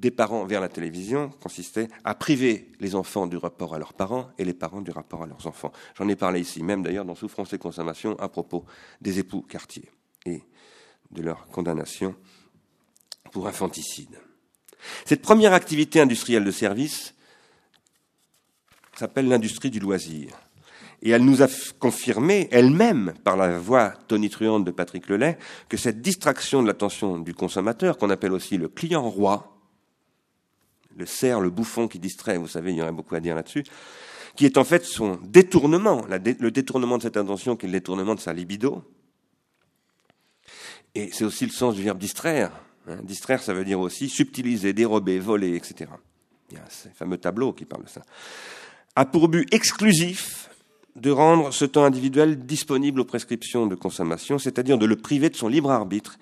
des 0.00 0.10
parents 0.10 0.46
vers 0.46 0.62
la 0.62 0.70
télévision 0.70 1.30
consistait 1.42 1.88
à 2.04 2.14
priver 2.14 2.72
les 2.80 2.94
enfants 2.94 3.26
du 3.26 3.36
rapport 3.36 3.74
à 3.74 3.78
leurs 3.78 3.92
parents 3.92 4.30
et 4.38 4.44
les 4.44 4.54
parents 4.54 4.80
du 4.80 4.90
rapport 4.90 5.22
à 5.22 5.26
leurs 5.26 5.46
enfants. 5.46 5.72
J'en 5.96 6.08
ai 6.08 6.16
parlé 6.16 6.40
ici 6.40 6.62
même 6.62 6.82
d'ailleurs 6.82 7.04
dans 7.04 7.14
Souffrance 7.14 7.52
et 7.52 7.58
Consommation 7.58 8.18
à 8.18 8.30
propos 8.30 8.64
des 9.02 9.18
époux 9.18 9.42
quartiers 9.42 9.90
et 10.24 10.42
de 11.10 11.22
leur 11.22 11.46
condamnation 11.48 12.14
pour 13.30 13.46
infanticide. 13.46 14.18
Cette 15.04 15.20
première 15.20 15.52
activité 15.52 16.00
industrielle 16.00 16.44
de 16.44 16.50
service 16.50 17.14
s'appelle 18.96 19.28
l'industrie 19.28 19.70
du 19.70 19.80
loisir. 19.80 20.30
Et 21.02 21.10
elle 21.10 21.24
nous 21.24 21.42
a 21.42 21.48
confirmé 21.78 22.48
elle-même, 22.50 23.14
par 23.24 23.36
la 23.36 23.58
voix 23.58 23.92
tonitruante 24.08 24.64
de 24.64 24.70
Patrick 24.70 25.08
Lelay, 25.08 25.38
que 25.68 25.76
cette 25.76 26.00
distraction 26.00 26.62
de 26.62 26.66
l'attention 26.66 27.18
du 27.18 27.34
consommateur, 27.34 27.96
qu'on 27.98 28.10
appelle 28.10 28.32
aussi 28.32 28.58
le 28.58 28.68
client 28.68 29.08
roi, 29.08 29.59
le 30.96 31.06
cerf, 31.06 31.40
le 31.40 31.50
bouffon 31.50 31.88
qui 31.88 31.98
distrait, 31.98 32.36
vous 32.36 32.48
savez, 32.48 32.72
il 32.72 32.78
y 32.78 32.82
aurait 32.82 32.92
beaucoup 32.92 33.14
à 33.14 33.20
dire 33.20 33.34
là-dessus, 33.34 33.64
qui 34.36 34.46
est 34.46 34.58
en 34.58 34.64
fait 34.64 34.84
son 34.84 35.18
détournement, 35.22 36.04
le 36.08 36.50
détournement 36.50 36.98
de 36.98 37.02
cette 37.02 37.16
attention 37.16 37.56
qui 37.56 37.66
est 37.66 37.68
le 37.68 37.74
détournement 37.74 38.14
de 38.14 38.20
sa 38.20 38.32
libido. 38.32 38.84
Et 40.94 41.10
c'est 41.12 41.24
aussi 41.24 41.46
le 41.46 41.52
sens 41.52 41.74
du 41.74 41.82
verbe 41.82 41.98
distraire. 41.98 42.52
Hein. 42.88 42.98
Distraire, 43.02 43.42
ça 43.42 43.54
veut 43.54 43.64
dire 43.64 43.78
aussi 43.78 44.08
subtiliser, 44.08 44.72
dérober, 44.72 45.18
voler, 45.18 45.54
etc. 45.54 45.90
Il 46.50 46.56
y 46.56 46.60
a 46.60 46.64
fameux 46.94 47.18
tableau 47.18 47.52
qui 47.52 47.64
parle 47.64 47.84
de 47.84 47.88
ça 47.88 48.02
a 48.96 49.04
pour 49.04 49.28
but 49.28 49.52
exclusif 49.54 50.50
de 50.96 51.10
rendre 51.10 51.52
ce 51.52 51.64
temps 51.64 51.84
individuel 51.84 52.38
disponible 52.46 53.00
aux 53.00 53.04
prescriptions 53.04 53.66
de 53.66 53.74
consommation, 53.74 54.38
c'est-à-dire 54.38 54.78
de 54.78 54.86
le 54.86 54.96
priver 54.96 55.30
de 55.30 55.36
son 55.36 55.48
libre 55.48 55.70
arbitre 55.70 56.18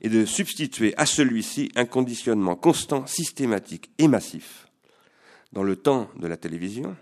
et 0.00 0.08
de 0.08 0.24
substituer 0.24 0.94
à 0.96 1.06
celui-ci 1.06 1.70
un 1.76 1.84
conditionnement 1.84 2.56
constant, 2.56 3.06
systématique 3.06 3.90
et 3.98 4.08
massif 4.08 4.66
dans 5.52 5.62
le 5.62 5.76
temps 5.76 6.08
de 6.18 6.26
la 6.26 6.36
télévision, 6.36 6.96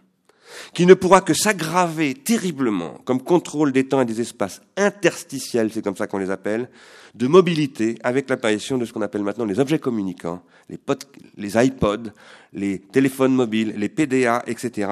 qui 0.74 0.86
ne 0.86 0.94
pourra 0.94 1.20
que 1.20 1.34
s'aggraver 1.34 2.14
terriblement 2.14 2.98
comme 3.04 3.22
contrôle 3.22 3.72
des 3.72 3.86
temps 3.86 4.00
et 4.00 4.04
des 4.04 4.20
espaces 4.20 4.60
interstitiels, 4.76 5.70
c'est 5.72 5.82
comme 5.82 5.96
ça 5.96 6.06
qu'on 6.06 6.18
les 6.18 6.30
appelle, 6.30 6.68
de 7.14 7.26
mobilité 7.26 7.96
avec 8.02 8.28
l'apparition 8.28 8.78
de 8.78 8.84
ce 8.84 8.92
qu'on 8.92 9.02
appelle 9.02 9.22
maintenant 9.22 9.44
les 9.44 9.60
objets 9.60 9.78
communicants, 9.78 10.42
les, 10.68 11.66
iPods, 11.66 12.10
les 12.52 12.78
téléphones 12.78 13.34
mobiles, 13.34 13.74
les 13.76 13.88
PDA, 13.88 14.42
etc. 14.46 14.90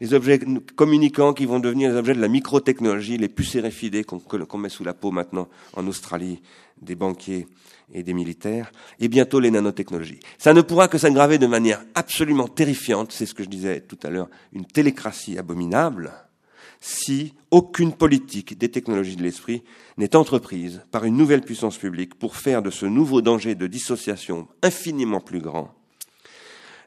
Les 0.00 0.14
objets 0.14 0.38
communicants 0.76 1.32
qui 1.32 1.44
vont 1.44 1.58
devenir 1.58 1.90
les 1.90 1.96
objets 1.96 2.14
de 2.14 2.20
la 2.20 2.28
microtechnologie, 2.28 3.18
les 3.18 3.28
puces 3.28 3.56
qu'on 4.06 4.58
met 4.58 4.68
sous 4.68 4.84
la 4.84 4.94
peau 4.94 5.10
maintenant 5.10 5.48
en 5.74 5.86
Australie 5.86 6.40
des 6.80 6.94
banquiers 6.94 7.48
et 7.92 8.02
des 8.02 8.14
militaires, 8.14 8.70
et 9.00 9.08
bientôt 9.08 9.40
les 9.40 9.50
nanotechnologies. 9.50 10.20
Ça 10.36 10.52
ne 10.52 10.60
pourra 10.60 10.88
que 10.88 10.98
s'aggraver 10.98 11.38
de 11.38 11.46
manière 11.46 11.82
absolument 11.94 12.46
terrifiante, 12.46 13.12
c'est 13.12 13.26
ce 13.26 13.34
que 13.34 13.42
je 13.42 13.48
disais 13.48 13.80
tout 13.80 13.98
à 14.04 14.10
l'heure, 14.10 14.28
une 14.52 14.66
télécratie 14.66 15.38
abominable, 15.38 16.12
si 16.80 17.34
aucune 17.50 17.92
politique 17.92 18.56
des 18.56 18.70
technologies 18.70 19.16
de 19.16 19.22
l'esprit 19.22 19.62
n'est 19.96 20.14
entreprise 20.14 20.82
par 20.90 21.04
une 21.04 21.16
nouvelle 21.16 21.42
puissance 21.42 21.76
publique 21.76 22.14
pour 22.14 22.36
faire 22.36 22.62
de 22.62 22.70
ce 22.70 22.86
nouveau 22.86 23.20
danger 23.20 23.54
de 23.54 23.66
dissociation 23.66 24.46
infiniment 24.62 25.20
plus 25.20 25.40
grand 25.40 25.74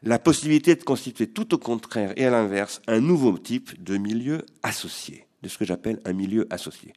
la 0.02 0.18
possibilité 0.18 0.74
de 0.74 0.82
constituer 0.82 1.28
tout 1.28 1.54
au 1.54 1.58
contraire 1.58 2.12
et 2.16 2.26
à 2.26 2.30
l'inverse 2.30 2.82
un 2.86 3.00
nouveau 3.00 3.38
type 3.38 3.82
de 3.82 3.96
milieu 3.96 4.44
associé, 4.62 5.26
de 5.42 5.48
ce 5.48 5.58
que 5.58 5.64
j'appelle 5.64 6.00
un 6.04 6.12
milieu 6.12 6.46
associé. 6.50 6.92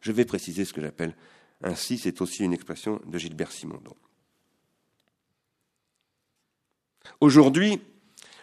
Je 0.00 0.12
vais 0.12 0.24
préciser 0.24 0.64
ce 0.64 0.72
que 0.72 0.80
j'appelle 0.80 1.14
ainsi, 1.62 1.98
c'est 1.98 2.20
aussi 2.20 2.44
une 2.44 2.52
expression 2.52 3.00
de 3.06 3.18
Gilbert 3.18 3.50
Simondon. 3.50 3.94
Aujourd'hui, 7.20 7.80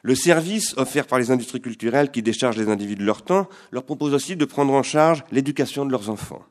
le 0.01 0.15
service 0.15 0.75
offert 0.77 1.07
par 1.07 1.17
les 1.17 1.31
industries 1.31 1.61
culturelles 1.61 2.11
qui 2.11 2.21
déchargent 2.21 2.57
les 2.57 2.69
individus 2.69 3.01
de 3.01 3.05
leur 3.05 3.23
temps 3.23 3.47
leur 3.71 3.85
propose 3.85 4.13
aussi 4.13 4.35
de 4.35 4.45
prendre 4.45 4.73
en 4.73 4.83
charge 4.83 5.23
l'éducation 5.31 5.85
de 5.85 5.91
leurs 5.91 6.09
enfants. 6.09 6.45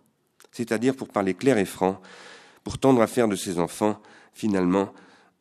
C'est-à-dire, 0.52 0.96
pour 0.96 1.08
parler 1.08 1.34
clair 1.34 1.58
et 1.58 1.64
franc, 1.64 2.00
pour 2.62 2.78
tendre 2.78 3.02
à 3.02 3.06
faire 3.06 3.28
de 3.28 3.36
ces 3.36 3.58
enfants, 3.58 4.00
finalement, 4.32 4.92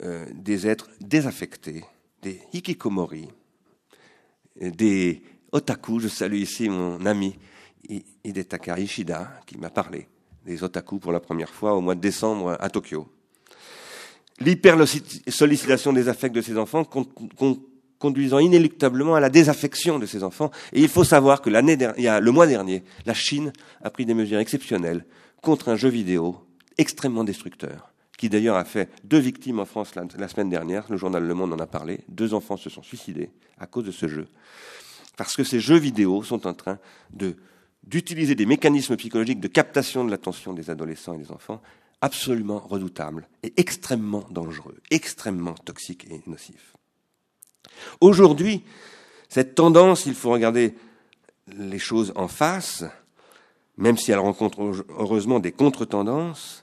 euh, 0.04 0.26
des 0.34 0.68
êtres 0.68 0.90
désaffectés, 1.00 1.86
des 2.24 2.40
hikikomori, 2.54 3.28
des 4.60 5.22
otaku. 5.52 6.00
Je 6.00 6.08
salue 6.08 6.42
ici 6.42 6.70
mon 6.70 7.06
ami 7.06 7.36
Hidetaka 8.24 8.80
Ishida 8.80 9.42
qui 9.46 9.58
m'a 9.58 9.70
parlé 9.70 10.08
des 10.46 10.64
otaku 10.64 11.00
pour 11.00 11.12
la 11.12 11.20
première 11.20 11.54
fois 11.54 11.76
au 11.76 11.82
mois 11.82 11.96
de 11.96 12.02
décembre 12.02 12.58
à 12.60 12.70
Tokyo. 12.70 13.08
L'hyper-sollicitation 14.40 15.94
des 15.94 16.08
affects 16.10 16.34
de 16.34 16.42
ces 16.42 16.58
enfants 16.58 16.86
conduisant 18.00 18.40
inéluctablement 18.40 19.16
à 19.16 19.20
la 19.20 19.30
désaffection 19.30 20.00
de 20.00 20.06
ces 20.06 20.24
enfants. 20.24 20.50
Et 20.74 20.82
il 20.82 20.90
faut 20.90 21.04
savoir 21.04 21.42
que 21.42 21.50
l'année 21.50 21.78
le 21.78 22.32
mois 22.32 22.48
dernier, 22.48 22.84
la 23.06 23.14
Chine 23.14 23.54
a 23.82 23.90
pris 23.90 24.06
des 24.06 24.14
mesures 24.14 24.40
exceptionnelles 24.40 25.06
contre 25.42 25.70
un 25.70 25.76
jeu 25.76 25.90
vidéo 25.90 26.38
extrêmement 26.78 27.24
destructeur 27.24 27.93
qui 28.18 28.30
d'ailleurs 28.30 28.58
a 28.58 28.66
fait 28.66 28.90
deux 29.04 29.20
victimes 29.20 29.60
en 29.60 29.66
France 29.66 29.94
la, 29.96 30.28
semaine 30.28 30.50
dernière. 30.50 30.86
Le 30.90 30.98
journal 30.98 31.24
Le 31.24 31.34
Monde 31.34 31.54
en 31.54 31.60
a 31.60 31.68
parlé. 31.68 32.02
Deux 32.08 32.34
enfants 32.34 32.58
se 32.58 32.70
sont 32.70 32.84
suicidés 32.84 33.32
à 33.60 33.68
cause 33.68 33.86
de 33.86 33.92
ce 33.92 34.08
jeu. 34.08 34.28
Parce 35.18 35.36
que 35.36 35.44
ces 35.44 35.60
jeux 35.60 35.78
vidéo 35.78 36.24
sont 36.24 36.48
en 36.48 36.54
train 36.54 36.80
d'utiliser 37.84 38.36
des 38.36 38.46
mécanismes 38.46 38.96
psychologiques 38.98 39.40
de 39.40 39.48
captation 39.48 40.06
de 40.06 40.12
l'attention 40.12 40.54
des 40.54 40.70
adolescents 40.70 41.16
et 41.16 41.20
des 41.20 41.32
enfants 41.32 41.62
absolument 42.02 42.60
redoutables 42.60 43.28
et 43.44 43.54
extrêmement 43.58 44.26
dangereux, 44.30 44.78
extrêmement 44.92 45.54
toxiques 45.54 46.06
et 46.12 46.22
nocifs. 46.28 46.74
Aujourd'hui, 48.02 48.64
cette 49.30 49.56
tendance, 49.56 50.06
il 50.06 50.14
faut 50.14 50.32
regarder 50.32 50.76
les 51.48 51.80
choses 51.80 52.12
en 52.16 52.28
face, 52.28 52.84
même 53.78 53.98
si 53.98 54.12
elle 54.12 54.20
rencontre 54.20 54.86
heureusement 54.90 55.40
des 55.40 55.52
contre-tendances, 55.52 56.63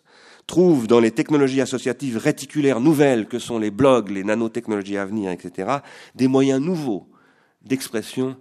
trouve 0.51 0.89
dans 0.89 0.99
les 0.99 1.13
technologies 1.13 1.61
associatives 1.61 2.17
réticulaires 2.17 2.81
nouvelles 2.81 3.29
que 3.29 3.39
sont 3.39 3.61
les 3.61 3.71
blogs, 3.71 4.11
les 4.11 4.25
nanotechnologies 4.25 4.97
à 4.97 5.07
venir, 5.07 5.31
etc., 5.31 5.79
des 6.17 6.27
moyens 6.27 6.61
nouveaux 6.61 7.07
d'expression 7.63 8.37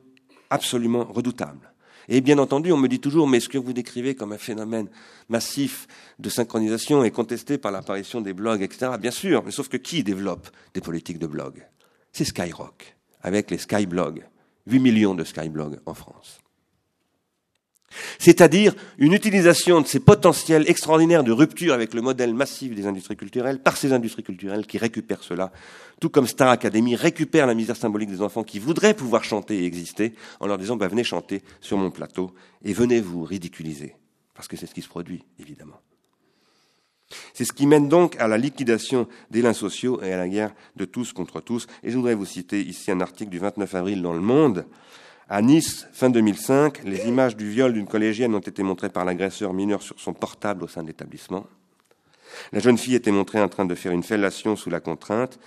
absolument 0.50 1.04
redoutable. 1.04 1.72
Et 2.08 2.22
bien 2.22 2.40
entendu, 2.40 2.72
on 2.72 2.78
me 2.78 2.88
dit 2.88 3.00
toujours, 3.00 3.28
mais 3.28 3.40
ce 3.40 3.48
que 3.48 3.60
vous 3.60 3.74
décrivez 3.74 4.16
comme 4.16 4.32
un 4.32 4.40
phénomène 4.40 4.90
massif 5.30 5.86
de 6.18 6.30
synchronisation 6.30 7.04
est 7.04 7.12
contesté 7.12 7.60
par 7.60 7.72
l'apparition 7.72 8.22
des 8.22 8.34
blogs, 8.34 8.64
etc. 8.64 8.94
Bien 9.00 9.12
sûr, 9.12 9.44
mais 9.46 9.52
sauf 9.52 9.68
que 9.68 9.78
qui 9.78 10.04
développe 10.04 10.50
des 10.74 10.82
politiques 10.82 11.20
de 11.20 11.28
blog 11.28 11.64
C'est 12.12 12.26
Skyrock, 12.26 12.96
avec 13.22 13.52
les 13.52 13.60
Skyblogs. 13.60 14.24
8 14.66 14.80
millions 14.80 15.14
de 15.14 15.24
Skyblogs 15.24 15.80
en 15.86 15.94
France. 15.94 16.40
C'est-à-dire 18.20 18.76
une 18.98 19.14
utilisation 19.14 19.82
de 19.82 19.88
ces 19.88 20.00
potentiels 20.00 20.70
extraordinaires 20.70 21.24
de 21.24 21.32
rupture 21.32 21.74
avec 21.74 21.94
le 21.94 22.02
modèle 22.02 22.34
massif 22.34 22.76
des 22.76 22.86
industries 22.86 23.18
culturelles 23.18 23.60
par 23.60 23.78
ces 23.78 23.94
industries 23.94 24.24
culturelles 24.24 24.68
qui 24.68 24.78
récupèrent 24.78 25.24
cela, 25.24 25.52
tout 26.00 26.10
comme 26.10 26.28
Star 26.28 26.50
Academy 26.50 26.96
récupère 26.96 27.48
la 27.48 27.54
misère 27.54 27.76
symbolique 27.76 28.10
des 28.10 28.22
enfants 28.22 28.44
qui 28.44 28.60
voudraient 28.60 28.94
pouvoir 28.94 29.24
chanter 29.24 29.64
et 29.64 29.66
exister 29.66 30.14
en 30.40 30.48
leur 30.48 30.58
disant 30.58 30.76
bah, 30.76 30.88
venez 30.88 31.04
chanter 31.04 31.42
sur 31.62 31.78
mon 31.78 31.92
plateau 31.92 32.34
et 32.64 32.74
venez 32.74 33.02
vous 33.02 33.24
ridiculiser, 33.24 33.96
parce 34.34 34.48
que 34.48 34.58
c'est 34.58 34.68
ce 34.68 34.74
qui 34.74 34.82
se 34.82 34.90
produit, 34.90 35.24
évidemment. 35.40 35.80
C'est 37.34 37.46
ce 37.46 37.54
qui 37.54 37.66
mène 37.66 37.90
donc 37.90 38.16
à 38.20 38.28
la 38.28 38.38
liquidation 38.38 39.08
des 39.32 39.42
liens 39.42 39.54
sociaux 39.54 40.02
et 40.04 40.14
à 40.14 40.18
la 40.18 40.28
guerre 40.28 40.54
de 40.76 40.86
tous 40.86 41.12
contre 41.12 41.42
tous. 41.42 41.66
Et 41.84 41.90
je 41.90 41.98
voudrais 41.98 42.14
vous 42.14 42.26
citer 42.26 42.62
ici 42.62 42.92
un 42.92 43.02
article 43.02 43.32
du 43.32 43.40
29 43.40 43.74
avril 43.76 44.02
dans 44.02 44.14
Le 44.14 44.20
Monde, 44.20 44.66
à 45.30 45.44
Nice, 45.44 45.88
fin 45.94 46.10
2005, 46.10 46.84
les 46.86 47.08
images 47.08 47.38
du 47.38 47.48
viol 47.48 47.72
d'une 47.72 47.86
collégienne 47.86 48.34
ont 48.34 48.40
été 48.40 48.64
montrées 48.64 48.90
par 48.90 49.06
l'agresseur 49.06 49.54
mineur 49.54 49.84
sur 49.84 50.00
son 50.00 50.14
portable 50.14 50.64
au 50.64 50.68
sein 50.68 50.82
de 50.82 50.88
l'établissement. 50.88 51.46
La 52.52 52.60
jeune 52.60 52.80
fille 52.80 52.96
était 52.96 53.12
montrée 53.12 53.40
en 53.40 53.48
train 53.48 53.66
de 53.66 53.76
faire 53.76 53.92
une 53.92 54.02
fellation 54.02 54.56
sous 54.56 54.72
la 54.72 54.80
contrainte. 54.80 55.40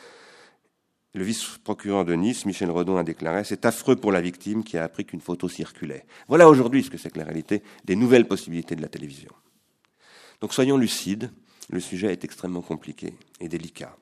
Le 1.14 1.24
vice-procureur 1.24 2.04
de 2.04 2.14
Nice, 2.14 2.46
Michel 2.46 2.70
Redon, 2.70 2.96
a 2.96 3.02
déclaré 3.02 3.42
C'est 3.42 3.66
affreux 3.66 3.96
pour 3.96 4.12
la 4.12 4.20
victime 4.20 4.62
qui 4.62 4.78
a 4.78 4.84
appris 4.84 5.04
qu'une 5.04 5.20
photo 5.20 5.48
circulait. 5.48 6.06
Voilà 6.28 6.48
aujourd'hui 6.48 6.84
ce 6.84 6.90
que 6.90 6.96
c'est 6.96 7.10
que 7.10 7.18
la 7.18 7.24
réalité 7.24 7.64
des 7.84 7.96
nouvelles 7.96 8.28
possibilités 8.28 8.76
de 8.76 8.82
la 8.82 8.88
télévision. 8.88 9.32
Donc 10.40 10.54
soyons 10.54 10.76
lucides, 10.76 11.32
le 11.70 11.80
sujet 11.80 12.12
est 12.12 12.24
extrêmement 12.24 12.62
compliqué 12.62 13.14
et 13.40 13.48
délicat. 13.48 13.96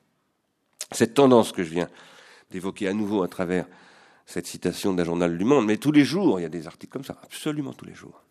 Cette 0.91 1.15
tendance 1.15 1.51
que 1.51 1.63
je 1.63 1.69
viens 1.71 1.89
d'évoquer 2.51 2.87
à 2.87 2.93
nouveau 2.93 3.23
à 3.23 3.27
travers 3.27 3.65
cette 4.31 4.47
citation 4.47 4.93
d'un 4.93 5.03
journal 5.03 5.37
du 5.37 5.43
Monde, 5.43 5.65
mais 5.65 5.77
tous 5.77 5.91
les 5.91 6.05
jours, 6.05 6.39
il 6.39 6.43
y 6.43 6.45
a 6.45 6.49
des 6.49 6.65
articles 6.65 6.91
comme 6.91 7.03
ça, 7.03 7.17
absolument 7.21 7.73
tous 7.73 7.85
les 7.85 7.93
jours. 7.93 8.23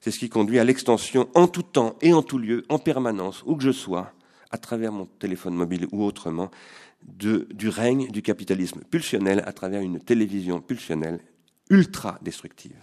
C'est 0.00 0.10
ce 0.10 0.18
qui 0.18 0.28
conduit 0.28 0.58
à 0.58 0.64
l'extension 0.64 1.28
en 1.34 1.48
tout 1.48 1.62
temps 1.62 1.96
et 2.02 2.12
en 2.12 2.22
tout 2.22 2.38
lieu, 2.38 2.64
en 2.68 2.78
permanence, 2.78 3.42
où 3.44 3.56
que 3.56 3.64
je 3.64 3.72
sois, 3.72 4.12
à 4.50 4.58
travers 4.58 4.92
mon 4.92 5.06
téléphone 5.06 5.54
mobile 5.54 5.88
ou 5.90 6.04
autrement, 6.04 6.50
du 7.02 7.68
règne 7.68 8.08
du 8.10 8.22
capitalisme 8.22 8.80
pulsionnel 8.88 9.42
à 9.44 9.52
travers 9.52 9.82
une 9.82 9.98
télévision 9.98 10.60
pulsionnelle 10.60 11.20
ultra 11.68 12.18
destructive. 12.22 12.76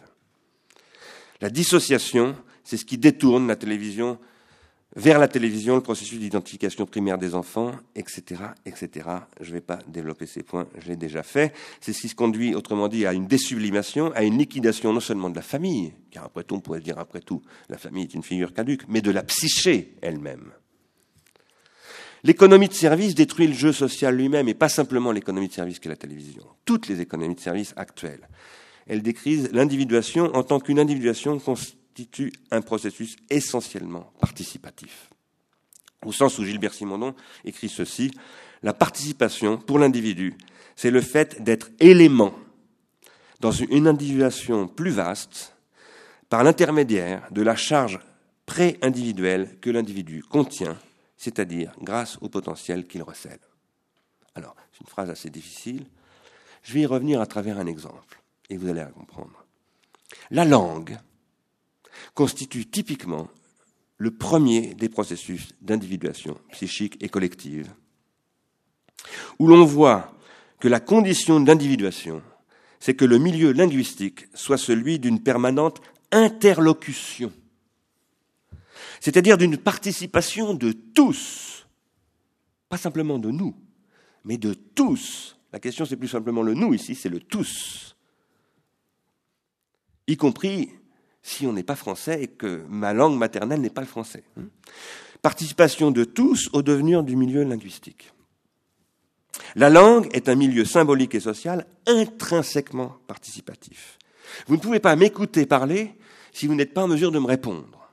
La 1.39 1.49
dissociation, 1.49 2.35
c'est 2.63 2.77
ce 2.77 2.85
qui 2.85 2.97
détourne 2.97 3.47
la 3.47 3.55
télévision 3.55 4.19
vers 4.95 5.19
la 5.19 5.27
télévision, 5.27 5.75
le 5.75 5.81
processus 5.81 6.19
d'identification 6.19 6.85
primaire 6.85 7.17
des 7.17 7.33
enfants, 7.33 7.71
etc., 7.95 8.41
etc. 8.65 9.09
Je 9.39 9.49
ne 9.49 9.53
vais 9.53 9.61
pas 9.61 9.79
développer 9.87 10.25
ces 10.25 10.43
points, 10.43 10.67
je 10.77 10.87
l'ai 10.89 10.97
déjà 10.97 11.23
fait. 11.23 11.53
C'est 11.79 11.93
ce 11.93 12.01
qui 12.01 12.09
se 12.09 12.15
conduit, 12.15 12.55
autrement 12.55 12.87
dit, 12.87 13.05
à 13.05 13.13
une 13.13 13.27
désublimation, 13.27 14.11
à 14.13 14.23
une 14.23 14.37
liquidation 14.37 14.91
non 14.93 14.99
seulement 14.99 15.29
de 15.29 15.35
la 15.35 15.41
famille, 15.41 15.93
car 16.11 16.25
après 16.25 16.43
tout, 16.43 16.55
on 16.55 16.59
pourrait 16.59 16.81
dire 16.81 16.99
après 16.99 17.21
tout, 17.21 17.41
la 17.69 17.77
famille 17.77 18.03
est 18.03 18.13
une 18.13 18.23
figure 18.23 18.53
caduque, 18.53 18.83
mais 18.89 19.01
de 19.01 19.11
la 19.11 19.23
psyché 19.23 19.95
elle-même. 20.01 20.51
L'économie 22.23 22.67
de 22.67 22.73
service 22.73 23.15
détruit 23.15 23.47
le 23.47 23.53
jeu 23.53 23.71
social 23.71 24.15
lui-même, 24.15 24.47
et 24.47 24.53
pas 24.53 24.69
simplement 24.69 25.11
l'économie 25.11 25.47
de 25.47 25.53
service 25.53 25.79
qu'est 25.79 25.89
la 25.89 25.95
télévision. 25.95 26.43
Toutes 26.65 26.87
les 26.87 27.01
économies 27.01 27.35
de 27.35 27.39
service 27.39 27.73
actuelles. 27.77 28.27
Elles 28.87 29.01
décrivent 29.01 29.49
l'individuation 29.53 30.35
en 30.35 30.43
tant 30.43 30.59
qu'une 30.59 30.79
individuation 30.79 31.39
constitue 31.91 32.31
un 32.51 32.61
processus 32.61 33.17
essentiellement 33.29 34.13
participatif. 34.19 35.09
Au 36.05 36.13
sens 36.13 36.39
où 36.39 36.45
Gilbert 36.45 36.73
Simondon 36.73 37.13
écrit 37.43 37.69
ceci, 37.69 38.11
la 38.63 38.73
participation 38.73 39.57
pour 39.57 39.77
l'individu, 39.77 40.37
c'est 40.75 40.89
le 40.89 41.01
fait 41.01 41.41
d'être 41.43 41.69
élément 41.79 42.33
dans 43.39 43.51
une 43.51 43.87
individuation 43.87 44.67
plus 44.67 44.91
vaste 44.91 45.53
par 46.29 46.43
l'intermédiaire 46.43 47.27
de 47.31 47.41
la 47.41 47.55
charge 47.55 47.99
pré-individuelle 48.45 49.59
que 49.59 49.69
l'individu 49.69 50.23
contient, 50.23 50.77
c'est-à-dire 51.17 51.73
grâce 51.81 52.17
au 52.21 52.29
potentiel 52.29 52.87
qu'il 52.87 53.03
recèle. 53.03 53.39
Alors, 54.33 54.55
c'est 54.71 54.81
une 54.81 54.87
phrase 54.87 55.09
assez 55.09 55.29
difficile. 55.29 55.85
Je 56.63 56.73
vais 56.73 56.81
y 56.81 56.85
revenir 56.85 57.19
à 57.19 57.25
travers 57.25 57.59
un 57.59 57.67
exemple, 57.67 58.21
et 58.49 58.55
vous 58.55 58.69
allez 58.69 58.79
la 58.79 58.85
comprendre. 58.85 59.45
La 60.29 60.45
langue 60.45 60.97
constitue 62.13 62.65
typiquement 62.65 63.27
le 63.97 64.11
premier 64.11 64.73
des 64.73 64.89
processus 64.89 65.49
d'individuation 65.61 66.37
psychique 66.51 66.97
et 67.03 67.09
collective, 67.09 67.71
où 69.37 69.47
l'on 69.47 69.63
voit 69.63 70.13
que 70.59 70.67
la 70.67 70.79
condition 70.79 71.39
d'individuation, 71.39 72.21
c'est 72.79 72.95
que 72.95 73.05
le 73.05 73.19
milieu 73.19 73.51
linguistique 73.51 74.27
soit 74.33 74.57
celui 74.57 74.97
d'une 74.97 75.21
permanente 75.21 75.81
interlocution, 76.11 77.31
c'est-à-dire 78.99 79.37
d'une 79.37 79.57
participation 79.57 80.53
de 80.55 80.71
tous, 80.71 81.67
pas 82.69 82.77
simplement 82.77 83.19
de 83.19 83.29
nous, 83.29 83.55
mais 84.23 84.37
de 84.37 84.53
tous. 84.53 85.37
La 85.53 85.59
question, 85.59 85.85
c'est 85.85 85.97
plus 85.97 86.07
simplement 86.07 86.41
le 86.41 86.53
nous 86.53 86.73
ici, 86.73 86.95
c'est 86.95 87.09
le 87.09 87.19
tous, 87.19 87.95
y 90.07 90.17
compris 90.17 90.71
si 91.21 91.45
on 91.45 91.53
n'est 91.53 91.63
pas 91.63 91.75
français 91.75 92.23
et 92.23 92.27
que 92.27 92.63
ma 92.69 92.93
langue 92.93 93.17
maternelle 93.17 93.61
n'est 93.61 93.69
pas 93.69 93.81
le 93.81 93.87
français. 93.87 94.23
Hein. 94.37 94.45
Participation 95.21 95.91
de 95.91 96.03
tous 96.03 96.49
au 96.53 96.61
devenir 96.61 97.03
du 97.03 97.15
milieu 97.15 97.43
linguistique. 97.43 98.11
La 99.55 99.69
langue 99.69 100.09
est 100.13 100.29
un 100.29 100.35
milieu 100.35 100.65
symbolique 100.65 101.15
et 101.15 101.19
social 101.19 101.65
intrinsèquement 101.85 102.97
participatif. 103.07 103.97
Vous 104.47 104.55
ne 104.55 104.61
pouvez 104.61 104.79
pas 104.79 104.95
m'écouter 104.95 105.45
parler 105.45 105.95
si 106.31 106.47
vous 106.47 106.55
n'êtes 106.55 106.73
pas 106.73 106.83
en 106.83 106.87
mesure 106.87 107.11
de 107.11 107.19
me 107.19 107.27
répondre. 107.27 107.89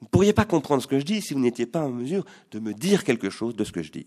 Vous 0.00 0.06
ne 0.06 0.10
pourriez 0.10 0.32
pas 0.32 0.44
comprendre 0.44 0.82
ce 0.82 0.86
que 0.86 0.98
je 0.98 1.04
dis 1.04 1.22
si 1.22 1.34
vous 1.34 1.40
n'étiez 1.40 1.66
pas 1.66 1.80
en 1.80 1.90
mesure 1.90 2.24
de 2.50 2.58
me 2.58 2.74
dire 2.74 3.04
quelque 3.04 3.30
chose 3.30 3.56
de 3.56 3.64
ce 3.64 3.72
que 3.72 3.82
je 3.82 3.92
dis. 3.92 4.06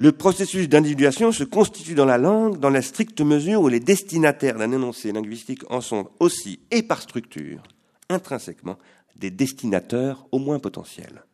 Le 0.00 0.12
processus 0.12 0.68
d'individuation 0.68 1.32
se 1.32 1.42
constitue 1.42 1.96
dans 1.96 2.04
la 2.04 2.18
langue 2.18 2.60
dans 2.60 2.70
la 2.70 2.82
stricte 2.82 3.20
mesure 3.20 3.62
où 3.62 3.68
les 3.68 3.80
destinataires 3.80 4.56
d'un 4.56 4.70
énoncé 4.70 5.10
linguistique 5.10 5.64
en 5.70 5.80
sont 5.80 6.10
aussi, 6.20 6.60
et 6.70 6.84
par 6.84 7.02
structure, 7.02 7.64
intrinsèquement, 8.08 8.78
des 9.16 9.32
destinateurs 9.32 10.28
au 10.30 10.38
moins 10.38 10.60
potentiels. 10.60 11.24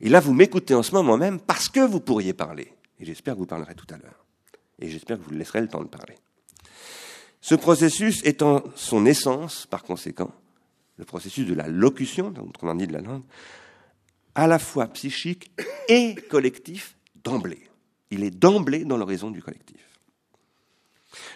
Et 0.00 0.08
là, 0.08 0.20
vous 0.20 0.32
m'écoutez 0.32 0.76
en 0.76 0.84
ce 0.84 0.92
moment 0.92 1.16
même 1.16 1.40
parce 1.40 1.68
que 1.68 1.80
vous 1.80 1.98
pourriez 1.98 2.32
parler. 2.32 2.72
Et 3.00 3.04
j'espère 3.04 3.34
que 3.34 3.40
vous 3.40 3.46
parlerez 3.46 3.74
tout 3.74 3.92
à 3.92 3.98
l'heure. 3.98 4.24
Et 4.80 4.88
j'espère 4.88 5.18
que 5.18 5.24
vous 5.24 5.34
laisserez 5.34 5.60
le 5.60 5.68
temps 5.68 5.82
de 5.82 5.88
parler. 5.88 6.14
Ce 7.40 7.56
processus 7.56 8.22
en 8.42 8.62
son 8.76 9.06
essence, 9.06 9.66
par 9.66 9.82
conséquent, 9.82 10.30
le 10.98 11.04
processus 11.04 11.46
de 11.48 11.54
la 11.54 11.66
locution, 11.66 12.32
on 12.62 12.74
dit 12.76 12.86
de 12.86 12.92
la 12.92 13.00
langue, 13.00 13.24
à 14.36 14.46
la 14.46 14.60
fois 14.60 14.86
psychique 14.86 15.50
et 15.88 16.14
collectif 16.30 16.96
d'emblée. 17.24 17.71
Il 18.12 18.22
est 18.24 18.30
d'emblée 18.30 18.84
dans 18.84 18.98
l'horizon 18.98 19.30
du 19.30 19.42
collectif. 19.42 19.80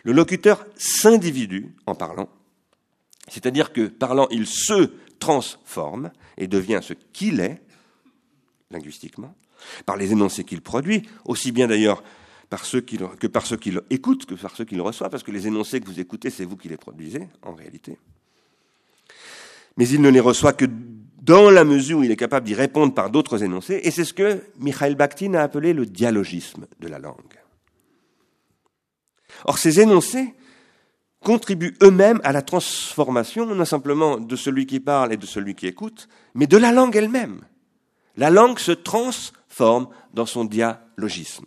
Le 0.04 0.12
locuteur 0.12 0.66
s'individue 0.76 1.74
en 1.86 1.94
parlant, 1.94 2.28
c'est-à-dire 3.28 3.72
que 3.72 3.88
parlant, 3.88 4.28
il 4.30 4.46
se 4.46 4.92
transforme 5.18 6.12
et 6.36 6.46
devient 6.46 6.80
ce 6.82 6.92
qu'il 6.92 7.40
est, 7.40 7.62
linguistiquement, 8.70 9.34
par 9.86 9.96
les 9.96 10.12
énoncés 10.12 10.44
qu'il 10.44 10.60
produit, 10.60 11.08
aussi 11.24 11.50
bien 11.50 11.66
d'ailleurs 11.66 12.04
par 12.50 12.64
ceux 12.64 12.82
que 12.82 13.26
par 13.26 13.46
ceux 13.46 13.56
qui 13.56 13.72
l'écoutent 13.90 14.26
que 14.26 14.34
par 14.34 14.54
ceux 14.54 14.64
qui 14.64 14.76
le 14.76 14.82
reçoivent, 14.82 15.10
parce 15.10 15.22
que 15.22 15.32
les 15.32 15.46
énoncés 15.46 15.80
que 15.80 15.86
vous 15.86 15.98
écoutez, 15.98 16.30
c'est 16.30 16.44
vous 16.44 16.56
qui 16.56 16.68
les 16.68 16.76
produisez, 16.76 17.26
en 17.42 17.54
réalité. 17.54 17.98
Mais 19.76 19.88
il 19.88 20.00
ne 20.00 20.10
les 20.10 20.20
reçoit 20.20 20.52
que 20.52 20.66
dans 21.26 21.50
la 21.50 21.64
mesure 21.64 21.98
où 21.98 22.04
il 22.04 22.10
est 22.12 22.16
capable 22.16 22.46
d'y 22.46 22.54
répondre 22.54 22.94
par 22.94 23.10
d'autres 23.10 23.42
énoncés, 23.42 23.80
et 23.82 23.90
c'est 23.90 24.04
ce 24.04 24.14
que 24.14 24.44
Mikhail 24.60 24.94
Bakhtin 24.94 25.34
a 25.34 25.42
appelé 25.42 25.72
le 25.72 25.84
dialogisme 25.84 26.66
de 26.78 26.86
la 26.86 27.00
langue. 27.00 27.16
Or, 29.44 29.58
ces 29.58 29.80
énoncés 29.80 30.34
contribuent 31.20 31.76
eux-mêmes 31.82 32.20
à 32.22 32.30
la 32.30 32.42
transformation, 32.42 33.44
non 33.44 33.64
simplement 33.64 34.18
de 34.18 34.36
celui 34.36 34.66
qui 34.66 34.78
parle 34.78 35.12
et 35.12 35.16
de 35.16 35.26
celui 35.26 35.56
qui 35.56 35.66
écoute, 35.66 36.08
mais 36.34 36.46
de 36.46 36.56
la 36.56 36.70
langue 36.70 36.94
elle-même. 36.94 37.40
La 38.16 38.30
langue 38.30 38.60
se 38.60 38.70
transforme 38.70 39.88
dans 40.14 40.26
son 40.26 40.44
dialogisme. 40.44 41.46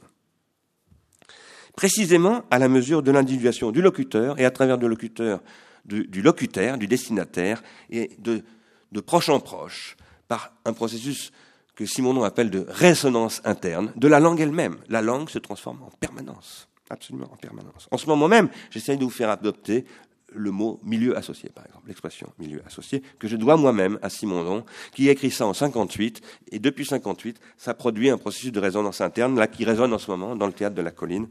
Précisément 1.77 2.43
à 2.51 2.59
la 2.59 2.67
mesure 2.67 3.01
de 3.01 3.11
l'individuation 3.11 3.71
du 3.71 3.82
locuteur 3.82 4.38
et 4.41 4.45
à 4.45 4.51
travers 4.51 4.77
du 4.77 4.89
locuteur, 4.89 5.39
du, 5.86 6.05
du 6.05 6.21
locutaire, 6.21 6.77
du 6.77 6.88
destinataire 6.88 7.63
et 7.89 8.11
de 8.19 8.43
de 8.91 8.99
proche 8.99 9.29
en 9.29 9.39
proche, 9.39 9.97
par 10.27 10.53
un 10.65 10.73
processus 10.73 11.31
que 11.75 11.85
Simonon 11.85 12.23
appelle 12.23 12.49
de 12.49 12.65
résonance 12.67 13.41
interne, 13.45 13.93
de 13.95 14.07
la 14.07 14.19
langue 14.19 14.41
elle-même. 14.41 14.77
La 14.89 15.01
langue 15.01 15.29
se 15.29 15.39
transforme 15.39 15.81
en 15.83 15.89
permanence. 15.99 16.67
absolument 16.89 17.31
en 17.31 17.35
permanence. 17.35 17.87
En 17.91 17.97
ce 17.97 18.07
moment 18.07 18.27
même, 18.27 18.49
j'essaye 18.71 18.97
de 18.97 19.03
vous 19.03 19.09
faire 19.09 19.29
adopter 19.29 19.85
le 20.33 20.51
mot 20.51 20.79
milieu 20.83 21.17
associé, 21.17 21.49
par 21.49 21.65
exemple, 21.65 21.87
l'expression 21.87 22.31
milieu 22.37 22.61
associé, 22.65 23.01
que 23.17 23.27
je 23.27 23.35
dois 23.35 23.57
moi-même 23.57 23.97
à 24.01 24.09
Simondon, 24.09 24.65
qui 24.93 25.09
écrit 25.09 25.31
ça 25.31 25.45
en 25.45 25.53
58, 25.53 26.21
et 26.51 26.59
depuis 26.59 26.85
58, 26.85 27.39
ça 27.57 27.73
produit 27.73 28.09
un 28.09 28.17
processus 28.17 28.51
de 28.51 28.59
résonance 28.59 29.01
interne, 29.01 29.37
là, 29.37 29.47
qui 29.47 29.65
résonne 29.65 29.93
en 29.93 29.97
ce 29.97 30.11
moment 30.11 30.35
dans 30.35 30.47
le 30.47 30.53
théâtre 30.53 30.75
de 30.75 30.81
la 30.81 30.91
colline, 30.91 31.27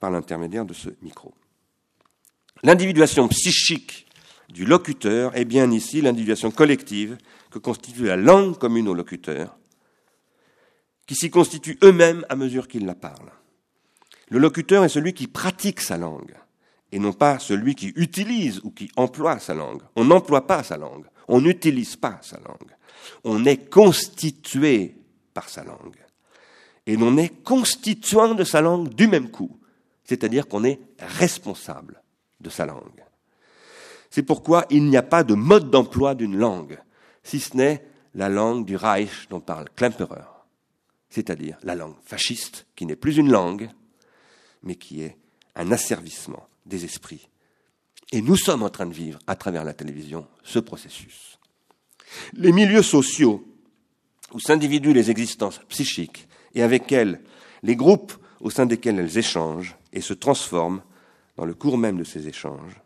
par 0.00 0.10
l'intermédiaire 0.10 0.64
de 0.64 0.74
ce 0.74 0.90
micro. 1.02 1.34
L'individuation 2.62 3.28
psychique 3.28 4.06
du 4.48 4.64
locuteur 4.64 5.36
est 5.36 5.44
bien 5.44 5.70
ici 5.70 6.00
l'individuation 6.00 6.50
collective 6.50 7.18
que 7.50 7.58
constitue 7.58 8.04
la 8.04 8.16
langue 8.16 8.56
commune 8.56 8.88
au 8.88 8.94
locuteur, 8.94 9.58
qui 11.06 11.14
s'y 11.14 11.30
constituent 11.30 11.78
eux-mêmes 11.82 12.24
à 12.28 12.36
mesure 12.36 12.68
qu'ils 12.68 12.86
la 12.86 12.94
parlent. 12.94 13.32
Le 14.30 14.38
locuteur 14.38 14.84
est 14.84 14.90
celui 14.90 15.14
qui 15.14 15.26
pratique 15.26 15.80
sa 15.80 15.96
langue 15.96 16.34
et 16.92 16.98
non 16.98 17.12
pas 17.12 17.38
celui 17.38 17.74
qui 17.74 17.92
utilise 17.96 18.60
ou 18.62 18.70
qui 18.70 18.90
emploie 18.96 19.38
sa 19.38 19.54
langue. 19.54 19.82
On 19.96 20.04
n'emploie 20.04 20.46
pas 20.46 20.62
sa 20.62 20.76
langue, 20.76 21.06
on 21.28 21.40
n'utilise 21.40 21.96
pas 21.96 22.18
sa 22.22 22.38
langue. 22.38 22.74
On 23.24 23.44
est 23.44 23.70
constitué 23.70 24.96
par 25.34 25.48
sa 25.48 25.64
langue. 25.64 25.96
Et 26.86 26.96
l'on 26.96 27.16
est 27.18 27.42
constituant 27.44 28.34
de 28.34 28.44
sa 28.44 28.62
langue 28.62 28.94
du 28.94 29.08
même 29.08 29.30
coup, 29.30 29.58
c'est-à-dire 30.04 30.48
qu'on 30.48 30.64
est 30.64 30.80
responsable 30.98 32.02
de 32.40 32.48
sa 32.48 32.64
langue. 32.64 33.04
C'est 34.10 34.22
pourquoi 34.22 34.66
il 34.70 34.84
n'y 34.84 34.96
a 34.96 35.02
pas 35.02 35.24
de 35.24 35.34
mode 35.34 35.70
d'emploi 35.70 36.14
d'une 36.14 36.36
langue, 36.36 36.78
si 37.22 37.40
ce 37.40 37.56
n'est 37.56 37.84
la 38.14 38.28
langue 38.28 38.64
du 38.64 38.76
Reich 38.76 39.28
dont 39.28 39.40
parle 39.40 39.68
Klemperer, 39.76 40.24
c'est-à-dire 41.10 41.58
la 41.62 41.74
langue 41.74 41.96
fasciste, 42.02 42.66
qui 42.74 42.86
n'est 42.86 42.96
plus 42.96 43.18
une 43.18 43.30
langue, 43.30 43.70
mais 44.62 44.74
qui 44.74 45.02
est 45.02 45.16
un 45.54 45.70
asservissement 45.72 46.48
des 46.66 46.84
esprits. 46.84 47.28
Et 48.12 48.22
nous 48.22 48.36
sommes 48.36 48.62
en 48.62 48.70
train 48.70 48.86
de 48.86 48.94
vivre, 48.94 49.18
à 49.26 49.36
travers 49.36 49.64
la 49.64 49.74
télévision, 49.74 50.26
ce 50.42 50.58
processus. 50.58 51.38
Les 52.32 52.52
milieux 52.52 52.82
sociaux, 52.82 53.46
où 54.32 54.40
s'individuent 54.40 54.94
les 54.94 55.10
existences 55.10 55.60
psychiques, 55.68 56.28
et 56.54 56.62
avec 56.62 56.90
elles 56.92 57.20
les 57.62 57.76
groupes 57.76 58.14
au 58.40 58.50
sein 58.50 58.66
desquels 58.66 58.98
elles 58.98 59.18
échangent 59.18 59.76
et 59.92 60.00
se 60.00 60.14
transforment 60.14 60.82
dans 61.36 61.44
le 61.44 61.54
cours 61.54 61.78
même 61.78 61.98
de 61.98 62.04
ces 62.04 62.28
échanges, 62.28 62.80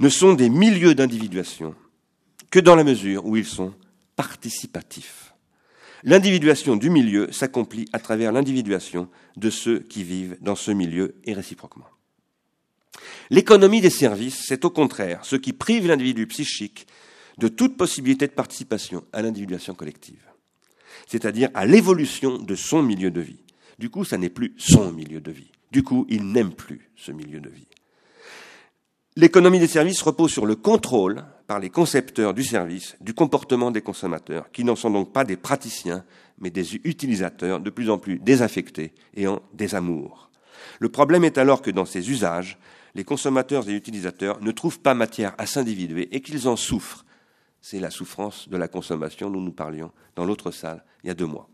ne 0.00 0.08
sont 0.08 0.34
des 0.34 0.48
milieux 0.48 0.94
d'individuation 0.94 1.74
que 2.50 2.60
dans 2.60 2.76
la 2.76 2.84
mesure 2.84 3.26
où 3.26 3.36
ils 3.36 3.44
sont 3.44 3.74
participatifs. 4.16 5.34
L'individuation 6.04 6.76
du 6.76 6.90
milieu 6.90 7.30
s'accomplit 7.32 7.88
à 7.92 7.98
travers 7.98 8.32
l'individuation 8.32 9.08
de 9.36 9.50
ceux 9.50 9.80
qui 9.80 10.04
vivent 10.04 10.36
dans 10.40 10.54
ce 10.54 10.70
milieu 10.70 11.16
et 11.24 11.32
réciproquement. 11.32 11.88
L'économie 13.30 13.80
des 13.80 13.90
services, 13.90 14.44
c'est 14.46 14.64
au 14.64 14.70
contraire 14.70 15.24
ce 15.24 15.36
qui 15.36 15.52
prive 15.52 15.86
l'individu 15.86 16.26
psychique 16.26 16.86
de 17.38 17.48
toute 17.48 17.76
possibilité 17.76 18.26
de 18.26 18.32
participation 18.32 19.04
à 19.12 19.22
l'individuation 19.22 19.74
collective, 19.74 20.24
c'est-à-dire 21.06 21.50
à, 21.54 21.66
l'évolution 21.66 22.38
de 22.38 22.54
son 22.54 22.82
milieu 22.82 23.10
de 23.10 23.20
vie. 23.20 23.40
Du 23.78 23.90
coup, 23.90 24.04
ça 24.04 24.18
n'est 24.18 24.30
plus 24.30 24.54
son 24.56 24.92
milieu 24.92 25.20
de 25.20 25.30
vie. 25.30 25.50
Du 25.70 25.82
coup, 25.82 26.06
il 26.08 26.26
n'aime 26.32 26.52
plus 26.52 26.90
ce 26.96 27.12
milieu 27.12 27.40
de 27.40 27.48
vie. 27.48 27.68
L'économie 29.20 29.58
des 29.58 29.66
services 29.66 30.00
repose 30.02 30.30
sur 30.30 30.46
le 30.46 30.54
contrôle 30.54 31.24
par 31.48 31.58
les 31.58 31.70
concepteurs 31.70 32.34
du 32.34 32.44
service 32.44 32.96
du 33.00 33.14
comportement 33.14 33.72
des 33.72 33.82
consommateurs, 33.82 34.52
qui 34.52 34.62
n'en 34.62 34.76
sont 34.76 34.92
donc 34.92 35.12
pas 35.12 35.24
des 35.24 35.36
praticiens, 35.36 36.04
mais 36.38 36.50
des 36.50 36.76
utilisateurs 36.76 37.58
de 37.58 37.68
plus 37.68 37.90
en 37.90 37.98
plus 37.98 38.20
désaffectés 38.20 38.92
et 39.14 39.26
en 39.26 39.42
désamour. 39.54 40.30
Le 40.78 40.88
problème 40.88 41.24
est 41.24 41.36
alors 41.36 41.62
que 41.62 41.72
dans 41.72 41.84
ces 41.84 42.12
usages, 42.12 42.58
les 42.94 43.02
consommateurs 43.02 43.68
et 43.68 43.72
utilisateurs 43.72 44.40
ne 44.40 44.52
trouvent 44.52 44.78
pas 44.78 44.94
matière 44.94 45.34
à 45.36 45.46
s'individuer 45.46 46.14
et 46.14 46.20
qu'ils 46.20 46.46
en 46.46 46.54
souffrent. 46.54 47.04
C'est 47.60 47.80
la 47.80 47.90
souffrance 47.90 48.48
de 48.48 48.56
la 48.56 48.68
consommation 48.68 49.30
dont 49.30 49.40
nous 49.40 49.50
parlions 49.50 49.90
dans 50.14 50.26
l'autre 50.26 50.52
salle 50.52 50.84
il 51.02 51.08
y 51.08 51.10
a 51.10 51.14
deux 51.14 51.26
mois. 51.26 51.48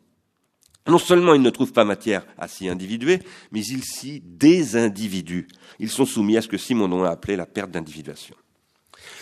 Non 0.86 0.98
seulement 0.98 1.34
ils 1.34 1.42
ne 1.42 1.50
trouvent 1.50 1.72
pas 1.72 1.84
matière 1.84 2.26
à 2.36 2.46
s'y 2.46 2.68
individuer, 2.68 3.20
mais 3.52 3.64
ils 3.64 3.84
s'y 3.84 4.20
désindividuent. 4.20 5.48
Ils 5.78 5.90
sont 5.90 6.04
soumis 6.04 6.36
à 6.36 6.42
ce 6.42 6.48
que 6.48 6.58
Simondon 6.58 7.04
a 7.04 7.10
appelé 7.10 7.36
la 7.36 7.46
perte 7.46 7.70
d'individuation. 7.70 8.36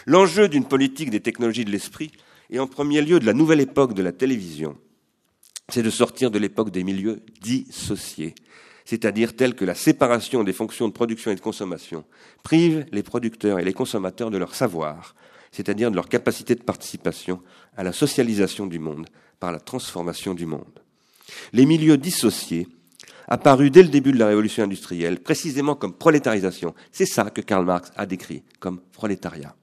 L'enjeu 0.07 0.49
d'une 0.49 0.65
politique 0.65 1.11
des 1.11 1.21
technologies 1.21 1.65
de 1.65 1.71
l'esprit, 1.71 2.11
et 2.51 2.59
en 2.59 2.67
premier 2.67 3.01
lieu 3.01 3.21
de 3.21 3.27
la 3.27 3.33
nouvelle 3.33 3.61
époque 3.61 3.95
de 3.95 4.03
la 4.03 4.13
télévision, 4.13 4.77
c'est 5.69 5.83
de 5.83 5.91
sortir 5.91 6.31
de 6.31 6.39
l'époque 6.39 6.71
des 6.71 6.85
milieux 6.85 7.23
dissociés, 7.41 8.35
c'est-à-dire 8.85 9.37
tels 9.37 9.55
que 9.55 9.65
la 9.65 9.75
séparation 9.75 10.45
des 10.45 10.53
fonctions 10.53 10.89
de 10.89 10.93
production 10.93 11.31
et 11.31 11.37
de 11.37 11.41
consommation, 11.41 12.05
prive 12.43 12.85
les 12.91 13.03
producteurs 13.03 13.61
et 13.61 13.65
les 13.65 13.73
consommateurs 13.73 14.31
de 14.31 14.39
leur 14.39 14.55
savoir, 14.55 15.15
c'est-à-dire 15.53 15.91
de 15.91 15.97
leur 15.97 16.09
capacité 16.09 16.55
de 16.55 16.63
participation 16.63 17.41
à 17.77 17.85
la 17.85 17.93
socialisation 17.93 18.67
du 18.67 18.79
monde 18.79 19.07
par 19.39 19.53
la 19.53 19.61
transformation 19.61 20.35
du 20.35 20.47
monde. 20.47 20.82
Les 21.53 21.67
milieux 21.67 21.97
dissociés, 21.97 22.69
apparus 23.29 23.71
dès 23.71 23.83
le 23.83 23.89
début 23.89 24.13
de 24.13 24.19
la 24.19 24.27
révolution 24.27 24.65
industrielle, 24.65 25.21
précisément 25.21 25.75
comme 25.75 25.95
prolétarisation, 25.95 26.75
c'est 26.91 27.07
ça 27.07 27.31
que 27.31 27.41
Karl 27.41 27.65
Marx 27.65 27.91
a 27.97 28.07
décrit 28.07 28.43
comme 28.61 28.81
prolétariat. 28.81 29.55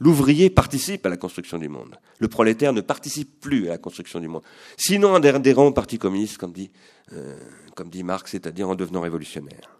L'ouvrier 0.00 0.50
participe 0.50 1.06
à 1.06 1.08
la 1.08 1.16
construction 1.16 1.58
du 1.58 1.68
monde. 1.68 1.96
Le 2.18 2.26
prolétaire 2.26 2.72
ne 2.72 2.80
participe 2.80 3.40
plus 3.40 3.66
à 3.68 3.70
la 3.70 3.78
construction 3.78 4.18
du 4.18 4.26
monde. 4.26 4.42
Sinon, 4.76 5.12
en 5.12 5.22
adhérant 5.22 5.66
au 5.66 5.72
Parti 5.72 5.96
communiste, 5.98 6.38
comme 6.38 6.52
dit, 6.52 6.72
euh, 7.12 7.38
comme 7.76 7.88
dit 7.88 8.02
Marx, 8.02 8.32
c'est-à-dire 8.32 8.68
en 8.68 8.74
devenant 8.74 9.00
révolutionnaire. 9.00 9.78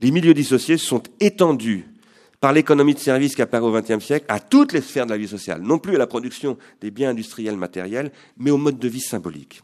Les 0.00 0.10
milieux 0.10 0.34
dissociés 0.34 0.78
sont 0.78 1.02
étendus 1.20 1.86
par 2.40 2.52
l'économie 2.52 2.94
de 2.94 2.98
services 2.98 3.34
qui 3.34 3.42
apparaît 3.42 3.64
au 3.64 3.72
XXe 3.72 4.04
siècle 4.04 4.26
à 4.28 4.40
toutes 4.40 4.72
les 4.72 4.80
sphères 4.80 5.06
de 5.06 5.10
la 5.10 5.18
vie 5.18 5.28
sociale, 5.28 5.62
non 5.62 5.78
plus 5.78 5.96
à 5.96 5.98
la 5.98 6.06
production 6.06 6.58
des 6.80 6.90
biens 6.90 7.10
industriels 7.10 7.56
matériels, 7.56 8.12
mais 8.36 8.50
au 8.50 8.58
mode 8.58 8.78
de 8.78 8.88
vie 8.88 9.00
symbolique. 9.00 9.62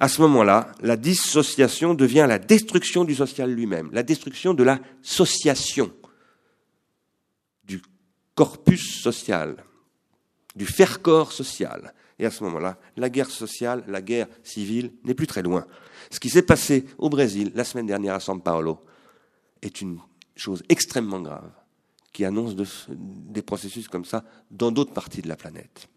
À 0.00 0.08
ce 0.08 0.20
moment-là, 0.22 0.72
la 0.80 0.96
dissociation 0.96 1.94
devient 1.94 2.26
la 2.28 2.38
destruction 2.38 3.04
du 3.04 3.14
social 3.14 3.50
lui-même, 3.50 3.90
la 3.92 4.02
destruction 4.02 4.52
de 4.52 4.64
la 4.64 4.80
sociation 5.02 5.92
corpus 8.34 9.00
social, 9.00 9.64
du 10.56 10.66
faire-corps 10.66 11.32
social. 11.32 11.94
Et 12.18 12.26
à 12.26 12.30
ce 12.30 12.44
moment-là, 12.44 12.78
la 12.96 13.10
guerre 13.10 13.30
sociale, 13.30 13.84
la 13.88 14.02
guerre 14.02 14.28
civile 14.42 14.92
n'est 15.04 15.14
plus 15.14 15.26
très 15.26 15.42
loin. 15.42 15.66
Ce 16.10 16.20
qui 16.20 16.30
s'est 16.30 16.42
passé 16.42 16.84
au 16.98 17.08
Brésil 17.08 17.52
la 17.54 17.64
semaine 17.64 17.86
dernière 17.86 18.14
à 18.14 18.18
São 18.18 18.40
Paulo 18.40 18.84
est 19.62 19.80
une 19.80 19.98
chose 20.36 20.62
extrêmement 20.68 21.20
grave 21.20 21.50
qui 22.14 22.24
annonce 22.24 22.54
des 22.88 23.42
processus 23.42 23.88
comme 23.88 24.06
ça 24.06 24.24
dans 24.50 24.70
d'autres 24.70 24.94
parties 24.94 25.20
de 25.20 25.28
la 25.28 25.36
planète. 25.36 25.88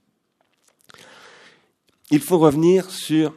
Il 2.09 2.19
faut 2.19 2.39
revenir 2.39 2.89
sur 2.89 3.35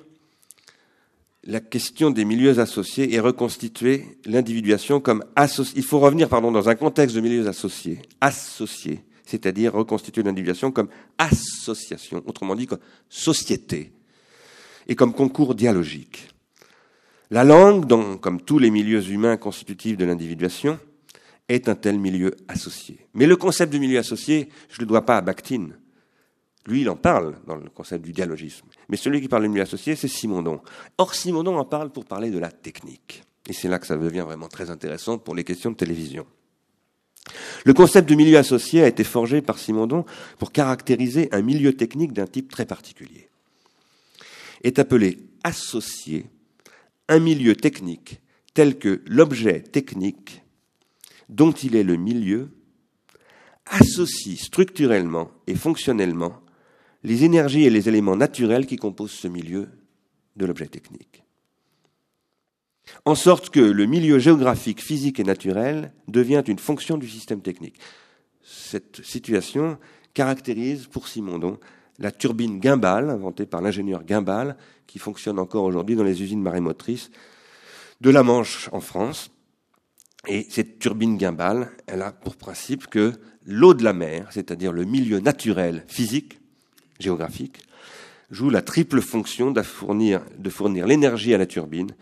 la 1.44 1.60
question 1.60 2.10
des 2.10 2.24
milieux 2.24 2.58
associés 2.58 3.14
et 3.14 3.20
reconstituer 3.20 4.18
l'individuation 4.24 4.98
comme 5.00 5.24
associé. 5.36 5.78
Il 5.78 5.84
faut 5.84 6.00
revenir, 6.00 6.28
pardon, 6.28 6.50
dans 6.50 6.68
un 6.68 6.74
contexte 6.74 7.14
de 7.14 7.20
milieux 7.20 7.46
associés, 7.48 8.00
associés, 8.20 9.04
c'est-à-dire 9.26 9.74
reconstituer 9.74 10.22
l'individuation 10.22 10.72
comme 10.72 10.88
association, 11.18 12.22
autrement 12.26 12.56
dit 12.56 12.66
comme 12.66 12.80
société, 13.10 13.92
et 14.86 14.96
comme 14.96 15.12
concours 15.12 15.54
dialogique. 15.54 16.28
La 17.30 17.44
langue, 17.44 17.86
comme 18.20 18.40
tous 18.40 18.58
les 18.58 18.70
milieux 18.70 19.06
humains 19.08 19.36
constitutifs 19.36 19.98
de 19.98 20.04
l'individuation, 20.04 20.80
est 21.50 21.68
un 21.68 21.74
tel 21.74 21.98
milieu 21.98 22.36
associé. 22.48 23.06
Mais 23.14 23.26
le 23.26 23.36
concept 23.36 23.72
de 23.72 23.78
milieu 23.78 23.98
associé, 23.98 24.48
je 24.68 24.76
ne 24.76 24.80
le 24.80 24.86
dois 24.86 25.04
pas 25.04 25.16
à 25.16 25.20
Bakhtin, 25.20 25.70
lui, 26.66 26.82
il 26.82 26.90
en 26.90 26.96
parle 26.96 27.36
dans 27.46 27.56
le 27.56 27.70
concept 27.70 28.04
du 28.04 28.12
dialogisme. 28.12 28.66
Mais 28.88 28.96
celui 28.96 29.20
qui 29.20 29.28
parle 29.28 29.42
du 29.44 29.48
milieu 29.48 29.62
associé, 29.62 29.96
c'est 29.96 30.08
Simondon. 30.08 30.60
Or, 30.98 31.14
Simondon 31.14 31.56
en 31.56 31.64
parle 31.64 31.90
pour 31.90 32.04
parler 32.04 32.30
de 32.30 32.38
la 32.38 32.50
technique. 32.50 33.22
Et 33.48 33.52
c'est 33.52 33.68
là 33.68 33.78
que 33.78 33.86
ça 33.86 33.96
devient 33.96 34.20
vraiment 34.20 34.46
très 34.46 34.70
intéressant 34.70 35.18
pour 35.18 35.34
les 35.34 35.42
questions 35.42 35.70
de 35.70 35.76
télévision. 35.76 36.26
Le 37.64 37.74
concept 37.74 38.08
de 38.08 38.14
milieu 38.14 38.38
associé 38.38 38.82
a 38.82 38.86
été 38.86 39.04
forgé 39.04 39.40
par 39.42 39.58
Simondon 39.58 40.04
pour 40.38 40.52
caractériser 40.52 41.28
un 41.32 41.42
milieu 41.42 41.72
technique 41.72 42.12
d'un 42.12 42.26
type 42.26 42.50
très 42.50 42.66
particulier. 42.66 43.28
Est 44.62 44.78
appelé 44.78 45.18
associé 45.42 46.26
un 47.08 47.18
milieu 47.18 47.56
technique 47.56 48.20
tel 48.52 48.78
que 48.78 49.02
l'objet 49.06 49.60
technique 49.60 50.42
dont 51.30 51.52
il 51.52 51.76
est 51.76 51.82
le 51.82 51.96
milieu 51.96 52.50
associe 53.66 54.38
structurellement 54.38 55.30
et 55.46 55.54
fonctionnellement 55.54 56.40
les 57.02 57.24
énergies 57.24 57.64
et 57.64 57.70
les 57.70 57.88
éléments 57.88 58.16
naturels 58.16 58.66
qui 58.66 58.76
composent 58.76 59.12
ce 59.12 59.28
milieu 59.28 59.68
de 60.36 60.44
l'objet 60.44 60.66
technique. 60.66 61.22
En 63.04 63.14
sorte 63.14 63.50
que 63.50 63.60
le 63.60 63.86
milieu 63.86 64.18
géographique, 64.18 64.82
physique 64.82 65.20
et 65.20 65.24
naturel 65.24 65.92
devient 66.08 66.42
une 66.46 66.58
fonction 66.58 66.98
du 66.98 67.08
système 67.08 67.40
technique. 67.40 67.78
Cette 68.42 69.02
situation 69.04 69.78
caractérise 70.12 70.86
pour 70.86 71.08
Simondon 71.08 71.58
la 72.00 72.10
turbine 72.10 72.60
Gimbal, 72.60 73.10
inventée 73.10 73.46
par 73.46 73.60
l'ingénieur 73.60 74.02
Gimbal, 74.06 74.56
qui 74.86 74.98
fonctionne 74.98 75.38
encore 75.38 75.64
aujourd'hui 75.64 75.94
dans 75.94 76.02
les 76.02 76.22
usines 76.22 76.42
marémotrices 76.42 77.10
de 78.00 78.10
la 78.10 78.22
Manche 78.22 78.70
en 78.72 78.80
France. 78.80 79.30
Et 80.26 80.46
cette 80.50 80.78
turbine 80.78 81.18
gimbal, 81.18 81.70
elle 81.86 82.02
a 82.02 82.12
pour 82.12 82.36
principe 82.36 82.86
que 82.88 83.12
l'eau 83.46 83.74
de 83.74 83.82
la 83.82 83.92
mer, 83.92 84.28
c'est-à-dire 84.30 84.72
le 84.72 84.84
milieu 84.84 85.20
naturel, 85.20 85.84
physique, 85.88 86.40
géographique, 86.98 87.62
joue 88.30 88.50
la 88.50 88.62
triple 88.62 89.00
fonction 89.00 89.50
de 89.50 89.62
fournir, 89.62 90.22
de 90.38 90.50
fournir 90.50 90.86
l'énergie 90.86 91.34
à 91.34 91.38
la 91.38 91.46
turbine, 91.46 91.94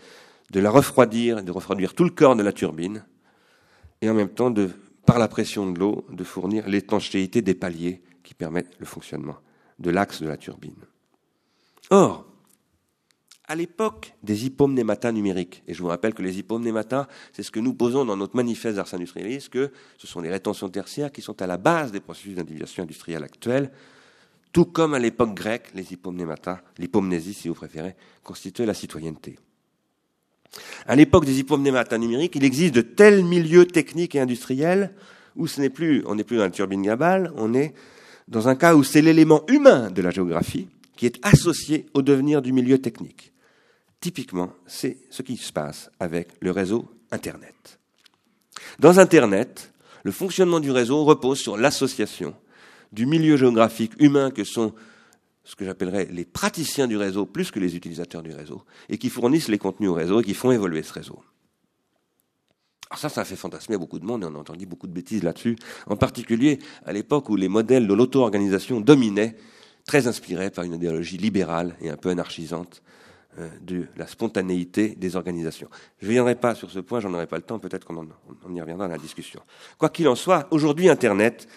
de 0.51 0.61
la 0.61 0.71
refroidir, 0.71 1.43
de 1.43 1.53
refroidir 1.53 1.95
tout 1.95 2.05
le 2.05 2.11
corps 2.11 2.37
de 2.37 2.43
la 2.43 2.53
turbine, 2.53 3.05
et 4.01 4.11
en 4.11 4.15
même 4.15 4.29
temps, 4.29 4.53
par 5.07 5.19
la 5.19 5.29
pression 5.29 5.71
de 5.71 5.79
l'eau, 5.79 6.07
de 6.11 6.25
fournir 6.25 6.69
l'étanchéité 6.69 7.41
des 7.41 7.55
paliers 7.55 8.03
qui 8.23 8.35
permettent 8.35 8.77
le 8.79 8.87
fonctionnement 8.87 9.37
de 9.79 9.91
l'axe 9.91 10.21
de 10.23 10.29
la 10.29 10.37
turbine. 10.37 10.75
Or, 11.91 12.27
à 13.49 13.55
l'époque 13.55 14.13
des 14.23 14.45
hypomnématas 14.45 15.11
numériques, 15.11 15.63
et 15.67 15.73
je 15.73 15.83
vous 15.83 15.89
rappelle 15.89 16.13
que 16.13 16.23
les 16.23 16.39
hypomnématas, 16.39 17.09
c'est 17.33 17.43
ce 17.43 17.51
que 17.51 17.61
nous 17.61 17.73
posons 17.73 18.05
dans 18.05 18.17
notre 18.17 18.37
manifeste 18.37 18.77
d'Ars 18.77 18.93
Industrialis, 18.93 19.49
que 19.51 19.73
ce 19.97 20.07
sont 20.07 20.21
les 20.21 20.29
rétentions 20.29 20.69
tertiaires 20.69 21.11
qui 21.11 21.23
sont 21.23 21.41
à 21.41 21.47
la 21.47 21.57
base 21.57 21.91
des 21.91 22.01
processus 22.01 22.35
d'individuation 22.35 22.83
industrielle 22.83 23.25
actuels, 23.25 23.71
tout 24.53 24.67
comme 24.67 24.93
à 24.93 24.99
l'époque 24.99 25.35
grecque, 25.35 25.71
les 25.75 25.93
hypomnématas, 25.95 26.61
l'hypomnésie 26.77 27.33
si 27.33 27.49
vous 27.49 27.55
préférez, 27.55 27.97
constituaient 28.23 28.67
la 28.67 28.75
citoyenneté. 28.75 29.39
À 30.87 30.95
l'époque 30.95 31.25
des 31.25 31.39
hypomnématas 31.39 31.99
numériques, 31.99 32.37
il 32.37 32.45
existe 32.45 32.75
de 32.75 32.83
tels 32.83 33.25
milieux 33.25 33.67
techniques 33.67 34.15
et 34.15 34.21
industriels 34.21 34.95
où 35.37 35.47
ce 35.47 35.61
n'est 35.61 35.71
plus, 35.71 36.03
on 36.07 36.17
n'est 36.17 36.25
plus 36.25 36.37
dans 36.37 36.45
la 36.45 36.51
turbine 36.51 36.83
gabale, 36.83 37.33
on 37.37 37.55
est 37.55 37.73
dans 38.29 38.49
un 38.49 38.57
cas 38.57 38.75
où 38.75 38.85
c'est 38.85 39.01
l'élément 39.01 39.45
humain 39.49 39.91
de 39.91 40.03
la 40.03 40.11
géographie 40.11 40.69
qui 40.97 41.07
est 41.07 41.19
associé 41.23 41.87
au 41.95 42.03
devenir 42.03 42.43
du 42.43 42.53
milieu 42.53 42.79
technique. 42.79 43.33
Typiquement, 44.01 44.53
c'est 44.67 44.99
ce 45.11 45.23
qui 45.23 45.37
se 45.37 45.53
passe 45.53 45.91
avec 45.99 46.29
le 46.41 46.51
réseau 46.51 46.89
Internet. 47.11 47.79
Dans 48.79 48.99
Internet, 48.99 49.73
le 50.05 50.13
fonctionnement 50.13 50.61
du 50.61 50.71
réseau 50.71 51.05
repose 51.05 51.39
sur 51.39 51.57
l'association 51.57 52.35
du 52.93 53.07
milieu 53.07 53.37
géographique 53.37 53.93
humain 53.99 54.31
que 54.31 54.45
sont 54.45 54.73
ce 55.45 55.57
que 55.57 55.65
j'appellerais 55.65 56.09
les 56.11 56.25
praticiens 56.25 56.87
du 56.87 56.97
réseau 56.97 57.27
plus 57.27 57.51
que 57.51 57.59
les 57.59 57.75
utilisateurs 57.75 58.23
du 58.23 58.33
réseau, 58.33 58.63
et 58.89 58.99
qui 58.99 59.09
fournissent 59.09 59.49
les 59.49 59.59
contenus 59.59 59.91
au 59.91 59.95
réseau 59.95 60.21
et 60.21 60.25
qui 60.25 60.35
font 60.35 60.51
évoluer 60.51 60.83
ce 60.83 60.93
réseau. 60.93 61.23
Alors 62.91 62.99
ça, 62.99 63.09
ça 63.09 63.23
a 63.23 63.25
fait 63.25 63.37
fantasmer 63.37 63.77
beaucoup 63.77 63.99
de 63.99 64.05
monde 64.05 64.23
et 64.23 64.27
on 64.27 64.35
a 64.35 64.39
entendu 64.39 64.67
beaucoup 64.67 64.87
de 64.87 64.93
bêtises 64.93 65.23
là-dessus, 65.23 65.57
en 65.87 65.97
particulier 65.97 66.59
à 66.85 66.93
l'époque 66.93 67.29
où 67.29 67.37
les 67.37 67.49
modèles 67.49 67.87
de 67.87 67.95
l'auto-organisation 67.95 68.81
dominaient, 68.81 69.37
très 69.87 70.07
inspirés 70.07 70.51
par 70.51 70.65
une 70.65 70.75
idéologie 70.75 71.17
libérale 71.17 71.75
et 71.81 71.89
un 71.91 71.97
peu 71.97 72.11
anarchisante 72.11 72.83
de 73.63 73.87
la 73.97 74.07
spontanéité 74.07 74.89
des 74.97 75.17
organisations. 75.17 75.69
Je 75.99 76.07
ne 76.07 76.11
reviendrai 76.11 76.35
pas 76.35 76.55
sur 76.55 76.71
ce 76.71 76.81
point, 76.81 77.01
j'en 77.01 77.13
aurai 77.15 77.27
pas 77.27 77.37
le 77.37 77.43
temps, 77.43 77.59
peut-être 77.59 77.87
qu'on 77.87 77.97
on 77.97 78.55
y 78.55 78.61
reviendra 78.61 78.87
dans 78.87 78.95
la 78.95 78.99
discussion. 78.99 79.41
Quoi 79.79 79.89
qu'il 79.91 80.09
en 80.09 80.15
soit, 80.15 80.49
aujourd'hui, 80.51 80.89
Internet, 80.89 81.49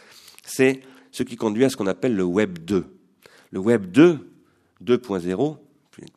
c'est 0.43 0.81
ce 1.11 1.23
qui 1.23 1.35
conduit 1.35 1.65
à 1.65 1.69
ce 1.69 1.77
qu'on 1.77 1.87
appelle 1.87 2.15
le 2.15 2.23
Web 2.23 2.59
2. 2.59 2.85
Le 3.51 3.59
Web 3.59 3.91
2, 3.91 4.31
2.0, 4.83 5.57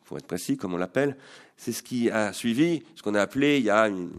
pour 0.05 0.19
être 0.19 0.27
précis, 0.27 0.57
comme 0.57 0.75
on 0.75 0.79
l'appelle, 0.79 1.17
c'est 1.57 1.73
ce 1.73 1.83
qui 1.83 2.11
a 2.11 2.33
suivi 2.33 2.83
ce 2.95 3.03
qu'on 3.03 3.15
a 3.15 3.21
appelé 3.21 3.59
il 3.59 3.65
y 3.65 3.71
a 3.71 3.89
une 3.89 4.11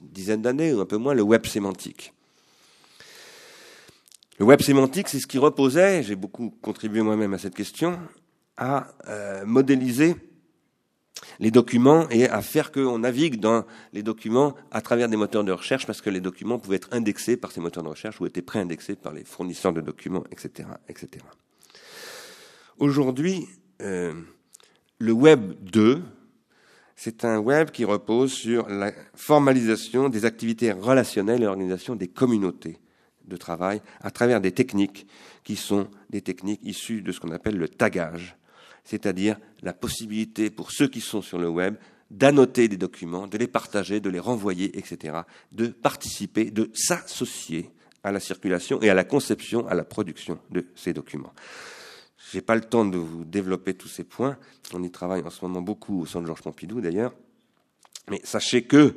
dizaine 0.00 0.42
d'années 0.42 0.72
ou 0.72 0.80
un 0.80 0.86
peu 0.86 0.96
moins 0.96 1.14
le 1.14 1.22
web 1.22 1.46
sémantique. 1.46 2.12
Le 4.38 4.44
web 4.44 4.60
sémantique, 4.60 5.08
c'est 5.08 5.20
ce 5.20 5.26
qui 5.26 5.38
reposait, 5.38 6.02
j'ai 6.02 6.16
beaucoup 6.16 6.50
contribué 6.62 7.02
moi-même 7.02 7.34
à 7.34 7.38
cette 7.38 7.54
question, 7.54 7.98
à 8.56 8.88
euh, 9.08 9.44
modéliser 9.44 10.16
les 11.40 11.50
documents 11.50 12.08
et 12.10 12.28
à 12.28 12.42
faire 12.42 12.72
qu'on 12.72 12.98
navigue 12.98 13.40
dans 13.40 13.64
les 13.92 14.02
documents 14.02 14.54
à 14.70 14.80
travers 14.80 15.08
des 15.08 15.16
moteurs 15.16 15.44
de 15.44 15.52
recherche 15.52 15.86
parce 15.86 16.00
que 16.00 16.10
les 16.10 16.20
documents 16.20 16.58
pouvaient 16.58 16.76
être 16.76 16.92
indexés 16.92 17.36
par 17.36 17.52
ces 17.52 17.60
moteurs 17.60 17.82
de 17.82 17.88
recherche 17.88 18.20
ou 18.20 18.26
étaient 18.26 18.42
préindexés 18.42 18.96
par 18.96 19.12
les 19.12 19.24
fournisseurs 19.24 19.72
de 19.72 19.80
documents, 19.80 20.24
etc. 20.30 20.68
etc. 20.88 21.24
Aujourd'hui, 22.78 23.46
euh, 23.80 24.12
le 24.98 25.12
Web 25.12 25.54
2, 25.62 26.02
c'est 26.96 27.24
un 27.24 27.38
web 27.38 27.70
qui 27.70 27.84
repose 27.84 28.32
sur 28.32 28.68
la 28.68 28.92
formalisation 29.14 30.08
des 30.08 30.24
activités 30.24 30.72
relationnelles 30.72 31.42
et 31.42 31.46
l'organisation 31.46 31.96
des 31.96 32.08
communautés 32.08 32.78
de 33.26 33.36
travail 33.36 33.82
à 34.00 34.10
travers 34.10 34.40
des 34.40 34.52
techniques 34.52 35.06
qui 35.44 35.56
sont 35.56 35.88
des 36.10 36.22
techniques 36.22 36.60
issues 36.62 37.02
de 37.02 37.10
ce 37.12 37.20
qu'on 37.20 37.32
appelle 37.32 37.56
le 37.56 37.68
tagage, 37.68 38.36
c'est-à-dire 38.84 39.38
la 39.62 39.72
possibilité 39.72 40.50
pour 40.50 40.72
ceux 40.72 40.88
qui 40.88 41.00
sont 41.00 41.22
sur 41.22 41.38
le 41.38 41.48
web 41.48 41.76
d'annoter 42.10 42.68
des 42.68 42.76
documents, 42.76 43.26
de 43.26 43.38
les 43.38 43.46
partager, 43.46 44.00
de 44.00 44.10
les 44.10 44.18
renvoyer, 44.18 44.76
etc., 44.78 45.20
de 45.50 45.68
participer, 45.68 46.50
de 46.50 46.70
s'associer 46.74 47.70
à 48.04 48.12
la 48.12 48.20
circulation 48.20 48.80
et 48.82 48.90
à 48.90 48.94
la 48.94 49.04
conception, 49.04 49.66
à 49.66 49.74
la 49.74 49.84
production 49.84 50.38
de 50.50 50.66
ces 50.74 50.92
documents. 50.92 51.32
Je 52.30 52.36
n'ai 52.36 52.42
pas 52.42 52.54
le 52.54 52.62
temps 52.62 52.84
de 52.84 52.98
vous 52.98 53.24
développer 53.24 53.74
tous 53.74 53.88
ces 53.88 54.04
points. 54.04 54.36
On 54.72 54.82
y 54.82 54.90
travaille 54.90 55.22
en 55.22 55.30
ce 55.30 55.44
moment 55.44 55.62
beaucoup 55.62 56.02
au 56.02 56.06
Centre 56.06 56.26
Georges 56.26 56.42
Pompidou 56.42 56.80
d'ailleurs. 56.80 57.14
Mais 58.10 58.20
sachez 58.24 58.64
que, 58.64 58.94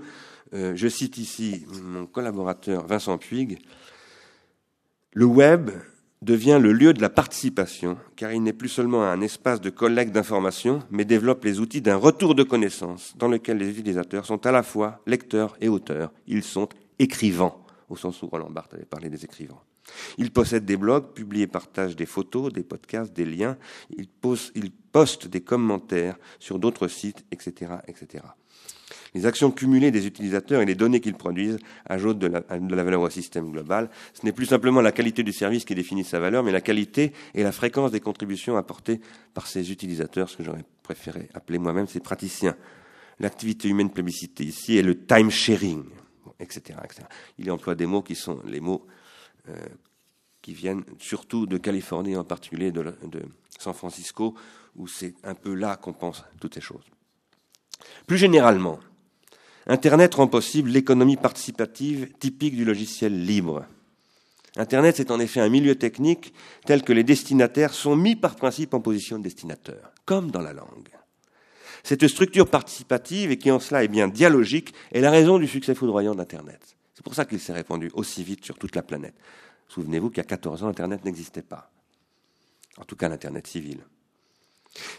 euh, 0.54 0.74
je 0.76 0.88
cite 0.88 1.18
ici 1.18 1.66
mon 1.84 2.06
collaborateur 2.06 2.86
Vincent 2.88 3.18
Puig, 3.18 3.60
le 5.14 5.26
web 5.26 5.72
devient 6.22 6.60
le 6.62 6.74
lieu 6.74 6.94
de 6.94 7.02
la 7.02 7.10
participation, 7.10 7.98
car 8.16 8.32
il 8.32 8.42
n'est 8.42 8.54
plus 8.54 8.70
seulement 8.70 9.04
un 9.04 9.22
espace 9.22 9.62
de 9.62 9.70
collecte 9.70 10.12
d'informations, 10.12 10.80
mais 10.90 11.06
développe 11.06 11.44
les 11.44 11.60
outils 11.60 11.82
d'un 11.82 11.98
retour 11.98 12.36
de 12.36 12.44
connaissances, 12.44 13.14
dans 13.18 13.28
lequel 13.28 13.58
les 13.58 13.70
utilisateurs 13.70 14.26
sont 14.26 14.46
à 14.46 14.52
la 14.52 14.64
fois 14.64 15.02
lecteurs 15.06 15.56
et 15.62 15.70
auteurs. 15.70 16.12
Ils 16.28 16.44
sont 16.44 16.70
écrivants, 17.00 17.64
au 17.90 17.96
sens 17.96 18.22
où 18.24 18.28
Roland 18.28 18.50
Barthes 18.50 18.74
avait 18.74 18.86
parlé 18.86 19.10
des 19.10 19.24
écrivains. 19.24 19.62
Ils 20.18 20.32
possèdent 20.32 20.66
des 20.66 20.78
blogs, 20.78 21.14
publient 21.14 21.44
et 21.44 21.48
partagent 21.48 21.96
des 21.96 22.06
photos, 22.06 22.52
des 22.52 22.64
podcasts, 22.64 23.14
des 23.14 23.26
liens. 23.26 23.58
Ils, 23.98 24.08
postent 24.92 25.28
des 25.28 25.42
commentaires 25.42 26.18
sur 26.40 26.58
d'autres 26.58 26.88
sites, 26.88 27.26
etc., 27.32 27.74
etc. 27.88 28.24
Les 29.14 29.26
actions 29.26 29.52
cumulées 29.52 29.92
des 29.92 30.06
utilisateurs 30.06 30.62
et 30.62 30.66
les 30.66 30.76
données 30.76 31.00
qu'ils 31.00 31.16
produisent 31.16 31.58
ajoutent 31.86 32.20
de 32.20 32.28
la, 32.28 32.84
valeur 32.84 33.02
au 33.02 33.10
système 33.10 33.52
global. 33.52 33.90
Ce 34.14 34.26
n'est 34.26 34.32
plus 34.32 34.46
simplement 34.46 34.82
la 34.82 34.92
qualité 34.92 35.24
du 35.24 35.34
service 35.34 35.66
qui 35.66 35.76
définit 35.76 36.04
sa 36.04 36.20
valeur, 36.20 36.44
mais 36.44 36.52
la 36.52 36.62
qualité 36.62 37.14
et 37.34 37.44
la 37.44 37.52
fréquence 37.52 37.92
des 37.92 38.00
contributions 38.00 38.58
apportées 38.58 39.02
par 39.34 39.48
ces 39.48 39.72
utilisateurs, 39.72 40.30
ce 40.30 40.38
que 40.38 40.44
j'aurais 40.44 40.66
préféré 40.84 41.30
appeler 41.34 41.58
moi-même 41.58 41.88
ces 41.88 42.00
praticiens. 42.00 42.56
L'activité 43.20 43.70
humaine 43.70 43.90
plébiscitée 43.90 44.44
ici 44.44 44.78
est 44.78 44.84
le 44.84 45.06
time 45.06 45.32
sharing, 45.32 45.86
etc., 46.40 46.78
etc. 46.84 47.04
Il 47.38 47.50
emploie 47.50 47.76
des 47.76 47.86
mots 47.86 48.02
qui 48.02 48.16
sont 48.16 48.42
les 48.46 48.60
mots 48.60 48.86
euh, 49.50 49.56
qui 50.42 50.54
viennent 50.54 50.84
surtout 51.00 51.48
de 51.48 51.58
Californie, 51.58 52.16
en 52.16 52.24
particulier 52.24 52.72
de 52.72 52.84
San 53.58 53.74
Francisco, 53.74 54.36
où 54.76 54.88
c'est 54.88 55.16
un 55.24 55.34
peu 55.34 55.56
là 55.56 55.76
qu'on 55.78 55.94
pense 55.94 56.24
toutes 56.40 56.54
ces 56.54 56.62
choses. 56.62 56.84
Plus 58.08 58.18
généralement, 58.18 58.80
Internet 59.68 60.16
rend 60.16 60.28
possible 60.28 60.70
l'économie 60.70 61.18
participative 61.18 62.12
typique 62.20 62.56
du 62.56 62.66
logiciel 62.66 63.26
libre. 63.26 63.66
Internet, 64.58 64.96
c'est 64.98 65.12
en 65.12 65.20
effet 65.20 65.42
un 65.42 65.50
milieu 65.50 65.76
technique 65.76 66.34
tel 66.66 66.84
que 66.84 66.94
les 66.94 67.04
destinataires 67.04 67.74
sont 67.74 67.96
mis 67.96 68.16
par 68.16 68.36
principe 68.36 68.74
en 68.74 68.80
position 68.80 69.18
de 69.18 69.24
destinataire, 69.24 69.92
comme 70.06 70.32
dans 70.32 70.42
la 70.42 70.54
langue. 70.54 70.90
Cette 71.84 72.08
structure 72.08 72.50
participative, 72.50 73.32
et 73.32 73.38
qui 73.38 73.52
en 73.52 73.60
cela 73.60 73.84
est 73.84 73.88
bien 73.88 74.08
dialogique, 74.08 74.74
est 74.92 75.02
la 75.02 75.12
raison 75.12 75.40
du 75.40 75.48
succès 75.48 75.76
foudroyant 75.76 76.16
d'Internet. 76.16 76.76
C'est 76.94 77.04
pour 77.04 77.14
ça 77.14 77.26
qu'il 77.26 77.40
s'est 77.40 77.54
répandu 77.54 77.92
aussi 77.94 78.24
vite 78.24 78.46
sur 78.46 78.58
toute 78.58 78.76
la 78.76 78.82
planète. 78.82 79.16
Souvenez-vous 79.68 80.10
qu'il 80.10 80.18
y 80.18 80.22
a 80.22 80.24
14 80.24 80.64
ans, 80.64 80.68
Internet 80.68 81.04
n'existait 81.04 81.42
pas. 81.42 81.70
En 82.78 82.86
tout 82.86 82.96
cas, 82.96 83.10
l'Internet 83.10 83.46
civil. 83.48 83.80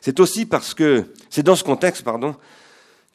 C'est 0.00 0.20
aussi 0.20 0.46
parce 0.46 0.74
que, 0.74 1.12
c'est 1.30 1.42
dans 1.42 1.56
ce 1.56 1.64
contexte, 1.64 2.02
pardon, 2.02 2.36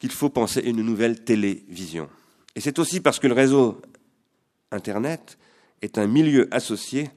qu'il 0.02 0.10
faut 0.10 0.30
penser 0.30 0.60
une 0.64 0.82
nouvelle 0.82 1.22
télévision. 1.22 2.08
Et 2.56 2.60
c'est 2.60 2.80
aussi 2.80 2.98
parce 2.98 3.20
que 3.20 3.28
le 3.28 3.34
réseau 3.34 3.80
Internet 4.72 5.38
est 5.80 5.96
un 5.96 6.08
milieu 6.08 6.52
associé, 6.52 7.08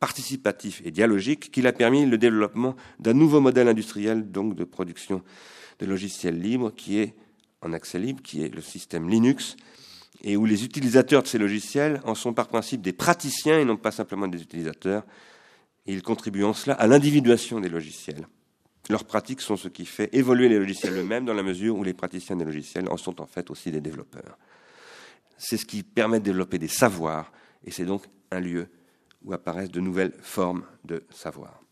participatif 0.00 0.80
et 0.86 0.90
dialogique, 0.90 1.50
qu'il 1.50 1.66
a 1.66 1.72
permis 1.74 2.06
le 2.06 2.16
développement 2.16 2.76
d'un 2.98 3.12
nouveau 3.12 3.42
modèle 3.42 3.68
industriel, 3.68 4.30
donc 4.30 4.54
de 4.54 4.64
production 4.64 5.22
de 5.80 5.84
logiciels 5.84 6.40
libres, 6.40 6.72
qui 6.74 6.98
est 6.98 7.14
en 7.60 7.74
accès 7.74 7.98
libre, 7.98 8.22
qui 8.22 8.42
est 8.42 8.48
le 8.48 8.62
système 8.62 9.10
Linux, 9.10 9.56
et 10.22 10.38
où 10.38 10.46
les 10.46 10.64
utilisateurs 10.64 11.22
de 11.22 11.28
ces 11.28 11.36
logiciels 11.36 12.00
en 12.04 12.14
sont 12.14 12.32
par 12.32 12.48
principe 12.48 12.80
des 12.80 12.94
praticiens 12.94 13.60
et 13.60 13.66
non 13.66 13.76
pas 13.76 13.90
simplement 13.90 14.28
des 14.28 14.40
utilisateurs. 14.40 15.04
Ils 15.84 16.02
contribuent 16.02 16.44
en 16.44 16.54
cela 16.54 16.74
à 16.74 16.86
l'individuation 16.86 17.60
des 17.60 17.68
logiciels. 17.68 18.26
Leurs 18.90 19.04
pratiques 19.04 19.40
sont 19.40 19.56
ce 19.56 19.68
qui 19.68 19.86
fait 19.86 20.14
évoluer 20.14 20.48
les 20.48 20.58
logiciels 20.58 20.96
eux-mêmes 20.96 21.24
dans 21.24 21.34
la 21.34 21.42
mesure 21.42 21.76
où 21.76 21.84
les 21.84 21.94
praticiens 21.94 22.36
des 22.36 22.44
logiciels 22.44 22.88
en 22.88 22.96
sont 22.96 23.20
en 23.20 23.26
fait 23.26 23.50
aussi 23.50 23.70
des 23.70 23.80
développeurs. 23.80 24.36
C'est 25.38 25.56
ce 25.56 25.64
qui 25.64 25.82
permet 25.82 26.18
de 26.18 26.24
développer 26.24 26.58
des 26.58 26.68
savoirs 26.68 27.32
et 27.64 27.70
c'est 27.70 27.84
donc 27.84 28.04
un 28.30 28.40
lieu 28.40 28.68
où 29.24 29.32
apparaissent 29.32 29.70
de 29.70 29.80
nouvelles 29.80 30.14
formes 30.20 30.64
de 30.84 31.04
savoir. 31.10 31.62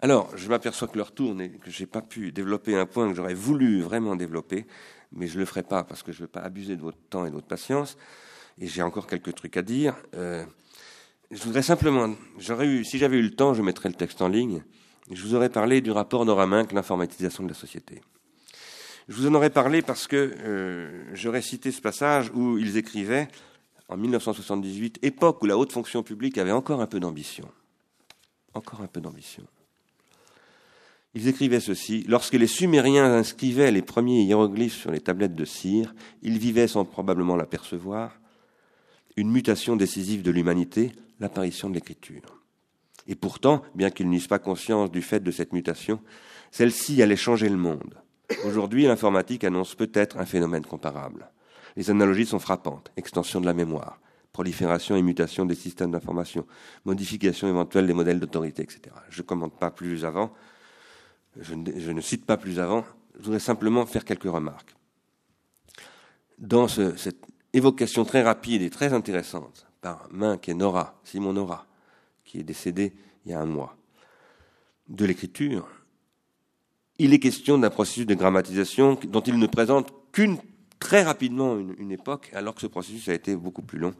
Alors, 0.00 0.36
je 0.36 0.48
m'aperçois 0.48 0.88
que 0.88 0.98
leur 0.98 1.12
tourne 1.12 1.40
et 1.40 1.50
que 1.50 1.70
je 1.70 1.80
n'ai 1.80 1.86
pas 1.86 2.02
pu 2.02 2.32
développer 2.32 2.76
un 2.76 2.86
point 2.86 3.08
que 3.08 3.14
j'aurais 3.14 3.34
voulu 3.34 3.82
vraiment 3.82 4.16
développer, 4.16 4.66
mais 5.12 5.28
je 5.28 5.34
ne 5.34 5.40
le 5.40 5.46
ferai 5.46 5.62
pas 5.62 5.84
parce 5.84 6.02
que 6.02 6.10
je 6.10 6.18
ne 6.18 6.22
veux 6.22 6.28
pas 6.28 6.40
abuser 6.40 6.76
de 6.76 6.82
votre 6.82 6.98
temps 7.08 7.24
et 7.24 7.28
de 7.28 7.34
votre 7.34 7.46
patience, 7.46 7.96
et 8.58 8.66
j'ai 8.66 8.82
encore 8.82 9.06
quelques 9.06 9.34
trucs 9.34 9.56
à 9.56 9.62
dire. 9.62 9.94
Euh, 10.16 10.44
je 11.30 11.42
voudrais 11.44 11.62
simplement, 11.62 12.12
si 12.38 12.98
j'avais 12.98 13.16
eu 13.16 13.22
le 13.22 13.30
temps, 13.30 13.54
je 13.54 13.62
mettrais 13.62 13.90
le 13.90 13.94
texte 13.94 14.22
en 14.22 14.28
ligne. 14.28 14.64
Je 15.10 15.22
vous 15.22 15.34
aurais 15.34 15.48
parlé 15.48 15.80
du 15.80 15.90
rapport 15.90 16.24
Noraminck, 16.24 16.72
l'informatisation 16.72 17.42
de 17.42 17.48
la 17.48 17.54
société. 17.54 18.02
Je 19.08 19.14
vous 19.14 19.26
en 19.26 19.34
aurais 19.34 19.50
parlé 19.50 19.82
parce 19.82 20.06
que 20.06 20.16
euh, 20.16 21.14
j'aurais 21.14 21.42
cité 21.42 21.72
ce 21.72 21.80
passage 21.80 22.30
où 22.34 22.56
ils 22.58 22.76
écrivaient, 22.76 23.28
en 23.88 23.96
1978, 23.96 25.00
époque 25.02 25.42
où 25.42 25.46
la 25.46 25.58
haute 25.58 25.72
fonction 25.72 26.02
publique 26.02 26.38
avait 26.38 26.52
encore 26.52 26.80
un 26.80 26.86
peu 26.86 27.00
d'ambition. 27.00 27.48
Encore 28.54 28.80
un 28.80 28.86
peu 28.86 29.00
d'ambition. 29.00 29.42
Ils 31.14 31.28
écrivaient 31.28 31.60
ceci 31.60 32.04
Lorsque 32.08 32.34
les 32.34 32.46
Sumériens 32.46 33.12
inscrivaient 33.12 33.70
les 33.70 33.82
premiers 33.82 34.22
hiéroglyphes 34.22 34.80
sur 34.80 34.90
les 34.90 35.00
tablettes 35.00 35.34
de 35.34 35.44
cire, 35.44 35.94
ils 36.22 36.38
vivaient 36.38 36.68
sans 36.68 36.84
probablement 36.84 37.36
l'apercevoir 37.36 38.18
une 39.16 39.30
mutation 39.30 39.76
décisive 39.76 40.22
de 40.22 40.30
l'humanité, 40.30 40.92
l'apparition 41.20 41.68
de 41.68 41.74
l'écriture. 41.74 42.41
Et 43.06 43.14
pourtant, 43.14 43.62
bien 43.74 43.90
qu'ils 43.90 44.08
n'eussent 44.08 44.28
pas 44.28 44.38
conscience 44.38 44.90
du 44.90 45.02
fait 45.02 45.20
de 45.20 45.30
cette 45.30 45.52
mutation, 45.52 46.00
celle-ci 46.50 47.02
allait 47.02 47.16
changer 47.16 47.48
le 47.48 47.56
monde. 47.56 47.94
Aujourd'hui, 48.44 48.84
l'informatique 48.84 49.44
annonce 49.44 49.74
peut-être 49.74 50.18
un 50.18 50.26
phénomène 50.26 50.64
comparable. 50.64 51.30
Les 51.76 51.90
analogies 51.90 52.26
sont 52.26 52.38
frappantes. 52.38 52.90
Extension 52.96 53.40
de 53.40 53.46
la 53.46 53.54
mémoire, 53.54 54.00
prolifération 54.32 54.96
et 54.96 55.02
mutation 55.02 55.44
des 55.44 55.54
systèmes 55.54 55.90
d'information, 55.90 56.46
modification 56.84 57.48
éventuelle 57.48 57.86
des 57.86 57.92
modèles 57.92 58.20
d'autorité, 58.20 58.62
etc. 58.62 58.94
Je 59.10 59.22
ne 59.22 59.26
commente 59.26 59.58
pas 59.58 59.70
plus 59.70 60.04
avant, 60.04 60.32
je 61.40 61.54
ne, 61.54 62.00
cite 62.00 62.26
pas 62.26 62.36
plus 62.36 62.58
avant, 62.58 62.84
je 63.18 63.24
voudrais 63.24 63.40
simplement 63.40 63.86
faire 63.86 64.04
quelques 64.04 64.24
remarques. 64.24 64.74
Dans 66.38 66.68
ce, 66.68 66.96
cette 66.96 67.24
évocation 67.52 68.04
très 68.04 68.22
rapide 68.22 68.62
et 68.62 68.70
très 68.70 68.92
intéressante 68.92 69.66
par 69.80 70.08
Minck 70.10 70.48
et 70.48 70.54
Nora, 70.54 71.00
Simon 71.04 71.32
Nora, 71.32 71.66
qui 72.32 72.40
est 72.40 72.44
décédé 72.44 72.94
il 73.26 73.32
y 73.32 73.34
a 73.34 73.40
un 73.40 73.46
mois, 73.46 73.76
de 74.88 75.04
l'écriture, 75.04 75.68
il 76.98 77.12
est 77.12 77.18
question 77.18 77.58
d'un 77.58 77.68
processus 77.68 78.06
de 78.06 78.14
grammatisation 78.14 78.98
dont 79.04 79.20
il 79.20 79.38
ne 79.38 79.46
présente 79.46 79.92
qu'une 80.12 80.38
très 80.78 81.02
rapidement 81.02 81.58
une, 81.58 81.92
époque, 81.92 82.30
alors 82.32 82.54
que 82.54 82.62
ce 82.62 82.66
processus 82.66 83.06
a 83.10 83.14
été 83.14 83.36
beaucoup 83.36 83.60
plus 83.60 83.78
long. 83.78 83.92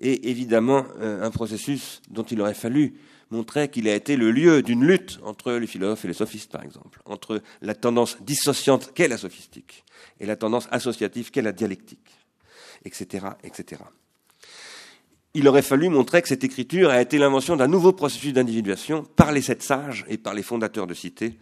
Et 0.00 0.30
évidemment, 0.30 0.84
euh, 1.00 1.24
un 1.24 1.30
processus 1.32 2.02
dont 2.08 2.22
il 2.22 2.40
aurait 2.40 2.54
fallu 2.54 2.94
montrer 3.30 3.68
qu'il 3.68 3.88
a 3.88 3.96
été 3.96 4.16
le 4.16 4.30
lieu 4.30 4.62
d'une 4.62 4.84
lutte 4.84 5.18
entre 5.24 5.52
les 5.54 5.66
philosophes 5.66 6.04
et 6.04 6.08
les 6.08 6.14
sophistes, 6.14 6.52
par 6.52 6.62
exemple, 6.62 7.02
entre 7.04 7.42
la 7.62 7.74
tendance 7.74 8.16
dissociante 8.22 8.92
qu'est 8.94 9.08
la 9.08 9.18
sophistique 9.18 9.84
et 10.20 10.26
la 10.26 10.36
tendance 10.36 10.68
associative 10.70 11.32
qu'est 11.32 11.42
la 11.42 11.52
dialectique, 11.52 12.14
etc., 12.84 13.26
etc. 13.42 13.82
Il 15.38 15.46
aurait 15.48 15.60
fallu 15.60 15.90
montrer 15.90 16.22
que 16.22 16.28
cette 16.28 16.44
écriture 16.44 16.88
a 16.88 16.98
été 16.98 17.18
l'invention 17.18 17.56
d'un 17.56 17.66
nouveau 17.66 17.92
processus 17.92 18.32
d'individuation 18.32 19.02
par 19.02 19.32
les 19.32 19.42
sept 19.42 19.62
sages 19.62 20.06
et 20.08 20.16
par 20.16 20.32
les 20.32 20.42
fondateurs 20.42 20.86
de 20.86 20.94
cités, 20.94 21.36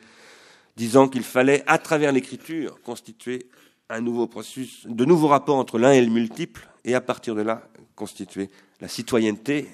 disant 0.76 1.06
qu'il 1.06 1.22
fallait, 1.22 1.62
à 1.68 1.78
travers 1.78 2.10
l'écriture, 2.10 2.82
constituer 2.82 3.46
un 3.88 4.00
nouveau 4.00 4.26
processus, 4.26 4.84
de 4.88 5.04
nouveaux 5.04 5.28
rapports 5.28 5.54
entre 5.54 5.78
l'un 5.78 5.92
et 5.92 6.00
le 6.00 6.10
multiple, 6.10 6.68
et 6.84 6.96
à 6.96 7.00
partir 7.00 7.36
de 7.36 7.42
là, 7.42 7.68
constituer 7.94 8.50
la 8.80 8.88
citoyenneté, 8.88 9.68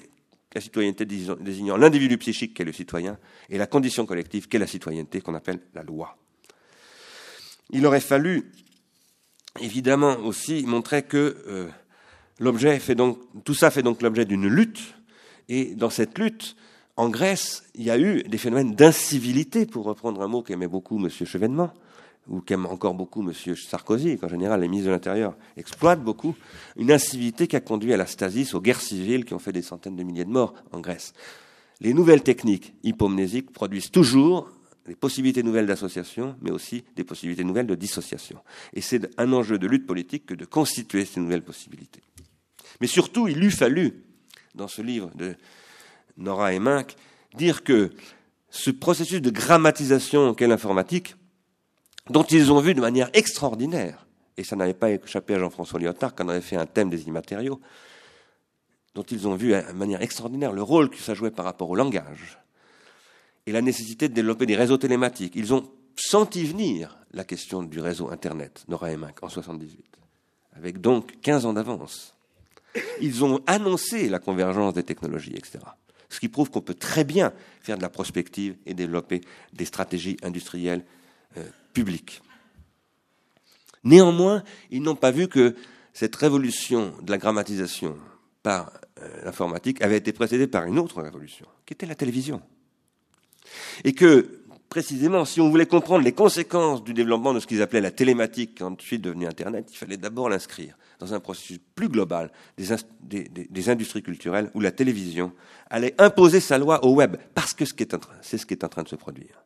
la 0.53 0.61
citoyenneté 0.61 1.05
désignant 1.05 1.75
l'individu 1.75 2.19
psychique 2.19 2.53
qu'est 2.53 2.63
le 2.63 2.73
citoyen, 2.73 3.17
et 3.49 3.57
la 3.57 3.65
condition 3.65 4.05
collective 4.05 4.47
qu'est 4.47 4.59
la 4.59 4.67
citoyenneté 4.67 5.21
qu'on 5.21 5.33
appelle 5.33 5.61
la 5.73 5.81
loi. 5.81 6.15
Il 7.71 7.87
aurait 7.87 7.99
fallu, 7.99 8.51
évidemment, 9.59 10.19
aussi 10.19 10.63
montrer 10.67 11.01
que 11.01 11.37
euh, 11.47 11.69
l'objet 12.41 12.77
fait 12.79 12.95
donc, 12.95 13.19
tout 13.45 13.53
ça 13.53 13.71
fait 13.71 13.83
donc 13.83 14.01
l'objet 14.01 14.25
d'une 14.25 14.47
lutte, 14.47 14.95
et 15.47 15.75
dans 15.75 15.89
cette 15.89 16.17
lutte, 16.17 16.55
en 16.97 17.09
Grèce, 17.09 17.63
il 17.75 17.83
y 17.83 17.91
a 17.91 17.97
eu 17.97 18.23
des 18.23 18.37
phénomènes 18.37 18.75
d'incivilité, 18.75 19.65
pour 19.65 19.85
reprendre 19.85 20.21
un 20.21 20.27
mot 20.27 20.41
qu'aimait 20.41 20.67
beaucoup 20.67 20.97
M. 20.97 21.09
Chevènement, 21.09 21.71
ou 22.27 22.41
qu'aime 22.41 22.65
encore 22.65 22.93
beaucoup 22.93 23.21
M. 23.21 23.33
Sarkozy, 23.55 24.17
qu'en 24.17 24.27
général 24.27 24.61
les 24.61 24.67
ministres 24.67 24.89
de 24.89 24.93
l'Intérieur 24.93 25.35
exploitent 25.57 26.03
beaucoup, 26.03 26.35
une 26.77 26.91
incivilité 26.91 27.47
qui 27.47 27.55
a 27.55 27.61
conduit 27.61 27.93
à 27.93 27.97
la 27.97 28.05
stasis, 28.05 28.53
aux 28.53 28.61
guerres 28.61 28.81
civiles 28.81 29.25
qui 29.25 29.33
ont 29.33 29.39
fait 29.39 29.53
des 29.53 29.61
centaines 29.61 29.95
de 29.95 30.03
milliers 30.03 30.25
de 30.25 30.29
morts 30.29 30.53
en 30.71 30.79
Grèce. 30.79 31.13
Les 31.79 31.93
nouvelles 31.93 32.21
techniques 32.21 32.73
hypomnésiques 32.83 33.51
produisent 33.51 33.89
toujours 33.89 34.49
des 34.85 34.95
possibilités 34.95 35.43
nouvelles 35.43 35.67
d'association, 35.67 36.35
mais 36.41 36.51
aussi 36.51 36.83
des 36.95 37.03
possibilités 37.03 37.43
nouvelles 37.43 37.67
de 37.67 37.75
dissociation. 37.75 38.39
Et 38.73 38.81
c'est 38.81 39.09
un 39.19 39.31
enjeu 39.33 39.57
de 39.57 39.67
lutte 39.67 39.85
politique 39.85 40.25
que 40.25 40.33
de 40.33 40.45
constituer 40.45 41.05
ces 41.05 41.19
nouvelles 41.19 41.43
possibilités. 41.43 42.01
Mais 42.79 42.87
surtout, 42.87 43.27
il 43.27 43.43
eût 43.43 43.51
fallu, 43.51 44.03
dans 44.55 44.67
ce 44.67 44.81
livre 44.81 45.11
de 45.15 45.35
Nora 46.17 46.53
et 46.53 46.59
Minck, 46.59 46.95
dire 47.35 47.63
que 47.63 47.91
ce 48.49 48.69
processus 48.71 49.21
de 49.21 49.29
grammatisation 49.29 50.33
qu'est 50.33 50.47
l'informatique, 50.47 51.15
dont 52.09 52.23
ils 52.23 52.51
ont 52.51 52.59
vu 52.59 52.73
de 52.73 52.81
manière 52.81 53.09
extraordinaire, 53.13 54.05
et 54.37 54.43
ça 54.43 54.55
n'avait 54.55 54.73
pas 54.73 54.91
échappé 54.91 55.35
à 55.35 55.39
Jean-François 55.39 55.79
Lyotard 55.79 56.15
quand 56.15 56.25
on 56.25 56.29
avait 56.29 56.41
fait 56.41 56.57
un 56.57 56.65
thème 56.65 56.89
des 56.89 57.07
immatériaux, 57.07 57.59
dont 58.93 59.03
ils 59.03 59.27
ont 59.27 59.35
vu 59.35 59.51
de 59.51 59.71
manière 59.73 60.01
extraordinaire 60.01 60.51
le 60.51 60.63
rôle 60.63 60.89
que 60.89 60.97
ça 60.97 61.13
jouait 61.13 61.31
par 61.31 61.45
rapport 61.45 61.69
au 61.69 61.75
langage 61.75 62.39
et 63.45 63.51
la 63.51 63.61
nécessité 63.61 64.09
de 64.09 64.13
développer 64.13 64.45
des 64.45 64.55
réseaux 64.55 64.77
télématiques. 64.77 65.33
Ils 65.35 65.53
ont 65.53 65.69
senti 65.95 66.45
venir 66.45 66.97
la 67.11 67.23
question 67.23 67.63
du 67.63 67.79
réseau 67.79 68.09
Internet, 68.11 68.65
Nora 68.67 68.91
et 68.91 68.97
Minck, 68.97 69.23
en 69.23 69.29
78, 69.29 69.85
avec 70.53 70.81
donc 70.81 71.19
15 71.21 71.45
ans 71.45 71.53
d'avance. 71.53 72.15
Ils 73.01 73.23
ont 73.23 73.41
annoncé 73.47 74.07
la 74.09 74.19
convergence 74.19 74.73
des 74.73 74.83
technologies, 74.83 75.35
etc 75.35 75.59
ce 76.11 76.19
qui 76.19 76.27
prouve 76.27 76.51
qu'on 76.51 76.61
peut 76.61 76.75
très 76.75 77.03
bien 77.03 77.33
faire 77.61 77.77
de 77.77 77.81
la 77.81 77.89
prospective 77.89 78.57
et 78.65 78.73
développer 78.73 79.21
des 79.53 79.65
stratégies 79.65 80.17
industrielles 80.21 80.83
euh, 81.37 81.43
publiques. 81.73 82.21
Néanmoins, 83.83 84.43
ils 84.69 84.83
n'ont 84.83 84.95
pas 84.95 85.11
vu 85.11 85.27
que 85.27 85.55
cette 85.93 86.15
révolution 86.15 86.93
de 87.01 87.11
la 87.11 87.17
grammatisation 87.17 87.97
par 88.43 88.71
euh, 89.01 89.23
l'informatique 89.23 89.81
avait 89.81 89.97
été 89.97 90.11
précédée 90.11 90.47
par 90.47 90.65
une 90.65 90.77
autre 90.77 91.01
révolution, 91.01 91.47
qui 91.65 91.73
était 91.73 91.85
la 91.85 91.95
télévision. 91.95 92.41
Et 93.85 93.93
que, 93.93 94.41
précisément, 94.67 95.23
si 95.23 95.39
on 95.39 95.49
voulait 95.49 95.65
comprendre 95.65 96.03
les 96.03 96.11
conséquences 96.11 96.83
du 96.83 96.93
développement 96.93 97.33
de 97.33 97.39
ce 97.39 97.47
qu'ils 97.47 97.61
appelaient 97.61 97.81
la 97.81 97.91
télématique, 97.91 98.55
qui 98.55 98.63
ensuite 98.63 99.01
devenu 99.01 99.27
Internet, 99.27 99.69
il 99.71 99.77
fallait 99.77 99.97
d'abord 99.97 100.29
l'inscrire 100.29 100.75
dans 101.01 101.15
un 101.15 101.19
processus 101.19 101.59
plus 101.75 101.89
global 101.89 102.31
des, 102.57 103.69
industries 103.69 104.03
culturelles 104.03 104.51
où 104.53 104.61
la 104.61 104.71
télévision 104.71 105.33
allait 105.69 105.95
imposer 105.97 106.39
sa 106.39 106.59
loi 106.59 106.85
au 106.85 106.93
web, 106.93 107.17
parce 107.33 107.53
que 107.53 107.65
c'est 107.65 108.37
ce 108.37 108.45
qui 108.45 108.53
est 108.53 108.63
en 108.63 108.69
train 108.69 108.83
de 108.83 108.87
se 108.87 108.95
produire. 108.95 109.43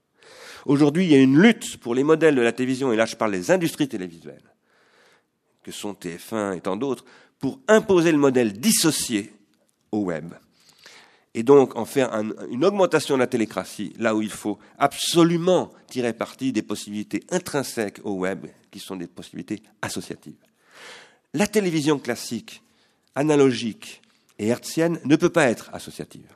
Aujourd'hui, 0.65 1.05
il 1.05 1.11
y 1.11 1.15
a 1.15 1.19
une 1.19 1.39
lutte 1.39 1.77
pour 1.77 1.95
les 1.95 2.03
modèles 2.03 2.35
de 2.35 2.41
la 2.41 2.51
télévision, 2.51 2.91
et 2.91 2.97
là 2.97 3.05
je 3.05 3.15
parle 3.15 3.31
des 3.31 3.51
industries 3.51 3.87
télévisuelles, 3.87 4.53
que 5.63 5.71
sont 5.71 5.93
TF1 5.93 6.57
et 6.57 6.61
tant 6.61 6.75
d'autres, 6.75 7.05
pour 7.39 7.59
imposer 7.69 8.11
le 8.11 8.17
modèle 8.17 8.51
dissocié 8.51 9.31
au 9.93 9.99
web. 9.99 10.33
Et 11.33 11.43
donc 11.43 11.77
en 11.77 11.85
faire 11.85 12.13
un, 12.13 12.31
une 12.49 12.65
augmentation 12.65 13.15
de 13.15 13.19
la 13.19 13.27
télécratie, 13.27 13.93
là 13.97 14.13
où 14.13 14.21
il 14.21 14.29
faut 14.29 14.59
absolument 14.77 15.71
tirer 15.87 16.11
parti 16.11 16.51
des 16.51 16.61
possibilités 16.63 17.23
intrinsèques 17.29 18.01
au 18.03 18.13
web, 18.13 18.47
qui 18.71 18.79
sont 18.79 18.97
des 18.97 19.07
possibilités 19.07 19.61
associatives. 19.81 20.35
La 21.35 21.47
télévision 21.47 21.99
classique, 21.99 22.63
analogique 23.13 24.01
et 24.39 24.47
hertzienne 24.47 25.01
ne 25.03 25.17
peut 25.17 25.29
pas 25.29 25.49
être 25.49 25.69
associative. 25.73 26.33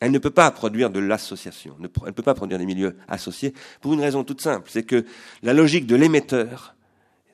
Elle 0.00 0.10
ne 0.10 0.18
peut 0.18 0.30
pas 0.30 0.50
produire 0.50 0.88
de 0.88 1.00
l'association, 1.00 1.76
elle 1.78 2.06
ne 2.06 2.12
peut 2.12 2.22
pas 2.22 2.32
produire 2.32 2.58
des 2.58 2.64
milieux 2.64 2.96
associés 3.08 3.52
pour 3.82 3.92
une 3.92 4.00
raison 4.00 4.24
toute 4.24 4.40
simple, 4.40 4.70
c'est 4.72 4.84
que 4.84 5.04
la 5.42 5.52
logique 5.52 5.86
de 5.86 5.96
l'émetteur, 5.96 6.76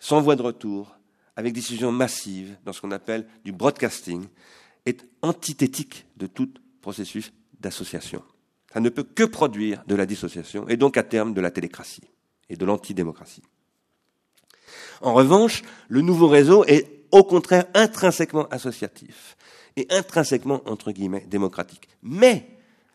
sans 0.01 0.21
voie 0.23 0.35
de 0.35 0.43
retour, 0.43 0.97
avec 1.37 1.53
diffusion 1.53 1.93
massive, 1.93 2.57
dans 2.65 2.73
ce 2.73 2.81
qu'on 2.81 2.91
appelle 2.91 3.29
du 3.45 3.53
broadcasting, 3.53 4.27
est 4.85 5.05
antithétique 5.23 6.07
de 6.17 6.27
tout 6.27 6.51
processus 6.81 7.33
d'association. 7.61 8.25
Ça 8.73 8.81
ne 8.81 8.89
peut 8.89 9.05
que 9.05 9.23
produire 9.23 9.85
de 9.87 9.95
la 9.95 10.05
dissociation 10.05 10.69
et 10.69 10.77
donc 10.77 10.97
à 10.97 11.05
terme 11.05 11.33
de 11.33 11.41
la 11.41 11.53
télécratie 11.53 12.11
et 12.49 12.57
de 12.57 12.65
l'antidémocratie. 12.65 13.45
En 15.01 15.15
revanche, 15.15 15.63
le 15.89 16.01
nouveau 16.01 16.29
réseau 16.29 16.65
est 16.67 16.87
au 17.11 17.25
contraire 17.25 17.67
intrinsèquement 17.75 18.49
associatif 18.49 19.37
et 19.77 19.87
intrinsèquement, 19.91 20.63
entre 20.67 20.93
guillemets, 20.93 21.27
démocratique. 21.29 21.89
Mais 22.03 22.47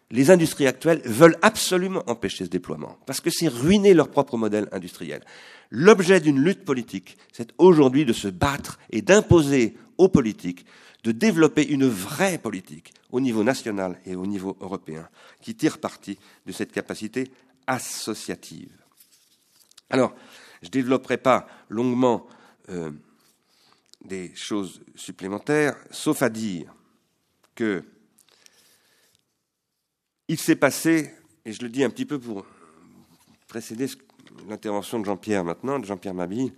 les 0.09 0.31
industries 0.31 0.67
actuelles 0.67 1.01
veulent 1.05 1.38
absolument 1.41 2.03
empêcher 2.07 2.45
ce 2.45 2.49
déploiement, 2.49 2.97
parce 3.05 3.21
que 3.21 3.29
c'est 3.29 3.47
ruiner 3.47 3.93
leur 3.93 4.09
propre 4.09 4.38
modèle 4.38 4.69
industriel. 4.71 5.23
L'objet 5.69 6.19
d'une 6.19 6.39
lutte 6.39 6.63
politique, 6.63 7.17
c'est 7.33 7.51
aujourd'hui 7.57 8.05
de 8.05 8.13
se 8.13 8.27
battre 8.27 8.79
et 8.89 9.01
d'imposer 9.01 9.75
aux 9.97 10.07
politiques 10.07 10.65
de 11.03 11.11
développer 11.11 11.65
une 11.65 11.88
vraie 11.88 12.38
politique 12.38 12.93
au 13.11 13.19
niveau 13.21 13.43
national 13.43 13.99
et 14.05 14.15
au 14.15 14.25
niveau 14.25 14.57
européen 14.59 15.07
qui 15.41 15.55
tire 15.55 15.77
parti 15.77 16.17
de 16.45 16.51
cette 16.51 16.71
capacité 16.71 17.31
associative. 17.65 18.71
Alors, 19.89 20.13
je 20.61 20.67
ne 20.67 20.71
développerai 20.71 21.17
pas 21.17 21.47
longuement 21.69 22.27
euh, 22.69 22.91
des 24.03 24.33
choses 24.35 24.81
supplémentaires, 24.95 25.75
sauf 25.91 26.21
à 26.21 26.29
dire 26.29 26.73
que 27.55 27.83
il 30.27 30.37
s'est 30.37 30.55
passé, 30.57 31.13
et 31.45 31.53
je 31.53 31.61
le 31.61 31.69
dis 31.69 31.83
un 31.83 31.89
petit 31.89 32.05
peu 32.05 32.19
pour 32.19 32.45
précéder 33.47 33.87
l'intervention 34.49 34.99
de 34.99 35.05
Jean-Pierre 35.05 35.43
maintenant, 35.43 35.79
de 35.79 35.85
Jean-Pierre 35.85 36.13
Mabille, 36.13 36.53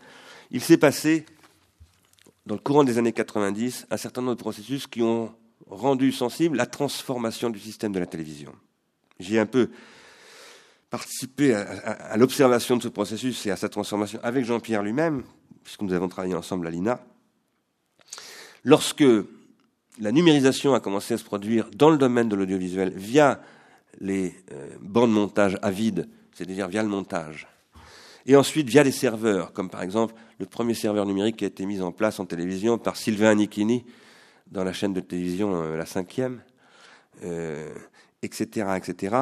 il 0.51 0.61
s'est 0.61 0.77
passé, 0.77 1.25
dans 2.45 2.55
le 2.55 2.61
courant 2.61 2.83
des 2.83 2.97
années 2.97 3.13
90, 3.13 3.87
un 3.91 3.97
certain 3.97 4.21
nombre 4.21 4.35
de 4.35 4.41
processus 4.41 4.87
qui 4.87 5.03
ont 5.03 5.33
rendu 5.67 6.11
sensible 6.11 6.57
la 6.57 6.65
transformation 6.65 7.51
du 7.51 7.59
système 7.59 7.91
de 7.91 7.99
la 7.99 8.07
télévision. 8.07 8.55
J'ai 9.19 9.39
un 9.39 9.45
peu 9.45 9.69
participé 10.89 11.53
à, 11.53 12.17
l'observation 12.17 12.77
de 12.77 12.83
ce 12.83 12.87
processus 12.87 13.45
et 13.45 13.51
à 13.51 13.55
sa 13.55 13.69
transformation 13.69 14.19
avec 14.23 14.45
Jean-Pierre 14.45 14.83
lui-même, 14.83 15.23
puisque 15.63 15.81
nous 15.81 15.93
avons 15.93 16.07
travaillé 16.07 16.33
ensemble 16.33 16.67
à 16.67 16.71
l'INA. 16.71 16.99
Lorsque 18.63 19.05
la 19.99 20.11
numérisation 20.11 20.73
a 20.73 20.79
commencé 20.79 21.13
à 21.13 21.17
se 21.17 21.23
produire 21.23 21.69
dans 21.75 21.89
le 21.89 21.97
domaine 21.97 22.29
de 22.29 22.35
l'audiovisuel 22.35 22.93
via 22.95 23.41
les 23.99 24.33
euh, 24.51 24.69
bandes 24.81 25.09
de 25.09 25.15
montage 25.15 25.57
à 25.61 25.71
vide, 25.71 26.09
c'est-à-dire 26.33 26.67
via 26.67 26.81
le 26.81 26.89
montage, 26.89 27.47
et 28.25 28.35
ensuite 28.35 28.67
via 28.67 28.83
des 28.83 28.91
serveurs, 28.91 29.53
comme 29.53 29.69
par 29.69 29.81
exemple 29.81 30.13
le 30.39 30.45
premier 30.45 30.73
serveur 30.73 31.05
numérique 31.05 31.37
qui 31.37 31.43
a 31.43 31.47
été 31.47 31.65
mis 31.65 31.81
en 31.81 31.91
place 31.91 32.19
en 32.19 32.25
télévision 32.25 32.77
par 32.77 32.95
Sylvain 32.95 33.35
Nicchini 33.35 33.85
dans 34.47 34.63
la 34.63 34.73
chaîne 34.73 34.93
de 34.93 35.01
télévision 35.01 35.61
euh, 35.61 35.77
La 35.77 35.85
Cinquième, 35.85 36.41
etc., 37.21 38.65
euh, 38.67 38.75
etc. 38.75 39.15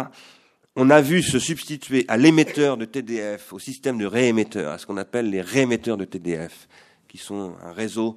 On 0.80 0.91
a 0.91 1.01
vu 1.01 1.23
se 1.23 1.39
substituer 1.39 2.05
à 2.07 2.17
l'émetteur 2.17 2.78
de 2.78 2.86
TDF, 2.86 3.51
au 3.51 3.57
système 3.57 3.97
de 3.97 4.05
réémetteurs, 4.05 4.73
à 4.73 4.78
ce 4.78 4.86
qu'on 4.86 4.97
appelle 4.97 5.28
les 5.28 5.41
réémetteurs 5.41 5.97
de 5.97 6.05
TDF, 6.05 6.67
qui 7.07 7.17
sont 7.17 7.55
un 7.63 7.71
réseau 7.71 8.15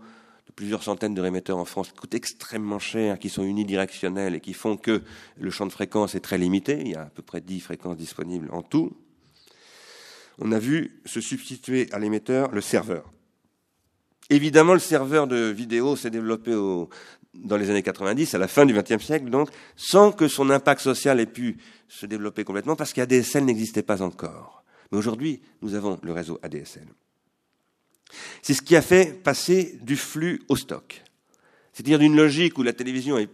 plusieurs 0.56 0.82
centaines 0.82 1.14
de 1.14 1.22
rémetteurs 1.22 1.56
en 1.56 1.64
France 1.64 1.88
qui 1.88 1.94
coûtent 1.94 2.14
extrêmement 2.14 2.78
cher, 2.78 3.18
qui 3.18 3.30
sont 3.30 3.44
unidirectionnels 3.44 4.34
et 4.34 4.40
qui 4.40 4.52
font 4.52 4.76
que 4.76 5.00
le 5.38 5.50
champ 5.50 5.64
de 5.64 5.72
fréquence 5.72 6.14
est 6.14 6.20
très 6.20 6.36
limité. 6.36 6.76
Il 6.82 6.88
y 6.88 6.96
a 6.96 7.04
à 7.04 7.06
peu 7.06 7.22
près 7.22 7.40
10 7.40 7.60
fréquences 7.60 7.96
disponibles 7.96 8.50
en 8.52 8.60
tout. 8.60 8.92
On 10.38 10.52
a 10.52 10.58
vu 10.58 11.00
se 11.06 11.22
substituer 11.22 11.88
à 11.92 11.98
l'émetteur 11.98 12.50
le 12.50 12.60
serveur. 12.60 13.10
Évidemment, 14.28 14.74
le 14.74 14.80
serveur 14.80 15.26
de 15.26 15.46
vidéo 15.46 15.96
s'est 15.96 16.10
développé 16.10 16.54
dans 17.34 17.56
les 17.56 17.70
années 17.70 17.82
90, 17.82 18.34
à 18.34 18.38
la 18.38 18.48
fin 18.48 18.66
du 18.66 18.74
XXe 18.74 19.04
siècle, 19.04 19.30
donc, 19.30 19.50
sans 19.76 20.12
que 20.12 20.28
son 20.28 20.50
impact 20.50 20.80
social 20.80 21.20
ait 21.20 21.26
pu 21.26 21.58
se 21.88 22.06
développer 22.06 22.44
complètement, 22.44 22.76
parce 22.76 22.92
qu'ADSL 22.92 23.44
n'existait 23.44 23.82
pas 23.82 24.02
encore. 24.02 24.64
Mais 24.90 24.98
aujourd'hui, 24.98 25.40
nous 25.62 25.74
avons 25.74 25.98
le 26.02 26.12
réseau 26.12 26.38
ADSL. 26.42 26.88
C'est 28.42 28.54
ce 28.54 28.62
qui 28.62 28.74
a 28.74 28.82
fait 28.82 29.22
passer 29.22 29.78
du 29.82 29.96
flux 29.96 30.42
au 30.48 30.56
stock. 30.56 31.02
C'est-à-dire 31.72 32.00
d'une 32.00 32.16
logique 32.16 32.58
où 32.58 32.62
la 32.62 32.72
télévision 32.72 33.16
est 33.18 33.30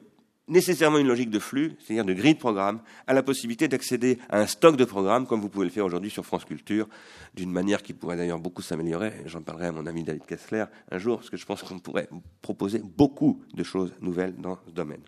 nécessairement 0.48 0.98
une 0.98 1.08
logique 1.08 1.30
de 1.30 1.38
flux, 1.38 1.76
c'est-à-dire 1.80 2.04
de 2.04 2.12
grille 2.12 2.34
de 2.34 2.38
programme, 2.38 2.80
à 3.06 3.14
la 3.14 3.22
possibilité 3.22 3.68
d'accéder 3.68 4.18
à 4.28 4.40
un 4.40 4.46
stock 4.46 4.76
de 4.76 4.84
programmes, 4.84 5.26
comme 5.26 5.40
vous 5.40 5.48
pouvez 5.48 5.64
le 5.66 5.70
faire 5.70 5.84
aujourd'hui 5.84 6.10
sur 6.10 6.24
France 6.24 6.44
Culture, 6.44 6.88
d'une 7.34 7.50
manière 7.50 7.82
qui 7.82 7.92
pourrait 7.92 8.16
d'ailleurs 8.16 8.38
beaucoup 8.38 8.62
s'améliorer. 8.62 9.12
J'en 9.26 9.42
parlerai 9.42 9.66
à 9.66 9.72
mon 9.72 9.86
ami 9.86 10.04
David 10.04 10.24
Kessler 10.26 10.64
un 10.90 10.98
jour, 10.98 11.18
parce 11.18 11.30
que 11.30 11.36
je 11.36 11.46
pense 11.46 11.62
qu'on 11.62 11.78
pourrait 11.78 12.08
proposer 12.42 12.80
beaucoup 12.80 13.42
de 13.54 13.64
choses 13.64 13.92
nouvelles 14.00 14.36
dans 14.36 14.58
ce 14.66 14.72
domaine. 14.72 15.02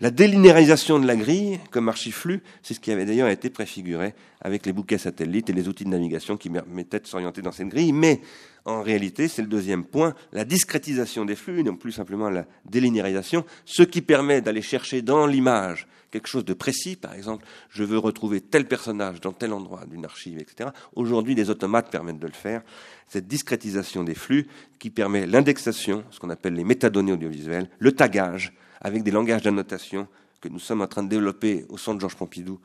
La 0.00 0.10
délinéarisation 0.10 0.98
de 0.98 1.06
la 1.06 1.16
grille 1.16 1.58
comme 1.70 1.88
archiflux, 1.88 2.42
c'est 2.62 2.74
ce 2.74 2.80
qui 2.80 2.90
avait 2.90 3.06
d'ailleurs 3.06 3.28
été 3.28 3.48
préfiguré 3.48 4.14
avec 4.42 4.66
les 4.66 4.72
bouquets 4.72 4.98
satellites 4.98 5.48
et 5.48 5.54
les 5.54 5.68
outils 5.68 5.84
de 5.84 5.90
navigation 5.90 6.36
qui 6.36 6.50
permettaient 6.50 7.00
de 7.00 7.06
s'orienter 7.06 7.40
dans 7.40 7.52
cette 7.52 7.68
grille. 7.68 7.92
Mais 7.92 8.20
en 8.66 8.82
réalité, 8.82 9.26
c'est 9.26 9.42
le 9.42 9.48
deuxième 9.48 9.84
point, 9.84 10.14
la 10.32 10.44
discrétisation 10.44 11.24
des 11.24 11.36
flux, 11.36 11.62
non 11.62 11.76
plus 11.76 11.92
simplement 11.92 12.28
la 12.28 12.44
délinéarisation, 12.66 13.46
ce 13.64 13.82
qui 13.82 14.02
permet 14.02 14.42
d'aller 14.42 14.62
chercher 14.62 15.00
dans 15.00 15.26
l'image 15.26 15.86
quelque 16.10 16.28
chose 16.28 16.44
de 16.44 16.54
précis, 16.54 16.96
par 16.96 17.14
exemple, 17.14 17.44
je 17.68 17.84
veux 17.84 17.98
retrouver 17.98 18.40
tel 18.40 18.66
personnage 18.66 19.20
dans 19.20 19.32
tel 19.32 19.52
endroit 19.52 19.84
d'une 19.86 20.04
archive, 20.04 20.38
etc. 20.38 20.70
Aujourd'hui, 20.94 21.34
les 21.34 21.50
automates 21.50 21.90
permettent 21.90 22.18
de 22.18 22.26
le 22.26 22.32
faire. 22.32 22.62
Cette 23.06 23.26
discrétisation 23.26 24.02
des 24.02 24.14
flux 24.14 24.46
qui 24.78 24.90
permet 24.90 25.26
l'indexation, 25.26 26.04
ce 26.10 26.18
qu'on 26.18 26.30
appelle 26.30 26.54
les 26.54 26.64
métadonnées 26.64 27.12
audiovisuelles, 27.12 27.68
le 27.78 27.92
tagage, 27.92 28.52
avec 28.80 29.02
des 29.02 29.10
langages 29.10 29.42
d'annotation 29.42 30.08
que 30.40 30.48
nous 30.48 30.58
sommes 30.58 30.82
en 30.82 30.86
train 30.86 31.02
de 31.02 31.08
développer 31.08 31.64
au 31.68 31.78
centre 31.78 32.00
Georges 32.00 32.16
Pompidou 32.16 32.60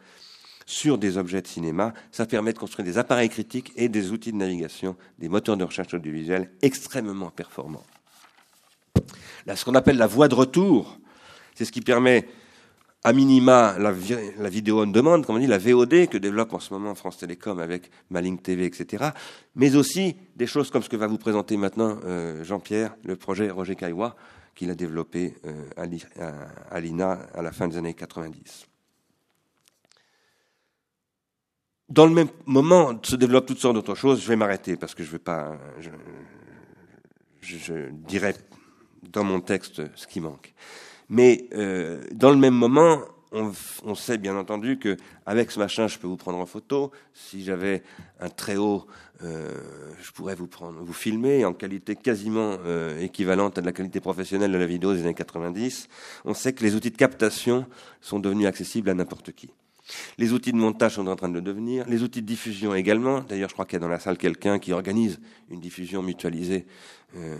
sur 0.65 0.97
des 0.97 1.17
objets 1.17 1.41
de 1.41 1.47
cinéma. 1.47 1.93
Ça 2.11 2.25
permet 2.25 2.53
de 2.53 2.59
construire 2.59 2.85
des 2.85 2.97
appareils 2.97 3.29
critiques 3.29 3.71
et 3.75 3.89
des 3.89 4.11
outils 4.11 4.31
de 4.31 4.37
navigation, 4.37 4.95
des 5.19 5.29
moteurs 5.29 5.57
de 5.57 5.63
recherche 5.63 5.93
audiovisuelle 5.93 6.51
extrêmement 6.61 7.29
performants. 7.29 7.83
Ce 9.53 9.65
qu'on 9.65 9.75
appelle 9.75 9.97
la 9.97 10.07
voie 10.07 10.27
de 10.27 10.35
retour, 10.35 10.97
c'est 11.55 11.65
ce 11.65 11.71
qui 11.71 11.81
permet 11.81 12.27
à 13.03 13.13
minima 13.13 13.77
la, 13.79 13.91
vidéo 14.49 14.83
on 14.83 14.87
demande, 14.87 15.25
comme 15.25 15.37
on 15.37 15.39
dit, 15.39 15.47
la 15.47 15.57
VOD 15.57 16.07
que 16.07 16.17
développe 16.17 16.53
en 16.53 16.59
ce 16.59 16.71
moment 16.71 16.93
France 16.93 17.17
Télécom 17.17 17.59
avec 17.59 17.89
Maling 18.11 18.39
TV, 18.39 18.65
etc. 18.65 19.05
Mais 19.55 19.75
aussi 19.75 20.15
des 20.35 20.45
choses 20.45 20.69
comme 20.69 20.83
ce 20.83 20.89
que 20.89 20.97
va 20.97 21.07
vous 21.07 21.17
présenter 21.17 21.57
maintenant 21.57 21.97
euh, 22.05 22.43
Jean-Pierre, 22.43 22.95
le 23.03 23.15
projet 23.15 23.49
Roger 23.49 23.75
Caillois, 23.75 24.15
qu'il 24.55 24.69
a 24.69 24.75
développé 24.75 25.35
euh, 25.45 25.69
à 26.71 26.79
l'INA 26.79 27.11
à 27.33 27.41
la 27.41 27.51
fin 27.51 27.67
des 27.67 27.77
années 27.77 27.93
90. 27.93 28.67
Dans 31.89 32.05
le 32.05 32.13
même 32.13 32.29
moment 32.45 32.99
se 33.03 33.15
développent 33.15 33.47
toutes 33.47 33.59
sortes 33.59 33.75
d'autres 33.75 33.95
choses. 33.95 34.21
Je 34.21 34.27
vais 34.27 34.35
m'arrêter 34.35 34.77
parce 34.77 34.95
que 34.95 35.03
je 35.03 35.11
vais 35.11 35.19
pas. 35.19 35.57
Je, 35.79 35.89
je, 37.41 37.89
dirai 37.89 38.33
dans 39.03 39.23
mon 39.23 39.41
texte 39.41 39.81
ce 39.95 40.07
qui 40.07 40.21
manque. 40.21 40.53
Mais 41.09 41.49
euh, 41.53 42.01
dans 42.13 42.29
le 42.29 42.37
même 42.37 42.53
moment, 42.53 43.01
on, 43.31 43.95
sait 43.95 44.17
bien 44.17 44.35
entendu 44.35 44.77
que 44.77 44.97
avec 45.25 45.51
ce 45.51 45.59
machin, 45.59 45.87
je 45.87 45.97
peux 45.97 46.07
vous 46.07 46.17
prendre 46.17 46.37
en 46.37 46.45
photo. 46.45 46.91
Si 47.13 47.43
j'avais 47.43 47.83
un 48.19 48.29
très 48.29 48.57
haut, 48.57 48.87
euh, 49.23 49.51
je 50.01 50.11
pourrais 50.11 50.35
vous 50.35 50.47
prendre, 50.47 50.79
vous 50.81 50.93
filmer 50.93 51.45
en 51.45 51.53
qualité 51.53 51.95
quasiment 51.95 52.57
euh, 52.65 52.99
équivalente 52.99 53.57
à 53.57 53.61
de 53.61 53.65
la 53.65 53.71
qualité 53.71 53.99
professionnelle 53.99 54.51
de 54.51 54.57
la 54.57 54.65
vidéo 54.65 54.93
des 54.93 55.01
années 55.01 55.13
90. 55.13 55.87
On 56.25 56.33
sait 56.33 56.53
que 56.53 56.63
les 56.63 56.75
outils 56.75 56.91
de 56.91 56.97
captation 56.97 57.65
sont 58.01 58.19
devenus 58.19 58.47
accessibles 58.47 58.89
à 58.89 58.93
n'importe 58.93 59.31
qui. 59.31 59.51
Les 60.17 60.33
outils 60.33 60.51
de 60.51 60.57
montage 60.57 60.95
sont 60.95 61.07
en 61.07 61.15
train 61.15 61.29
de 61.29 61.33
le 61.33 61.41
devenir, 61.41 61.85
les 61.87 62.03
outils 62.03 62.21
de 62.21 62.27
diffusion 62.27 62.73
également. 62.73 63.21
D'ailleurs, 63.21 63.49
je 63.49 63.53
crois 63.53 63.65
qu'il 63.65 63.73
y 63.73 63.77
a 63.77 63.79
dans 63.79 63.89
la 63.89 63.99
salle 63.99 64.17
quelqu'un 64.17 64.59
qui 64.59 64.73
organise 64.73 65.19
une 65.49 65.59
diffusion 65.59 66.01
mutualisée 66.01 66.65
euh, 67.15 67.37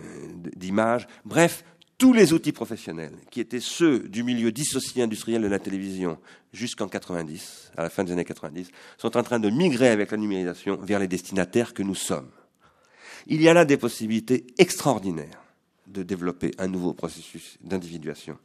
d'images. 0.56 1.08
Bref, 1.26 1.64
tous 2.02 2.14
les 2.14 2.34
outils 2.34 2.52
professionnels, 2.52 3.14
qui 3.30 3.40
étaient 3.40 3.60
ceux 3.60 4.00
du 4.00 4.24
milieu 4.24 4.52
dissocié 4.52 5.04
industriel 5.04 5.44
de 5.44 5.48
la 5.48 5.60
télévision 5.60 6.18
jusqu'en 6.52 6.88
90, 6.88 7.74
à 7.78 7.84
la 7.84 7.92
fin 7.92 8.04
des 8.04 8.12
années 8.12 8.26
90, 8.26 8.72
sont 8.98 9.16
en 9.18 9.22
train 9.22 9.38
de 9.38 9.52
migrer 9.52 9.90
avec 9.90 10.10
la 10.10 10.18
numérisation 10.18 10.78
vers 10.78 10.98
les 10.98 11.08
destinataires 11.08 11.76
que 11.76 11.84
nous 11.84 11.94
sommes. 11.94 12.32
Il 13.28 13.40
y 13.40 13.48
a 13.48 13.54
là 13.54 13.66
des 13.66 13.78
possibilités 13.78 14.48
extraordinaires 14.58 15.44
de 15.86 16.02
développer 16.02 16.50
un 16.58 16.68
nouveau 16.68 16.96
processus 16.96 17.60
d'individuation. 17.62 18.36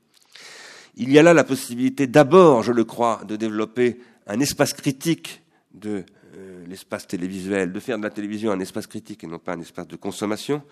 Il 0.97 1.11
y 1.11 1.19
a 1.19 1.23
là 1.23 1.33
la 1.33 1.45
possibilité 1.45 2.07
d'abord, 2.07 2.63
je 2.63 2.73
le 2.73 2.85
crois, 2.85 3.23
de 3.27 3.37
développer 3.37 4.03
un 4.27 4.39
espace 4.41 4.75
critique 4.75 5.41
de 5.73 6.05
euh, 6.37 6.67
l'espace 6.67 7.07
télévisuel, 7.07 7.73
de 7.73 7.81
faire 7.81 7.97
de 7.97 8.03
la 8.03 8.11
télévision 8.11 8.53
un 8.53 8.61
espace 8.61 8.87
critique 8.87 9.25
et 9.25 9.27
non 9.27 9.39
pas 9.39 9.55
un 9.55 9.61
espace 9.63 9.89
de 9.89 9.97
consommation, 9.97 10.63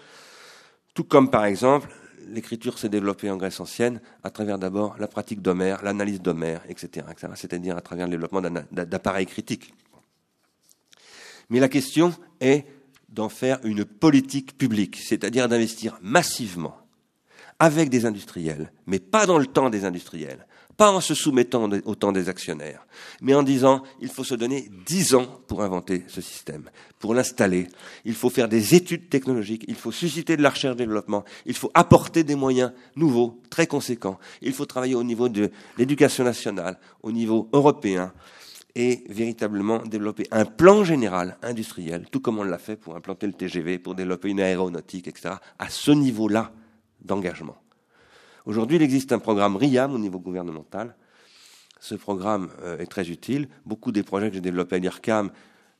tout 0.93 1.05
comme 1.05 1.31
par 1.31 1.47
exemple 1.47 1.89
l'écriture 2.29 2.79
s'est 2.79 2.89
développée 2.89 3.31
en 3.31 3.37
Grèce 3.37 3.61
ancienne 3.61 4.01
à 4.23 4.31
travers 4.31 4.59
d'abord 4.59 4.97
la 4.99 5.09
pratique 5.09 5.43
d'Homère, 5.43 5.83
l'analyse 5.83 6.21
d'Homère, 6.21 6.63
etc., 6.69 7.07
c'est-à-dire 7.35 7.77
à 7.77 7.81
travers 7.81 8.07
le 8.07 8.13
développement 8.13 8.43
d'appareils 8.73 9.27
critiques. 9.27 9.75
Mais 11.51 11.61
la 11.61 11.69
question 11.69 12.15
est 12.41 12.65
d'en 13.09 13.29
faire 13.29 13.61
une 13.65 13.85
politique 13.85 14.59
publique, 14.59 14.97
c'est-à-dire 14.97 15.49
d'investir 15.49 15.99
massivement 16.03 16.84
avec 17.65 17.89
des 17.89 18.05
industriels, 18.05 18.71
mais 18.87 18.99
pas 18.99 19.25
dans 19.25 19.39
le 19.39 19.47
temps 19.47 19.71
des 19.71 19.87
industriels, 19.87 20.47
pas 20.77 20.91
en 20.91 21.01
se 21.01 21.15
soumettant 21.15 21.71
au 21.87 21.95
temps 21.95 22.13
des 22.13 22.29
actionnaires, 22.29 22.87
mais 23.23 23.33
en 23.33 23.43
disant 23.43 23.83
il 24.03 24.09
faut 24.09 24.23
se 24.23 24.35
donner 24.35 24.69
dix 24.85 25.15
ans 25.15 25.25
pour 25.47 25.63
inventer 25.63 26.05
ce 26.07 26.21
système, 26.21 26.69
pour 26.99 27.15
l'installer. 27.15 27.69
Il 28.05 28.15
faut 28.15 28.29
faire 28.29 28.49
des 28.49 28.75
études 28.75 29.09
technologiques, 29.09 29.65
il 29.67 29.77
faut 29.77 29.93
susciter 29.93 30.37
de 30.37 30.43
la 30.43 30.51
recherche-développement, 30.51 31.25
il 31.47 31.55
faut 31.55 31.71
apporter 31.73 32.23
des 32.23 32.35
moyens 32.35 32.73
nouveaux, 32.97 33.41
très 33.49 33.67
conséquents. 33.67 34.19
Il 34.43 34.53
faut 34.53 34.67
travailler 34.67 34.95
au 34.95 35.05
niveau 35.05 35.31
de 35.31 35.51
l'éducation 35.79 36.23
nationale, 36.23 36.79
au 37.03 37.13
niveau 37.13 37.49
européen. 37.55 38.13
et 38.77 39.05
véritablement 39.09 39.79
développer 39.85 40.27
un 40.33 40.45
plan 40.45 40.83
général 40.83 41.39
industriel, 41.43 42.07
tout 42.11 42.19
comme 42.19 42.41
on 42.41 42.43
l'a 42.43 42.59
fait 42.59 42.75
pour 42.75 42.97
implanter 42.97 43.29
le 43.29 43.33
TGV, 43.33 43.79
pour 43.79 43.95
développer 43.95 44.31
une 44.31 44.41
aéronautique, 44.41 45.07
etc., 45.07 45.37
à 45.61 45.69
ce 45.69 45.93
niveau-là 45.93 46.51
d'engagement. 47.05 47.57
Aujourd'hui, 48.47 48.77
il 48.77 48.83
existe 48.83 49.13
un 49.13 49.19
programme 49.19 49.57
RIAM 49.57 49.95
au 49.95 49.99
niveau 49.99 50.19
gouvernemental. 50.19 50.97
Ce 51.81 51.95
programme 51.95 52.51
euh, 52.63 52.79
est 52.79 52.87
très 52.87 53.09
utile. 53.11 53.49
Beaucoup 53.65 53.93
des 53.93 54.03
projets 54.03 54.29
que 54.29 54.35
j'ai 54.35 54.41
développés 54.41 54.77
à 54.77 54.79
l'IRCAM 54.79 55.31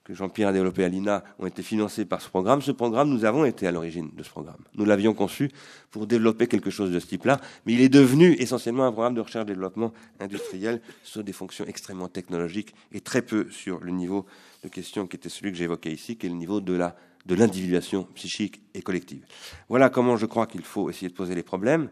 que 0.05 0.13
Jean-Pierre 0.13 0.49
a 0.49 0.53
développé 0.53 0.85
à 0.85 0.89
l'INA 0.89 1.25
ont 1.39 1.47
été 1.47 1.63
financés 1.63 2.05
par 2.05 2.21
ce 2.21 2.29
programme. 2.29 2.61
Ce 2.61 2.71
programme, 2.71 3.09
nous 3.09 3.25
avons 3.25 3.47
été 3.47 3.67
à 3.67 3.73
l'origine 3.73 4.11
de 4.15 4.23
ce 4.23 4.29
programme. 4.29 4.63
Nous 4.75 4.85
l'avions 4.85 5.15
conçu 5.15 5.51
pour 5.91 6.07
développer 6.07 6.47
quelque 6.47 6.69
chose 6.69 6.91
de 6.91 7.01
ce 7.01 7.07
type-là, 7.07 7.41
mais 7.65 7.73
il 7.73 7.81
est 7.81 7.89
devenu 7.89 8.35
essentiellement 8.35 8.85
un 8.85 8.93
programme 8.93 9.15
de 9.15 9.23
recherche-développement 9.23 9.93
industriel 10.21 10.83
sur 11.03 11.25
des 11.25 11.33
fonctions 11.33 11.65
extrêmement 11.65 12.09
technologiques 12.09 12.75
et 12.93 13.01
très 13.01 13.23
peu 13.23 13.49
sur 13.51 13.81
le 13.81 13.93
niveau 13.93 14.27
de 14.63 14.69
question 14.69 15.07
qui 15.07 15.17
était 15.17 15.31
celui 15.31 15.53
que 15.53 15.59
j'évoquais 15.59 15.93
ici, 15.93 16.17
qui 16.17 16.27
est 16.27 16.31
le 16.31 16.37
niveau 16.37 16.61
de 16.61 16.75
la 16.75 16.95
de 17.27 17.35
l'individuation 17.35 18.05
psychique 18.15 18.61
et 18.75 18.83
collective. 18.83 19.25
Voilà 19.69 19.89
comment 19.91 20.17
je 20.17 20.27
crois 20.27 20.47
qu'il 20.47 20.63
faut 20.63 20.91
essayer 20.91 21.09
de 21.09 21.15
poser 21.15 21.35
les 21.35 21.43
problèmes. 21.43 21.89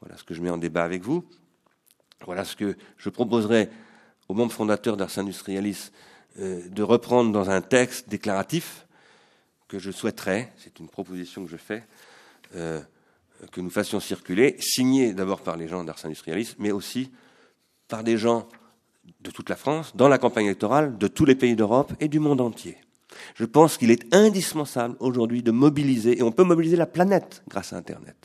Voilà 0.00 0.16
ce 0.16 0.24
que 0.24 0.34
je 0.34 0.42
mets 0.42 0.50
en 0.50 0.58
débat 0.58 0.84
avec 0.84 1.02
vous. 1.02 1.24
Voilà 2.24 2.44
ce 2.44 2.56
que 2.56 2.76
je 2.96 3.08
proposerai 3.08 3.68
aux 4.28 4.34
membres 4.34 4.52
fondateurs 4.52 4.96
d'Ars 4.96 5.18
Industrialis 5.18 5.90
euh, 6.38 6.68
de 6.68 6.82
reprendre 6.82 7.32
dans 7.32 7.50
un 7.50 7.60
texte 7.60 8.08
déclaratif 8.08 8.86
que 9.68 9.78
je 9.78 9.90
souhaiterais, 9.90 10.52
c'est 10.58 10.78
une 10.80 10.88
proposition 10.88 11.44
que 11.44 11.50
je 11.50 11.56
fais, 11.56 11.84
euh, 12.54 12.80
que 13.50 13.60
nous 13.60 13.70
fassions 13.70 14.00
circuler, 14.00 14.56
signé 14.60 15.14
d'abord 15.14 15.42
par 15.42 15.56
les 15.56 15.68
gens 15.68 15.82
d'Ars 15.84 16.04
Industrialis, 16.04 16.54
mais 16.58 16.70
aussi 16.70 17.10
par 17.88 18.04
des 18.04 18.16
gens 18.16 18.48
de 19.20 19.30
toute 19.30 19.48
la 19.48 19.56
France, 19.56 19.96
dans 19.96 20.08
la 20.08 20.18
campagne 20.18 20.46
électorale, 20.46 20.96
de 20.96 21.08
tous 21.08 21.24
les 21.24 21.34
pays 21.34 21.56
d'Europe 21.56 21.92
et 22.00 22.08
du 22.08 22.20
monde 22.20 22.40
entier. 22.40 22.78
Je 23.34 23.44
pense 23.44 23.76
qu'il 23.76 23.90
est 23.90 24.14
indispensable 24.14 24.96
aujourd'hui 25.00 25.42
de 25.42 25.50
mobiliser, 25.50 26.18
et 26.18 26.22
on 26.22 26.32
peut 26.32 26.44
mobiliser 26.44 26.76
la 26.76 26.86
planète 26.86 27.42
grâce 27.48 27.72
à 27.72 27.76
Internet. 27.76 28.16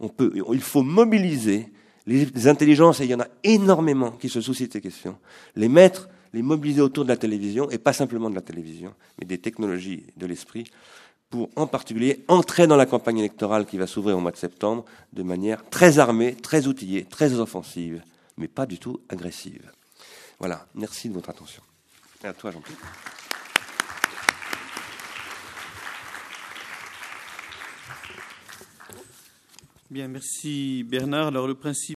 Il 0.00 0.60
faut 0.60 0.82
mobiliser 0.82 1.72
les 2.06 2.48
intelligences, 2.48 3.00
et 3.00 3.04
il 3.04 3.10
y 3.10 3.14
en 3.14 3.20
a 3.20 3.28
énormément 3.42 4.10
qui 4.12 4.28
se 4.28 4.40
soucient 4.40 4.66
de 4.66 4.72
ces 4.72 4.80
questions, 4.80 5.16
les 5.56 5.68
mettre 5.68 6.08
les 6.34 6.42
mobiliser 6.42 6.80
autour 6.80 7.04
de 7.04 7.08
la 7.08 7.16
télévision, 7.16 7.70
et 7.70 7.78
pas 7.78 7.92
simplement 7.92 8.28
de 8.28 8.34
la 8.34 8.40
télévision, 8.40 8.92
mais 9.18 9.24
des 9.24 9.38
technologies 9.38 10.04
de 10.16 10.26
l'esprit, 10.26 10.64
pour 11.30 11.48
en 11.56 11.66
particulier 11.66 12.24
entrer 12.28 12.66
dans 12.66 12.76
la 12.76 12.86
campagne 12.86 13.18
électorale 13.18 13.66
qui 13.66 13.78
va 13.78 13.86
s'ouvrir 13.86 14.18
au 14.18 14.20
mois 14.20 14.32
de 14.32 14.36
septembre 14.36 14.84
de 15.12 15.22
manière 15.22 15.64
très 15.70 15.98
armée, 16.00 16.34
très 16.34 16.66
outillée, 16.66 17.04
très 17.04 17.34
offensive, 17.34 18.02
mais 18.36 18.48
pas 18.48 18.66
du 18.66 18.78
tout 18.78 19.00
agressive. 19.08 19.70
Voilà, 20.40 20.66
merci 20.74 21.08
de 21.08 21.14
votre 21.14 21.30
attention. 21.30 21.62
Et 22.22 22.26
à 22.26 22.32
toi, 22.32 22.50
Jean-Pierre. 22.50 22.78
Bien, 29.90 30.08
merci 30.08 30.82
Bernard. 30.82 31.28
Alors 31.28 31.46
le 31.46 31.54
principe 31.54 31.92